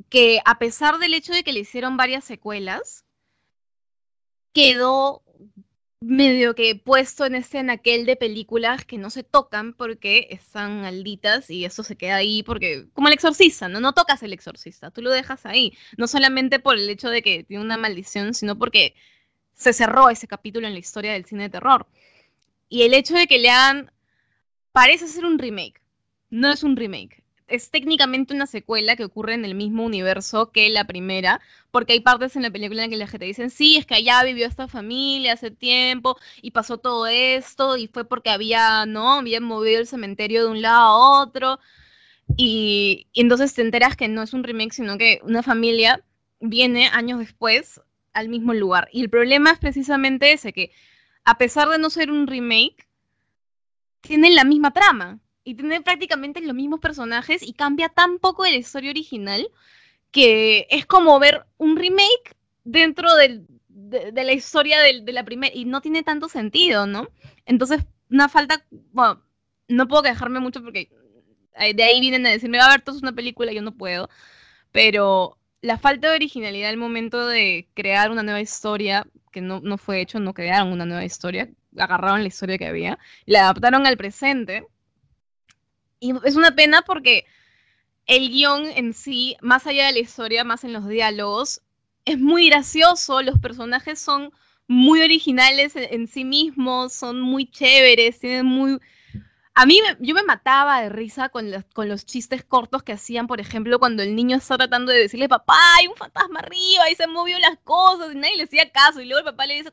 que 0.10 0.40
a 0.46 0.60
pesar 0.60 0.98
del 1.00 1.14
hecho 1.14 1.34
de 1.34 1.44
que 1.44 1.54
le 1.54 1.60
hicieron 1.62 1.98
varias 1.98 2.24
secuelas, 2.24 3.06
quedó 4.54 5.24
medio 6.02 6.56
que 6.56 6.76
puesto 6.76 7.26
en 7.26 7.36
este 7.36 7.60
aquel 7.70 8.06
de 8.06 8.16
películas 8.16 8.86
que 8.86 8.98
no 8.98 9.10
se 9.10 9.24
tocan 9.24 9.74
porque 9.74 10.28
están 10.32 10.82
malditas 10.82 11.50
y 11.50 11.66
eso 11.66 11.84
se 11.84 11.98
queda 11.98 12.16
ahí 12.18 12.42
porque 12.44 12.88
como 12.94 13.10
el 13.10 13.14
exorcista, 13.14 13.68
¿no? 13.68 13.80
No 13.82 13.94
tocas 13.94 14.24
el 14.24 14.34
exorcista, 14.34 14.92
tú 14.92 15.02
lo 15.02 15.12
dejas 15.12 15.46
ahí, 15.46 15.74
no 15.98 16.08
solamente 16.08 16.60
por 16.60 16.78
el 16.78 16.90
hecho 16.90 17.10
de 17.10 17.22
que 17.22 17.44
tiene 17.44 17.64
una 17.64 17.78
maldición, 17.78 18.34
sino 18.34 18.58
porque 18.58 18.96
se 19.54 19.74
cerró 19.74 20.10
ese 20.10 20.28
capítulo 20.28 20.68
en 20.68 20.74
la 20.74 20.80
historia 20.80 21.14
del 21.14 21.26
cine 21.26 21.44
de 21.44 21.50
terror. 21.50 21.88
Y 22.70 22.84
el 22.84 22.94
hecho 22.94 23.16
de 23.16 23.28
que 23.28 23.40
le 23.40 23.50
hagan 23.50 23.92
parece 24.72 25.08
ser 25.08 25.26
un 25.26 25.38
remake, 25.38 25.82
no 26.30 26.52
es 26.52 26.64
un 26.64 26.78
remake, 26.78 27.24
es 27.50 27.72
técnicamente 27.72 28.34
una 28.34 28.48
secuela 28.48 28.96
que 28.96 29.06
ocurre 29.06 29.34
en 29.34 29.46
el 29.46 29.56
mismo 29.56 29.84
universo 29.86 30.52
que 30.52 30.70
la 30.70 30.86
primera, 30.86 31.42
porque 31.72 31.94
hay 31.94 32.02
partes 32.02 32.36
en 32.36 32.44
la 32.44 32.52
película 32.52 32.84
en 32.84 32.92
que 32.92 32.98
la 32.98 33.08
gente 33.08 33.26
dicen, 33.26 33.50
sí, 33.50 33.78
es 33.78 33.86
que 33.86 33.96
allá 33.96 34.24
vivió 34.24 34.48
esta 34.48 34.68
familia 34.68 35.34
hace 35.34 35.52
tiempo 35.52 36.18
y 36.42 36.52
pasó 36.52 36.78
todo 36.78 37.08
esto 37.08 37.78
y 37.78 37.88
fue 37.88 38.06
porque 38.06 38.30
había, 38.30 38.86
¿no? 38.86 39.14
Habían 39.14 39.44
movido 39.44 39.80
el 39.80 39.88
cementerio 39.88 40.44
de 40.44 40.52
un 40.52 40.62
lado 40.62 40.80
a 40.80 41.22
otro 41.24 41.60
y, 42.38 43.08
y 43.14 43.22
entonces 43.22 43.54
te 43.54 43.62
enteras 43.62 43.96
que 43.96 44.08
no 44.08 44.22
es 44.24 44.34
un 44.34 44.44
remake, 44.44 44.74
sino 44.74 44.98
que 44.98 45.20
una 45.24 45.44
familia 45.44 46.04
viene 46.40 46.88
años 46.88 47.20
después 47.20 47.82
al 48.14 48.30
mismo 48.30 48.54
lugar. 48.54 48.90
Y 48.92 49.02
el 49.02 49.10
problema 49.10 49.52
es 49.52 49.60
precisamente 49.60 50.32
ese, 50.34 50.54
que 50.54 50.72
a 51.26 51.38
pesar 51.38 51.70
de 51.70 51.80
no 51.80 51.90
ser 51.90 52.12
un 52.12 52.28
remake, 52.28 52.88
tienen 54.02 54.36
la 54.36 54.44
misma 54.44 54.72
trama 54.72 55.20
y 55.44 55.56
tiene 55.56 55.82
prácticamente 55.82 56.42
los 56.42 56.56
mismos 56.56 56.80
personajes 56.80 57.44
y 57.44 57.54
cambia 57.54 57.90
tan 57.90 58.20
poco 58.20 58.44
de 58.44 58.52
la 58.52 58.58
historia 58.58 58.92
original 58.92 59.50
que 60.12 60.68
es 60.70 60.86
como 60.86 61.20
ver 61.20 61.46
un 61.58 61.78
remake 61.78 62.36
dentro 62.64 63.14
de, 63.16 63.44
la 64.14 64.34
historia 64.34 64.80
de, 64.82 65.12
la 65.12 65.24
primera 65.24 65.56
y 65.56 65.66
no 65.66 65.82
tiene 65.82 66.04
tanto 66.04 66.30
sentido, 66.30 66.88
¿no? 66.88 67.10
Entonces, 67.46 67.86
una 68.10 68.30
falta, 68.30 68.66
bueno, 68.92 69.24
no 69.68 69.88
puedo 69.88 70.04
quejarme 70.04 70.40
mucho 70.40 70.64
porque 70.64 70.90
de 71.76 71.84
ahí 71.84 72.00
vienen 72.00 72.26
a 72.26 72.30
decirme, 72.30 72.58
va 72.58 72.66
a 72.66 72.70
ver, 72.70 72.80
esto 72.80 72.92
es 72.92 73.02
una 73.02 73.14
película, 73.14 73.52
yo 73.52 73.62
no 73.62 73.76
puedo, 73.76 74.10
pero 74.72 75.38
la 75.62 75.78
falta 75.78 76.10
de 76.10 76.16
originalidad 76.16 76.70
al 76.70 76.78
momento 76.78 77.28
de 77.28 77.68
crear 77.74 78.12
una 78.12 78.24
nueva 78.24 78.42
historia, 78.42 79.06
que 79.32 79.42
no, 79.42 79.60
no 79.62 79.78
fue 79.78 80.02
hecho, 80.02 80.20
no 80.20 80.34
crearon 80.34 80.72
una 80.72 80.86
nueva 80.86 81.06
historia, 81.06 81.50
agarraron 81.78 82.22
la 82.22 82.28
historia 82.28 82.58
que 82.58 82.68
había, 82.68 82.98
la 83.26 83.42
adaptaron 83.42 83.86
al 83.86 83.98
presente 83.98 84.68
y 86.00 86.14
es 86.24 86.36
una 86.36 86.56
pena 86.56 86.82
porque 86.82 87.26
el 88.06 88.30
guion 88.30 88.66
en 88.66 88.94
sí, 88.94 89.38
más 89.42 89.68
allá 89.68 89.88
de 89.88 89.94
la 89.94 90.00
historia, 90.00 90.44
más 90.44 90.64
en 90.64 90.74
los 90.74 90.88
diálogos, 90.88 91.62
es 92.06 92.20
muy 92.20 92.50
gracioso, 92.50 93.22
los 93.22 93.38
personajes 93.40 94.00
son 94.00 94.32
muy 94.68 95.02
originales 95.02 95.74
en, 95.76 96.08
sí 96.08 96.26
mismos, 96.26 96.94
son 96.94 97.22
muy 97.22 97.50
chéveres, 97.50 98.20
tienen 98.20 98.46
muy... 98.46 98.80
A 99.56 99.66
mí 99.66 99.82
yo 100.00 100.16
me 100.16 100.24
mataba 100.24 100.82
de 100.82 100.90
risa 100.90 101.30
con 101.30 101.52
los, 101.52 101.66
con 101.74 101.90
los 101.90 102.06
chistes 102.06 102.46
cortos 102.46 102.82
que 102.84 102.94
hacían, 102.94 103.28
por 103.28 103.42
ejemplo, 103.42 103.78
cuando 103.78 104.04
el 104.04 104.16
niño 104.16 104.38
está 104.38 104.58
tratando 104.58 104.92
de 104.92 105.00
decirle, 105.00 105.28
papá, 105.28 105.58
hay 105.78 105.88
un 105.88 105.96
fantasma 105.96 106.40
arriba 106.40 106.90
y 106.90 106.96
se 106.96 107.08
movió 107.08 107.38
las 107.40 107.58
cosas 107.64 108.14
y 108.14 108.18
nadie 108.18 108.38
le 108.38 108.44
hacía 108.44 108.72
caso 108.72 109.02
y 109.02 109.06
luego 109.06 109.20
el 109.20 109.26
papá 109.26 109.46
le 109.48 109.56
dice, 109.56 109.72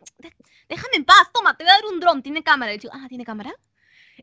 déjame 0.69 0.97
en 0.97 1.05
paz, 1.05 1.31
toma, 1.33 1.57
te 1.57 1.65
voy 1.65 1.71
a 1.71 1.75
dar 1.75 1.85
un 1.87 2.01
dron, 2.01 2.23
tiene 2.23 2.43
cámara. 2.43 2.75
Y 2.75 2.79
yo, 2.79 2.91
ah, 2.93 3.07
¿tiene 3.09 3.25
cámara? 3.25 3.55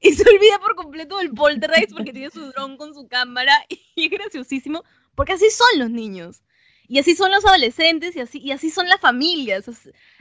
Y 0.02 0.14
se 0.14 0.30
olvida 0.30 0.60
por 0.60 0.76
completo 0.76 1.18
del 1.18 1.32
poltergeist 1.32 1.94
porque 1.94 2.14
tiene 2.14 2.30
su 2.30 2.52
dron 2.52 2.78
con 2.78 2.94
su 2.94 3.08
cámara 3.08 3.54
y 3.96 4.06
es 4.06 4.12
graciosísimo 4.12 4.84
porque 5.16 5.34
así 5.34 5.50
son 5.50 5.80
los 5.80 5.90
niños. 5.90 6.44
Y 6.88 7.00
así 7.00 7.16
son 7.16 7.32
los 7.32 7.46
adolescentes 7.46 8.16
y 8.16 8.20
así, 8.20 8.40
y 8.40 8.52
así 8.52 8.70
son 8.70 8.88
las 8.88 9.00
familias. 9.00 9.66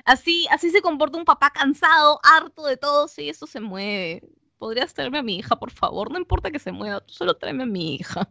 Así, 0.04 0.46
así 0.50 0.70
se 0.70 0.80
comporta 0.80 1.18
un 1.18 1.24
papá 1.24 1.50
cansado, 1.50 2.20
harto 2.22 2.64
de 2.64 2.76
todo. 2.76 3.08
Sí, 3.08 3.28
eso 3.28 3.46
se 3.46 3.60
mueve. 3.60 4.22
¿Podrías 4.58 4.94
traerme 4.94 5.18
a 5.18 5.22
mi 5.22 5.36
hija, 5.36 5.56
por 5.56 5.72
favor? 5.72 6.12
No 6.12 6.18
importa 6.18 6.52
que 6.52 6.60
se 6.60 6.70
mueva, 6.70 7.00
tú 7.00 7.12
solo 7.14 7.34
tráeme 7.36 7.64
a 7.64 7.66
mi 7.66 7.96
hija. 7.96 8.30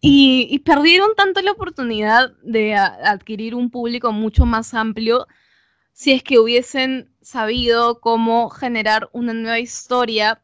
Y, 0.00 0.46
y 0.50 0.60
perdieron 0.60 1.14
tanto 1.16 1.42
la 1.42 1.52
oportunidad 1.52 2.32
de 2.42 2.74
adquirir 2.76 3.54
un 3.54 3.70
público 3.70 4.12
mucho 4.12 4.46
más 4.46 4.74
amplio 4.74 5.26
si 5.92 6.12
es 6.12 6.22
que 6.22 6.38
hubiesen 6.38 7.13
sabido 7.24 8.00
cómo 8.00 8.50
generar 8.50 9.08
una 9.12 9.32
nueva 9.32 9.58
historia 9.58 10.40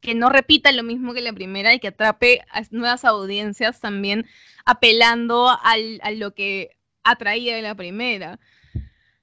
que 0.00 0.14
no 0.14 0.30
repita 0.30 0.72
lo 0.72 0.82
mismo 0.82 1.12
que 1.12 1.20
la 1.20 1.32
primera 1.32 1.74
y 1.74 1.80
que 1.80 1.88
atrape 1.88 2.42
a 2.50 2.62
nuevas 2.70 3.04
audiencias 3.04 3.80
también 3.80 4.26
apelando 4.64 5.48
a 5.48 6.10
lo 6.12 6.34
que 6.34 6.76
atraía 7.04 7.56
de 7.56 7.62
la 7.62 7.74
primera. 7.74 8.38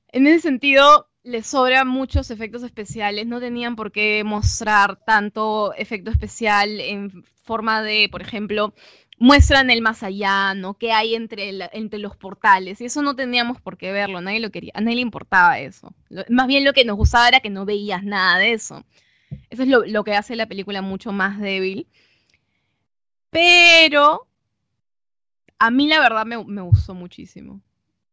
En 0.09 0.27
ese 0.27 0.41
sentido, 0.41 1.09
les 1.23 1.47
sobran 1.47 1.87
muchos 1.87 2.31
efectos 2.31 2.63
especiales, 2.63 3.27
no 3.27 3.39
tenían 3.39 3.75
por 3.75 3.91
qué 3.91 4.23
mostrar 4.23 5.03
tanto 5.03 5.73
efecto 5.73 6.11
especial 6.11 6.79
en 6.79 7.25
forma 7.43 7.81
de, 7.81 8.07
por 8.11 8.21
ejemplo, 8.21 8.73
muestran 9.17 9.69
el 9.69 9.81
más 9.81 10.03
allá, 10.03 10.53
¿no? 10.53 10.75
¿Qué 10.75 10.91
hay 10.91 11.15
entre, 11.15 11.51
entre 11.73 11.99
los 11.99 12.15
portales? 12.15 12.81
Y 12.81 12.85
eso 12.85 13.01
no 13.01 13.15
teníamos 13.15 13.59
por 13.61 13.77
qué 13.77 13.91
verlo, 13.91 14.21
nadie 14.21 14.39
lo 14.39 14.51
quería, 14.51 14.71
a 14.75 14.81
nadie 14.81 14.97
le 14.97 15.01
importaba 15.01 15.59
eso. 15.59 15.93
más 16.29 16.47
bien 16.47 16.63
lo 16.63 16.73
que 16.73 16.85
nos 16.85 16.97
gustaba 16.97 17.27
era 17.27 17.39
que 17.39 17.49
no 17.49 17.65
veías 17.65 18.03
nada 18.03 18.37
de 18.37 18.53
eso. 18.53 18.85
Eso 19.49 19.63
es 19.63 19.69
lo, 19.69 20.03
que 20.03 20.13
hace 20.13 20.35
la 20.35 20.47
película 20.47 20.81
mucho 20.81 21.11
más 21.11 21.39
débil. 21.39 21.87
Pero 23.29 24.27
a 25.59 25.69
mí 25.69 25.87
la 25.87 25.99
verdad 25.99 26.25
me, 26.25 26.61
gustó 26.61 26.93
muchísimo. 26.93 27.61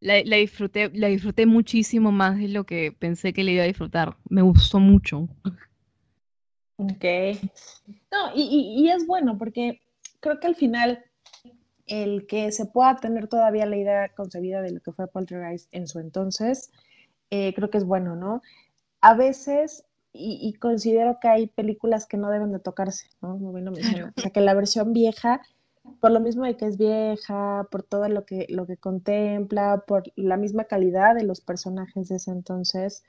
La, 0.01 0.17
disfruté, 0.17 0.91
la 0.93 1.09
disfruté 1.09 1.47
muchísimo 1.47 2.11
más 2.13 2.37
de 2.39 2.49
lo 2.49 2.65
que 2.65 2.93
pensé 2.93 3.33
que 3.33 3.45
le 3.45 3.53
iba 3.53 3.63
a 3.63 3.67
disfrutar. 3.67 4.17
Me 4.29 4.43
gustó 4.43 4.81
mucho. 4.81 5.29
Ok. 6.77 7.05
No, 8.11 8.33
y 8.35 8.89
es 8.91 9.07
bueno 9.07 9.39
porque 9.39 9.84
creo 10.25 10.41
que 10.41 10.47
al 10.47 10.57
final 10.57 11.05
el 11.87 12.27
que 12.27 12.51
se 12.51 12.65
pueda 12.65 12.97
tener 12.97 13.29
todavía 13.29 13.67
la 13.67 13.77
idea 13.77 14.09
concebida 14.15 14.63
de 14.63 14.73
lo 14.73 14.81
que 14.81 14.93
fue 14.93 15.07
Poltergeist 15.07 15.69
en 15.71 15.87
su 15.87 15.99
entonces, 15.99 16.73
eh, 17.29 17.53
creo 17.55 17.69
que 17.69 17.77
es 17.77 17.85
bueno, 17.85 18.17
¿no? 18.17 18.41
A 19.03 19.13
veces, 19.13 19.85
y, 20.15 20.55
considero 20.55 21.19
que 21.21 21.29
hay 21.29 21.47
películas 21.49 22.07
que 22.07 22.17
no 22.17 22.31
deben 22.31 22.53
de 22.53 22.59
tocarse, 22.59 23.09
¿no? 23.21 23.37
Muy 23.37 23.61
bien 23.61 23.69
O 23.69 24.21
sea, 24.21 24.31
que 24.31 24.41
la 24.41 24.55
versión 24.55 24.95
vieja, 24.95 25.43
por 26.01 26.11
lo 26.11 26.21
mismo 26.21 26.45
de 26.45 26.57
que 26.57 26.67
es 26.67 26.79
vieja, 26.79 27.69
por 27.71 27.83
todo 27.83 28.09
lo 28.09 28.25
que, 28.25 28.47
lo 28.49 28.65
que 28.67 28.79
contempla, 28.79 29.85
por 29.87 30.05
la 30.17 30.39
misma 30.39 30.65
calidad 30.65 31.15
de 31.15 31.25
los 31.25 31.43
personajes 31.43 32.09
de 32.09 32.17
ese 32.17 32.31
entonces, 32.31 33.03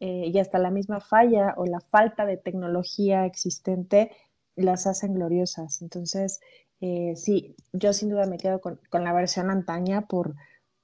eh, 0.00 0.30
y 0.32 0.38
hasta 0.38 0.58
la 0.58 0.70
misma 0.70 1.00
falla 1.00 1.52
o 1.58 1.66
la 1.66 1.80
falta 1.80 2.24
de 2.24 2.38
tecnología 2.38 3.26
existente 3.26 4.12
las 4.56 4.86
hacen 4.86 5.14
gloriosas. 5.14 5.82
Entonces, 5.82 6.40
eh, 6.80 7.14
sí, 7.16 7.56
yo 7.72 7.92
sin 7.92 8.10
duda 8.10 8.26
me 8.26 8.38
quedo 8.38 8.60
con, 8.60 8.78
la 8.92 9.12
versión 9.12 9.50
antaña 9.50 10.06
por, 10.06 10.34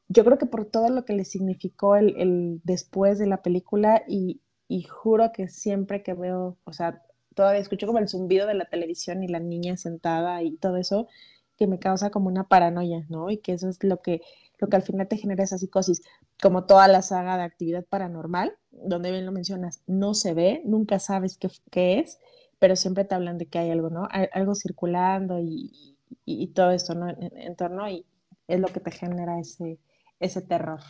yo 0.09 0.25
creo 0.25 0.39
que 0.39 0.47
por 0.47 0.64
todo 0.64 0.89
lo 0.89 1.05
que 1.05 1.12
le 1.12 1.25
significó 1.25 1.97
el, 1.97 2.61
después 2.64 3.18
de 3.18 3.27
la 3.27 3.43
película 3.43 4.03
y, 4.09 4.41
y, 4.68 4.83
juro 4.85 5.31
que 5.33 5.49
siempre 5.49 6.03
que 6.03 6.14
veo, 6.14 6.57
o 6.64 6.73
sea, 6.73 7.03
todavía 7.35 7.61
escucho 7.61 7.87
como 7.87 7.99
el 7.99 8.09
zumbido 8.09 8.47
de 8.47 8.55
la 8.55 8.66
televisión 8.66 9.23
y 9.23 9.29
la 9.29 9.41
niña 9.41 9.77
sentada 9.77 10.43
y 10.43 10.57
todo 10.57 10.77
eso, 10.77 11.09
que 11.57 11.66
me 11.66 11.79
causa 11.79 12.11
como 12.11 12.29
una 12.29 12.49
paranoia, 12.49 13.05
¿no? 13.11 13.31
Y 13.31 13.39
que 13.39 13.53
eso 13.53 13.68
es 13.68 13.85
lo 13.85 14.01
que, 14.01 14.23
lo 14.59 14.68
que 14.68 14.77
al 14.77 14.83
final 14.83 15.09
te 15.09 15.18
genera 15.18 15.45
esa 15.45 15.59
psicosis, 15.59 16.03
como 16.43 16.64
toda 16.64 16.89
la 16.89 17.03
saga 17.03 17.37
de 17.37 17.45
actividad 17.45 17.85
paranormal, 17.85 18.57
donde 18.71 19.11
bien 19.11 19.27
lo 19.27 19.33
mencionas, 19.33 19.83
no 19.87 20.14
se 20.14 20.33
ve, 20.33 20.62
nunca 20.64 20.99
sabes 20.99 21.37
qué, 21.37 21.51
qué 21.71 21.99
es, 21.99 22.18
pero 22.61 22.76
siempre 22.76 23.04
te 23.04 23.16
hablan 23.16 23.38
de 23.38 23.46
que 23.46 23.58
hay 23.58 23.70
algo, 23.70 23.90
¿no? 23.90 24.06
algo 24.32 24.54
circulando 24.54 25.40
y, 25.40 25.96
y, 26.24 26.46
todo 26.48 26.70
esto, 26.70 26.94
¿no? 26.94 27.08
En, 27.08 27.56
torno 27.56 27.88
y 27.88 28.06
es 28.46 28.61
lo 28.61 28.68
que 28.68 28.78
te 28.78 28.92
genera 28.92 29.40
ese, 29.40 29.80
ese 30.20 30.42
terror. 30.42 30.80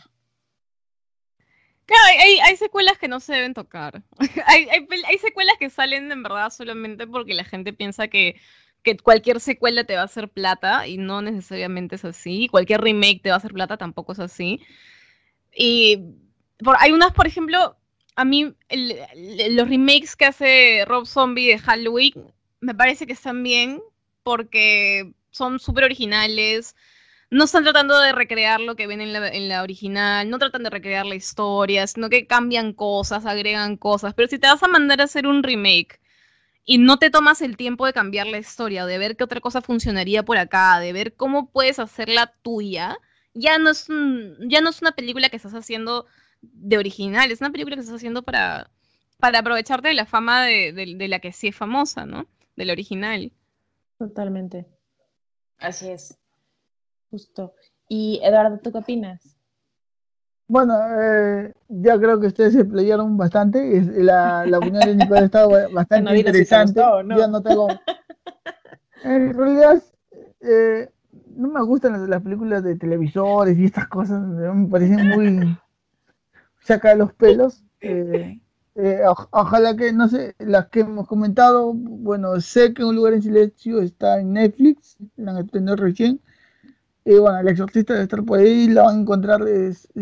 Claro, 1.85 2.03
hay, 2.43 2.55
secuelas 2.57 2.97
que 2.99 3.07
no 3.07 3.19
se 3.19 3.33
deben 3.33 3.53
tocar. 3.53 4.03
hay, 4.45 4.67
hay, 4.69 5.17
secuelas 5.17 5.55
que 5.59 5.69
salen 5.69 6.11
en 6.11 6.21
verdad 6.21 6.51
solamente 6.51 7.07
porque 7.07 7.33
la 7.33 7.43
gente 7.43 7.73
piensa 7.73 8.07
que 8.07 8.35
que 8.83 8.97
cualquier 8.97 9.39
secuela 9.39 9.83
te 9.83 9.95
va 9.95 10.01
a 10.01 10.05
hacer 10.05 10.29
plata 10.29 10.87
y 10.87 10.97
no 10.97 11.21
necesariamente 11.21 11.95
es 11.95 12.05
así. 12.05 12.47
Cualquier 12.49 12.81
remake 12.81 13.21
te 13.21 13.29
va 13.29 13.35
a 13.35 13.37
hacer 13.37 13.53
plata, 13.53 13.77
tampoco 13.77 14.13
es 14.13 14.19
así. 14.19 14.61
Y 15.55 16.15
hay 16.79 16.91
unas, 16.91 17.13
por 17.13 17.27
ejemplo, 17.27 17.77
a 18.21 18.25
mí 18.25 18.53
los 19.49 19.67
remakes 19.67 20.15
que 20.15 20.25
hace 20.25 20.85
Rob 20.85 21.07
Zombie 21.07 21.47
de 21.47 21.57
Halloween 21.57 22.13
me 22.59 22.75
parece 22.75 23.07
que 23.07 23.13
están 23.13 23.41
bien 23.41 23.81
porque 24.21 25.13
son 25.31 25.59
súper 25.59 25.85
originales. 25.85 26.75
No 27.31 27.45
están 27.45 27.63
tratando 27.63 27.99
de 27.99 28.11
recrear 28.11 28.59
lo 28.61 28.75
que 28.75 28.85
ven 28.85 29.01
en 29.01 29.49
la, 29.49 29.63
original, 29.63 30.29
no 30.29 30.37
tratan 30.37 30.61
de 30.63 30.69
recrear 30.69 31.07
la 31.07 31.15
historia, 31.15 31.87
sino 31.87 32.09
que 32.09 32.27
cambian 32.27 32.73
cosas, 32.73 33.25
agregan 33.25 33.75
cosas. 33.75 34.13
Pero 34.13 34.27
si 34.27 34.37
te 34.37 34.47
vas 34.47 34.61
a 34.61 34.67
mandar 34.67 35.01
a 35.01 35.05
hacer 35.05 35.25
un 35.25 35.41
remake 35.41 35.99
y 36.63 36.77
no 36.77 36.99
te 36.99 37.09
tomas 37.09 37.41
el 37.41 37.57
tiempo 37.57 37.87
de 37.87 37.93
cambiar 37.93 38.27
la 38.27 38.37
historia, 38.37 38.85
de 38.85 38.99
ver 38.99 39.17
qué 39.17 39.23
otra 39.23 39.41
cosa 39.41 39.61
funcionaría 39.61 40.23
por 40.23 40.37
acá, 40.37 40.79
de 40.79 40.93
ver 40.93 41.15
cómo 41.15 41.49
puedes 41.49 41.79
hacerla 41.79 42.35
tuya, 42.43 42.99
ya 43.33 43.57
no 43.57 43.71
es, 43.71 43.87
ya 44.41 44.61
no 44.61 44.69
es 44.69 44.81
una 44.81 44.91
película 44.91 45.29
que 45.29 45.37
estás 45.37 45.55
haciendo 45.55 46.05
de 46.41 46.77
original, 46.77 47.31
es 47.31 47.41
una 47.41 47.51
película 47.51 47.75
que 47.75 47.81
estás 47.81 47.95
haciendo 47.95 48.23
para, 48.23 48.69
para 49.19 49.39
aprovecharte 49.39 49.89
de 49.89 49.93
la 49.93 50.05
fama 50.05 50.43
de, 50.45 50.73
de 50.73 51.07
la 51.07 51.19
que 51.19 51.31
sí 51.31 51.49
es 51.49 51.55
famosa, 51.55 52.05
¿no? 52.05 52.27
Del 52.55 52.71
original. 52.71 53.31
Totalmente. 53.97 54.65
Así 55.59 55.89
es. 55.89 56.17
Justo. 57.09 57.53
Y 57.87 58.19
Eduardo, 58.23 58.59
¿tú 58.59 58.71
qué 58.71 58.79
opinas? 58.79 59.37
Bueno, 60.51 60.73
eh, 60.99 61.53
ya 61.69 61.97
creo 61.97 62.19
que 62.19 62.27
ustedes 62.27 62.51
se 62.51 62.65
playaron 62.65 63.15
bastante. 63.15 63.81
La, 64.03 64.45
la 64.45 64.57
opinión 64.57 64.81
de 64.85 64.95
Nicolás 64.95 65.23
estado 65.23 65.51
bastante 65.73 66.17
interesante. 66.17 66.81
Ya 67.17 67.27
no 67.27 67.41
tengo. 67.41 67.69
En 69.03 69.33
realidad, 69.33 69.81
eh, 70.41 70.89
no 71.37 71.47
me 71.47 71.63
gustan 71.63 72.09
las, 72.09 72.21
películas 72.21 72.63
de 72.63 72.75
televisores 72.75 73.57
y 73.57 73.63
estas 73.63 73.87
cosas. 73.87 74.21
Me 74.21 74.67
parecen 74.67 75.07
muy. 75.07 75.57
Saca 76.61 76.95
los 76.95 77.13
pelos. 77.13 77.63
Eh, 77.81 78.39
ojalá 79.31 79.75
que, 79.75 79.91
no 79.91 80.07
sé, 80.07 80.35
las 80.39 80.67
que 80.69 80.81
hemos 80.81 81.07
comentado. 81.07 81.73
Bueno, 81.73 82.39
sé 82.41 82.73
que 82.73 82.83
Un 82.83 82.95
lugar 82.95 83.13
en 83.13 83.21
silencio 83.21 83.81
está 83.81 84.19
en 84.19 84.33
Netflix. 84.33 84.97
La 85.17 85.31
han 85.31 85.37
estrenado 85.39 85.77
recién 85.77 86.21
y 87.03 87.17
bueno, 87.17 87.39
el 87.39 87.47
exorcista 87.47 87.93
debe 87.93 88.03
estar 88.03 88.23
por 88.23 88.39
ahí, 88.39 88.67
la 88.67 88.83
van 88.83 88.97
a 88.97 89.01
encontrar 89.01 89.41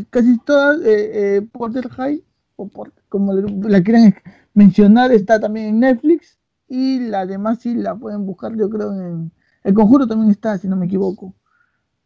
casi 0.10 0.38
todas, 0.40 0.82
eh, 0.82 1.38
eh, 1.38 1.42
Porter 1.52 1.88
High, 1.90 2.24
o 2.58 2.68
por, 2.68 2.94
como 3.08 3.34
la 3.34 3.82
quieran 3.82 4.16
mencionar, 4.54 5.12
está 5.12 5.40
también 5.40 5.68
en 5.68 5.80
Netflix, 5.80 6.38
y 6.68 7.00
la 7.00 7.26
demás 7.26 7.60
sí 7.60 7.74
la 7.74 7.96
pueden 7.96 8.26
buscar, 8.26 8.56
yo 8.56 8.70
creo, 8.70 8.92
en 8.94 9.32
El 9.64 9.74
Conjuro 9.74 10.08
también 10.08 10.32
está, 10.32 10.58
si 10.58 10.68
no 10.68 10.76
me 10.76 10.88
equivoco. 10.88 11.36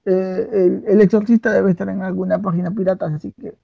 Eh, 0.06 0.82
el, 0.88 1.02
exorcista 1.02 1.52
debe 1.52 1.72
estar 1.72 1.90
en 1.90 2.02
alguna 2.02 2.42
página 2.42 2.72
pirata, 2.72 3.08
así 3.08 3.32
que 3.34 3.56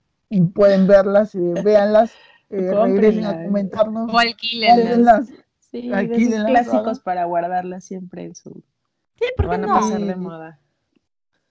pueden 0.53 0.87
verlas, 0.87 1.31
véanlas, 1.33 2.11
regresen 2.49 3.25
a 3.25 3.43
comentarnos. 3.43 4.13
O 4.13 4.17
alquilenlas. 4.17 5.27
Sí, 5.59 5.89
clásicos 6.47 6.99
para 6.99 7.25
guardarlas 7.25 7.83
siempre 7.83 8.23
en 8.23 8.35
su... 8.35 8.63
Sí, 9.15 9.25
porque 9.35 9.57
van 9.57 9.69
a 9.69 9.79
pasar 9.79 10.01
de 10.01 10.15
moda 10.15 10.59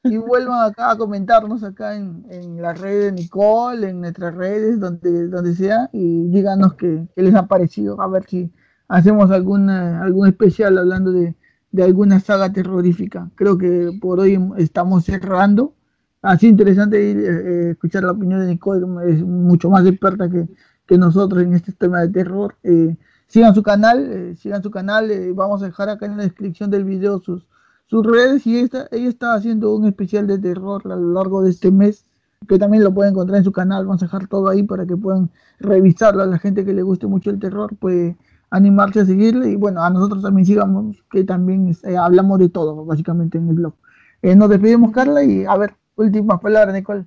y 0.05 0.16
vuelvan 0.16 0.70
acá 0.70 0.91
a 0.91 0.97
comentarnos 0.97 1.62
acá 1.62 1.97
en, 1.97 2.61
las 2.61 2.81
redes 2.81 3.07
de 3.07 3.12
Nicole, 3.12 3.91
en 3.91 4.01
nuestras 4.01 4.35
redes, 4.35 4.79
donde, 4.81 5.29
donde 5.29 5.55
sea, 5.55 5.91
y 5.93 6.29
díganos 6.29 6.74
qué, 6.74 7.07
les 7.16 7.35
ha 7.35 7.47
parecido, 7.47 8.01
a 8.01 8.09
ver 8.09 8.24
si 8.24 8.53
hacemos 8.87 9.31
alguna, 9.31 10.03
algún 10.03 10.29
especial 10.29 10.79
hablando 10.79 11.12
de, 11.12 11.35
alguna 11.83 12.20
saga 12.20 12.53
terrorífica. 12.53 13.31
Creo 13.35 13.59
que 13.59 13.91
por 14.01 14.20
hoy 14.20 14.39
estamos 14.57 15.05
cerrando. 15.05 15.74
Así 16.23 16.49
interesante 16.49 16.99
eh, 16.99 17.71
escuchar 17.71 18.05
la 18.05 18.12
opinión 18.12 18.41
de 18.41 18.47
Nicole, 18.49 18.87
es 19.11 19.23
mucho 19.23 19.71
más 19.71 19.87
experta 19.87 20.29
que, 20.29 20.49
nosotros 20.97 21.43
en 21.43 21.55
este 21.55 21.73
tema 21.73 22.01
de 22.01 22.09
terror. 22.09 22.57
Eh, 22.62 22.97
sigan 23.27 23.55
su 23.55 23.62
canal, 23.62 24.11
eh, 24.11 24.37
sigan 24.37 24.62
su 24.62 24.71
canal, 24.71 25.11
vamos 25.35 25.62
a 25.62 25.66
dejar 25.66 25.91
acá 25.91 26.07
en 26.07 26.16
la 26.16 26.23
descripción 26.23 26.71
del 26.71 26.85
video 26.85 27.21
sus, 27.21 27.47
sus 27.87 28.07
redes 28.07 28.47
y 28.47 28.59
esta, 28.59 28.89
ella 28.91 29.09
está 29.09 29.35
haciendo 29.35 29.75
un 29.75 29.87
especial 29.87 30.27
de 30.27 30.39
terror 30.39 30.83
a 30.87 30.97
lo 30.97 31.12
largo 31.12 31.43
de 31.43 31.51
este 31.51 31.71
mes 31.71 32.05
que 32.47 32.59
también 32.59 32.85
lo 32.85 32.95
pueden 32.95 33.12
encontrar 33.12 33.39
en 33.39 33.45
su 33.45 33.53
canal, 33.53 33.87
vamos 33.87 34.03
a 34.03 34.07
dejar 34.07 34.29
todo 34.29 34.49
ahí 34.49 34.62
para 34.62 34.87
que 34.87 34.97
puedan 34.97 35.31
revisarlo 35.59 36.23
a 36.23 36.27
la 36.27 36.39
gente 36.39 36.64
que 36.64 36.73
le 36.73 36.83
guste 36.83 37.07
mucho 37.07 37.31
el 37.31 37.39
terror, 37.39 37.75
puede 37.77 38.16
animarse 38.51 39.01
a 39.01 39.05
seguirle 39.07 39.51
y 39.51 39.57
bueno, 39.57 39.83
a 39.83 39.91
nosotros 39.91 40.23
también 40.23 40.47
sigamos 40.47 40.97
que 41.11 41.25
también 41.25 41.77
eh, 41.83 41.97
hablamos 41.97 42.39
de 42.39 42.49
todo 42.49 42.85
básicamente 42.85 43.39
en 43.39 43.49
el 43.49 43.57
blog. 43.57 43.75
Eh, 44.23 44.35
nos 44.37 44.49
despedimos 44.49 44.93
Carla 44.93 45.23
y 45.23 45.45
a 45.45 45.57
ver, 45.57 45.75
últimas 45.99 46.40
palabras 46.40 46.74
Nicole. 46.74 47.05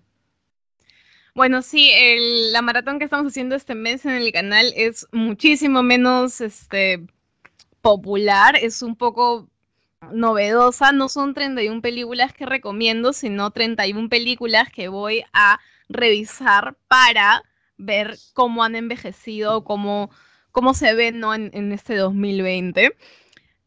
Bueno, 1.34 1.62
sí, 1.62 1.92
la 2.52 2.62
maratón 2.62 3.00
que 3.00 3.06
estamos 3.06 3.32
haciendo 3.32 3.56
este 3.56 3.74
mes 3.74 4.06
en 4.06 4.12
el 4.12 4.32
canal 4.34 4.74
es 4.76 5.08
muchísimo 5.14 5.82
menos 5.82 6.42
este, 6.42 7.06
popular, 7.82 8.58
es 8.58 8.82
un 8.82 8.98
poco 8.98 9.48
novedosa, 10.12 10.92
no 10.92 11.08
son 11.08 11.34
31 11.34 11.82
películas 11.82 12.34
que 12.34 12.46
recomiendo, 12.46 13.14
sino 13.14 13.52
31 13.52 14.10
películas 14.10 14.70
que 14.72 14.90
voy 14.90 15.24
a 15.32 15.60
revisar 15.88 16.76
para 16.88 17.44
ver 17.78 18.18
cómo 18.34 18.64
han 18.64 18.76
envejecido, 18.76 19.64
cómo, 19.64 20.10
cómo 20.52 20.74
se 20.74 20.94
ven 20.96 21.20
¿no? 21.20 21.34
en, 21.34 21.50
en 21.54 21.72
este 21.72 21.96
2020. 21.96 22.96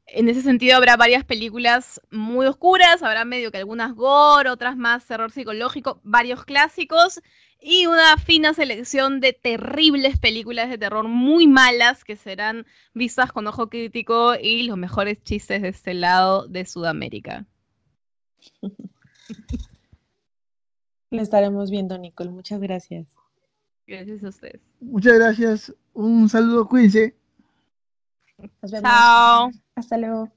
En 0.07 0.29
ese 0.29 0.43
sentido 0.43 0.77
habrá 0.77 0.97
varias 0.97 1.25
películas 1.25 2.01
muy 2.11 2.47
oscuras, 2.47 3.03
habrá 3.03 3.25
medio 3.25 3.51
que 3.51 3.59
algunas 3.59 3.95
gore, 3.95 4.51
otras 4.51 4.77
más 4.77 5.07
terror 5.07 5.33
psicológico, 5.33 6.01
varios 6.05 6.45
clásicos 6.45 7.23
y 7.61 7.87
una 7.87 8.19
fina 8.19 8.53
selección 8.53 9.21
de 9.21 9.33
terribles 9.33 10.19
películas 10.19 10.69
de 10.69 10.77
terror 10.77 11.09
muy 11.09 11.47
malas 11.47 12.05
que 12.05 12.17
serán 12.17 12.67
vistas 12.93 13.33
con 13.33 13.47
ojo 13.47 13.71
crítico 13.71 14.35
y 14.35 14.65
los 14.65 14.77
mejores 14.77 15.23
chistes 15.23 15.63
de 15.63 15.69
este 15.69 15.95
lado 15.95 16.47
de 16.47 16.67
Sudamérica. 16.67 17.47
Le 21.11 21.23
estaremos 21.23 21.71
viendo, 21.71 21.97
Nicole. 21.97 22.31
Muchas 22.31 22.61
gracias. 22.61 23.07
Gracias 23.87 24.23
a 24.25 24.29
ustedes. 24.29 24.61
Muchas 24.81 25.15
gracias. 25.15 25.75
Un 25.95 26.29
saludo, 26.29 26.69
cuídense. 26.69 27.15
Nos 28.63 28.71
vemos. 28.71 28.91
Chao. 28.91 29.51
Hasta 29.77 29.97
luego. 29.97 30.29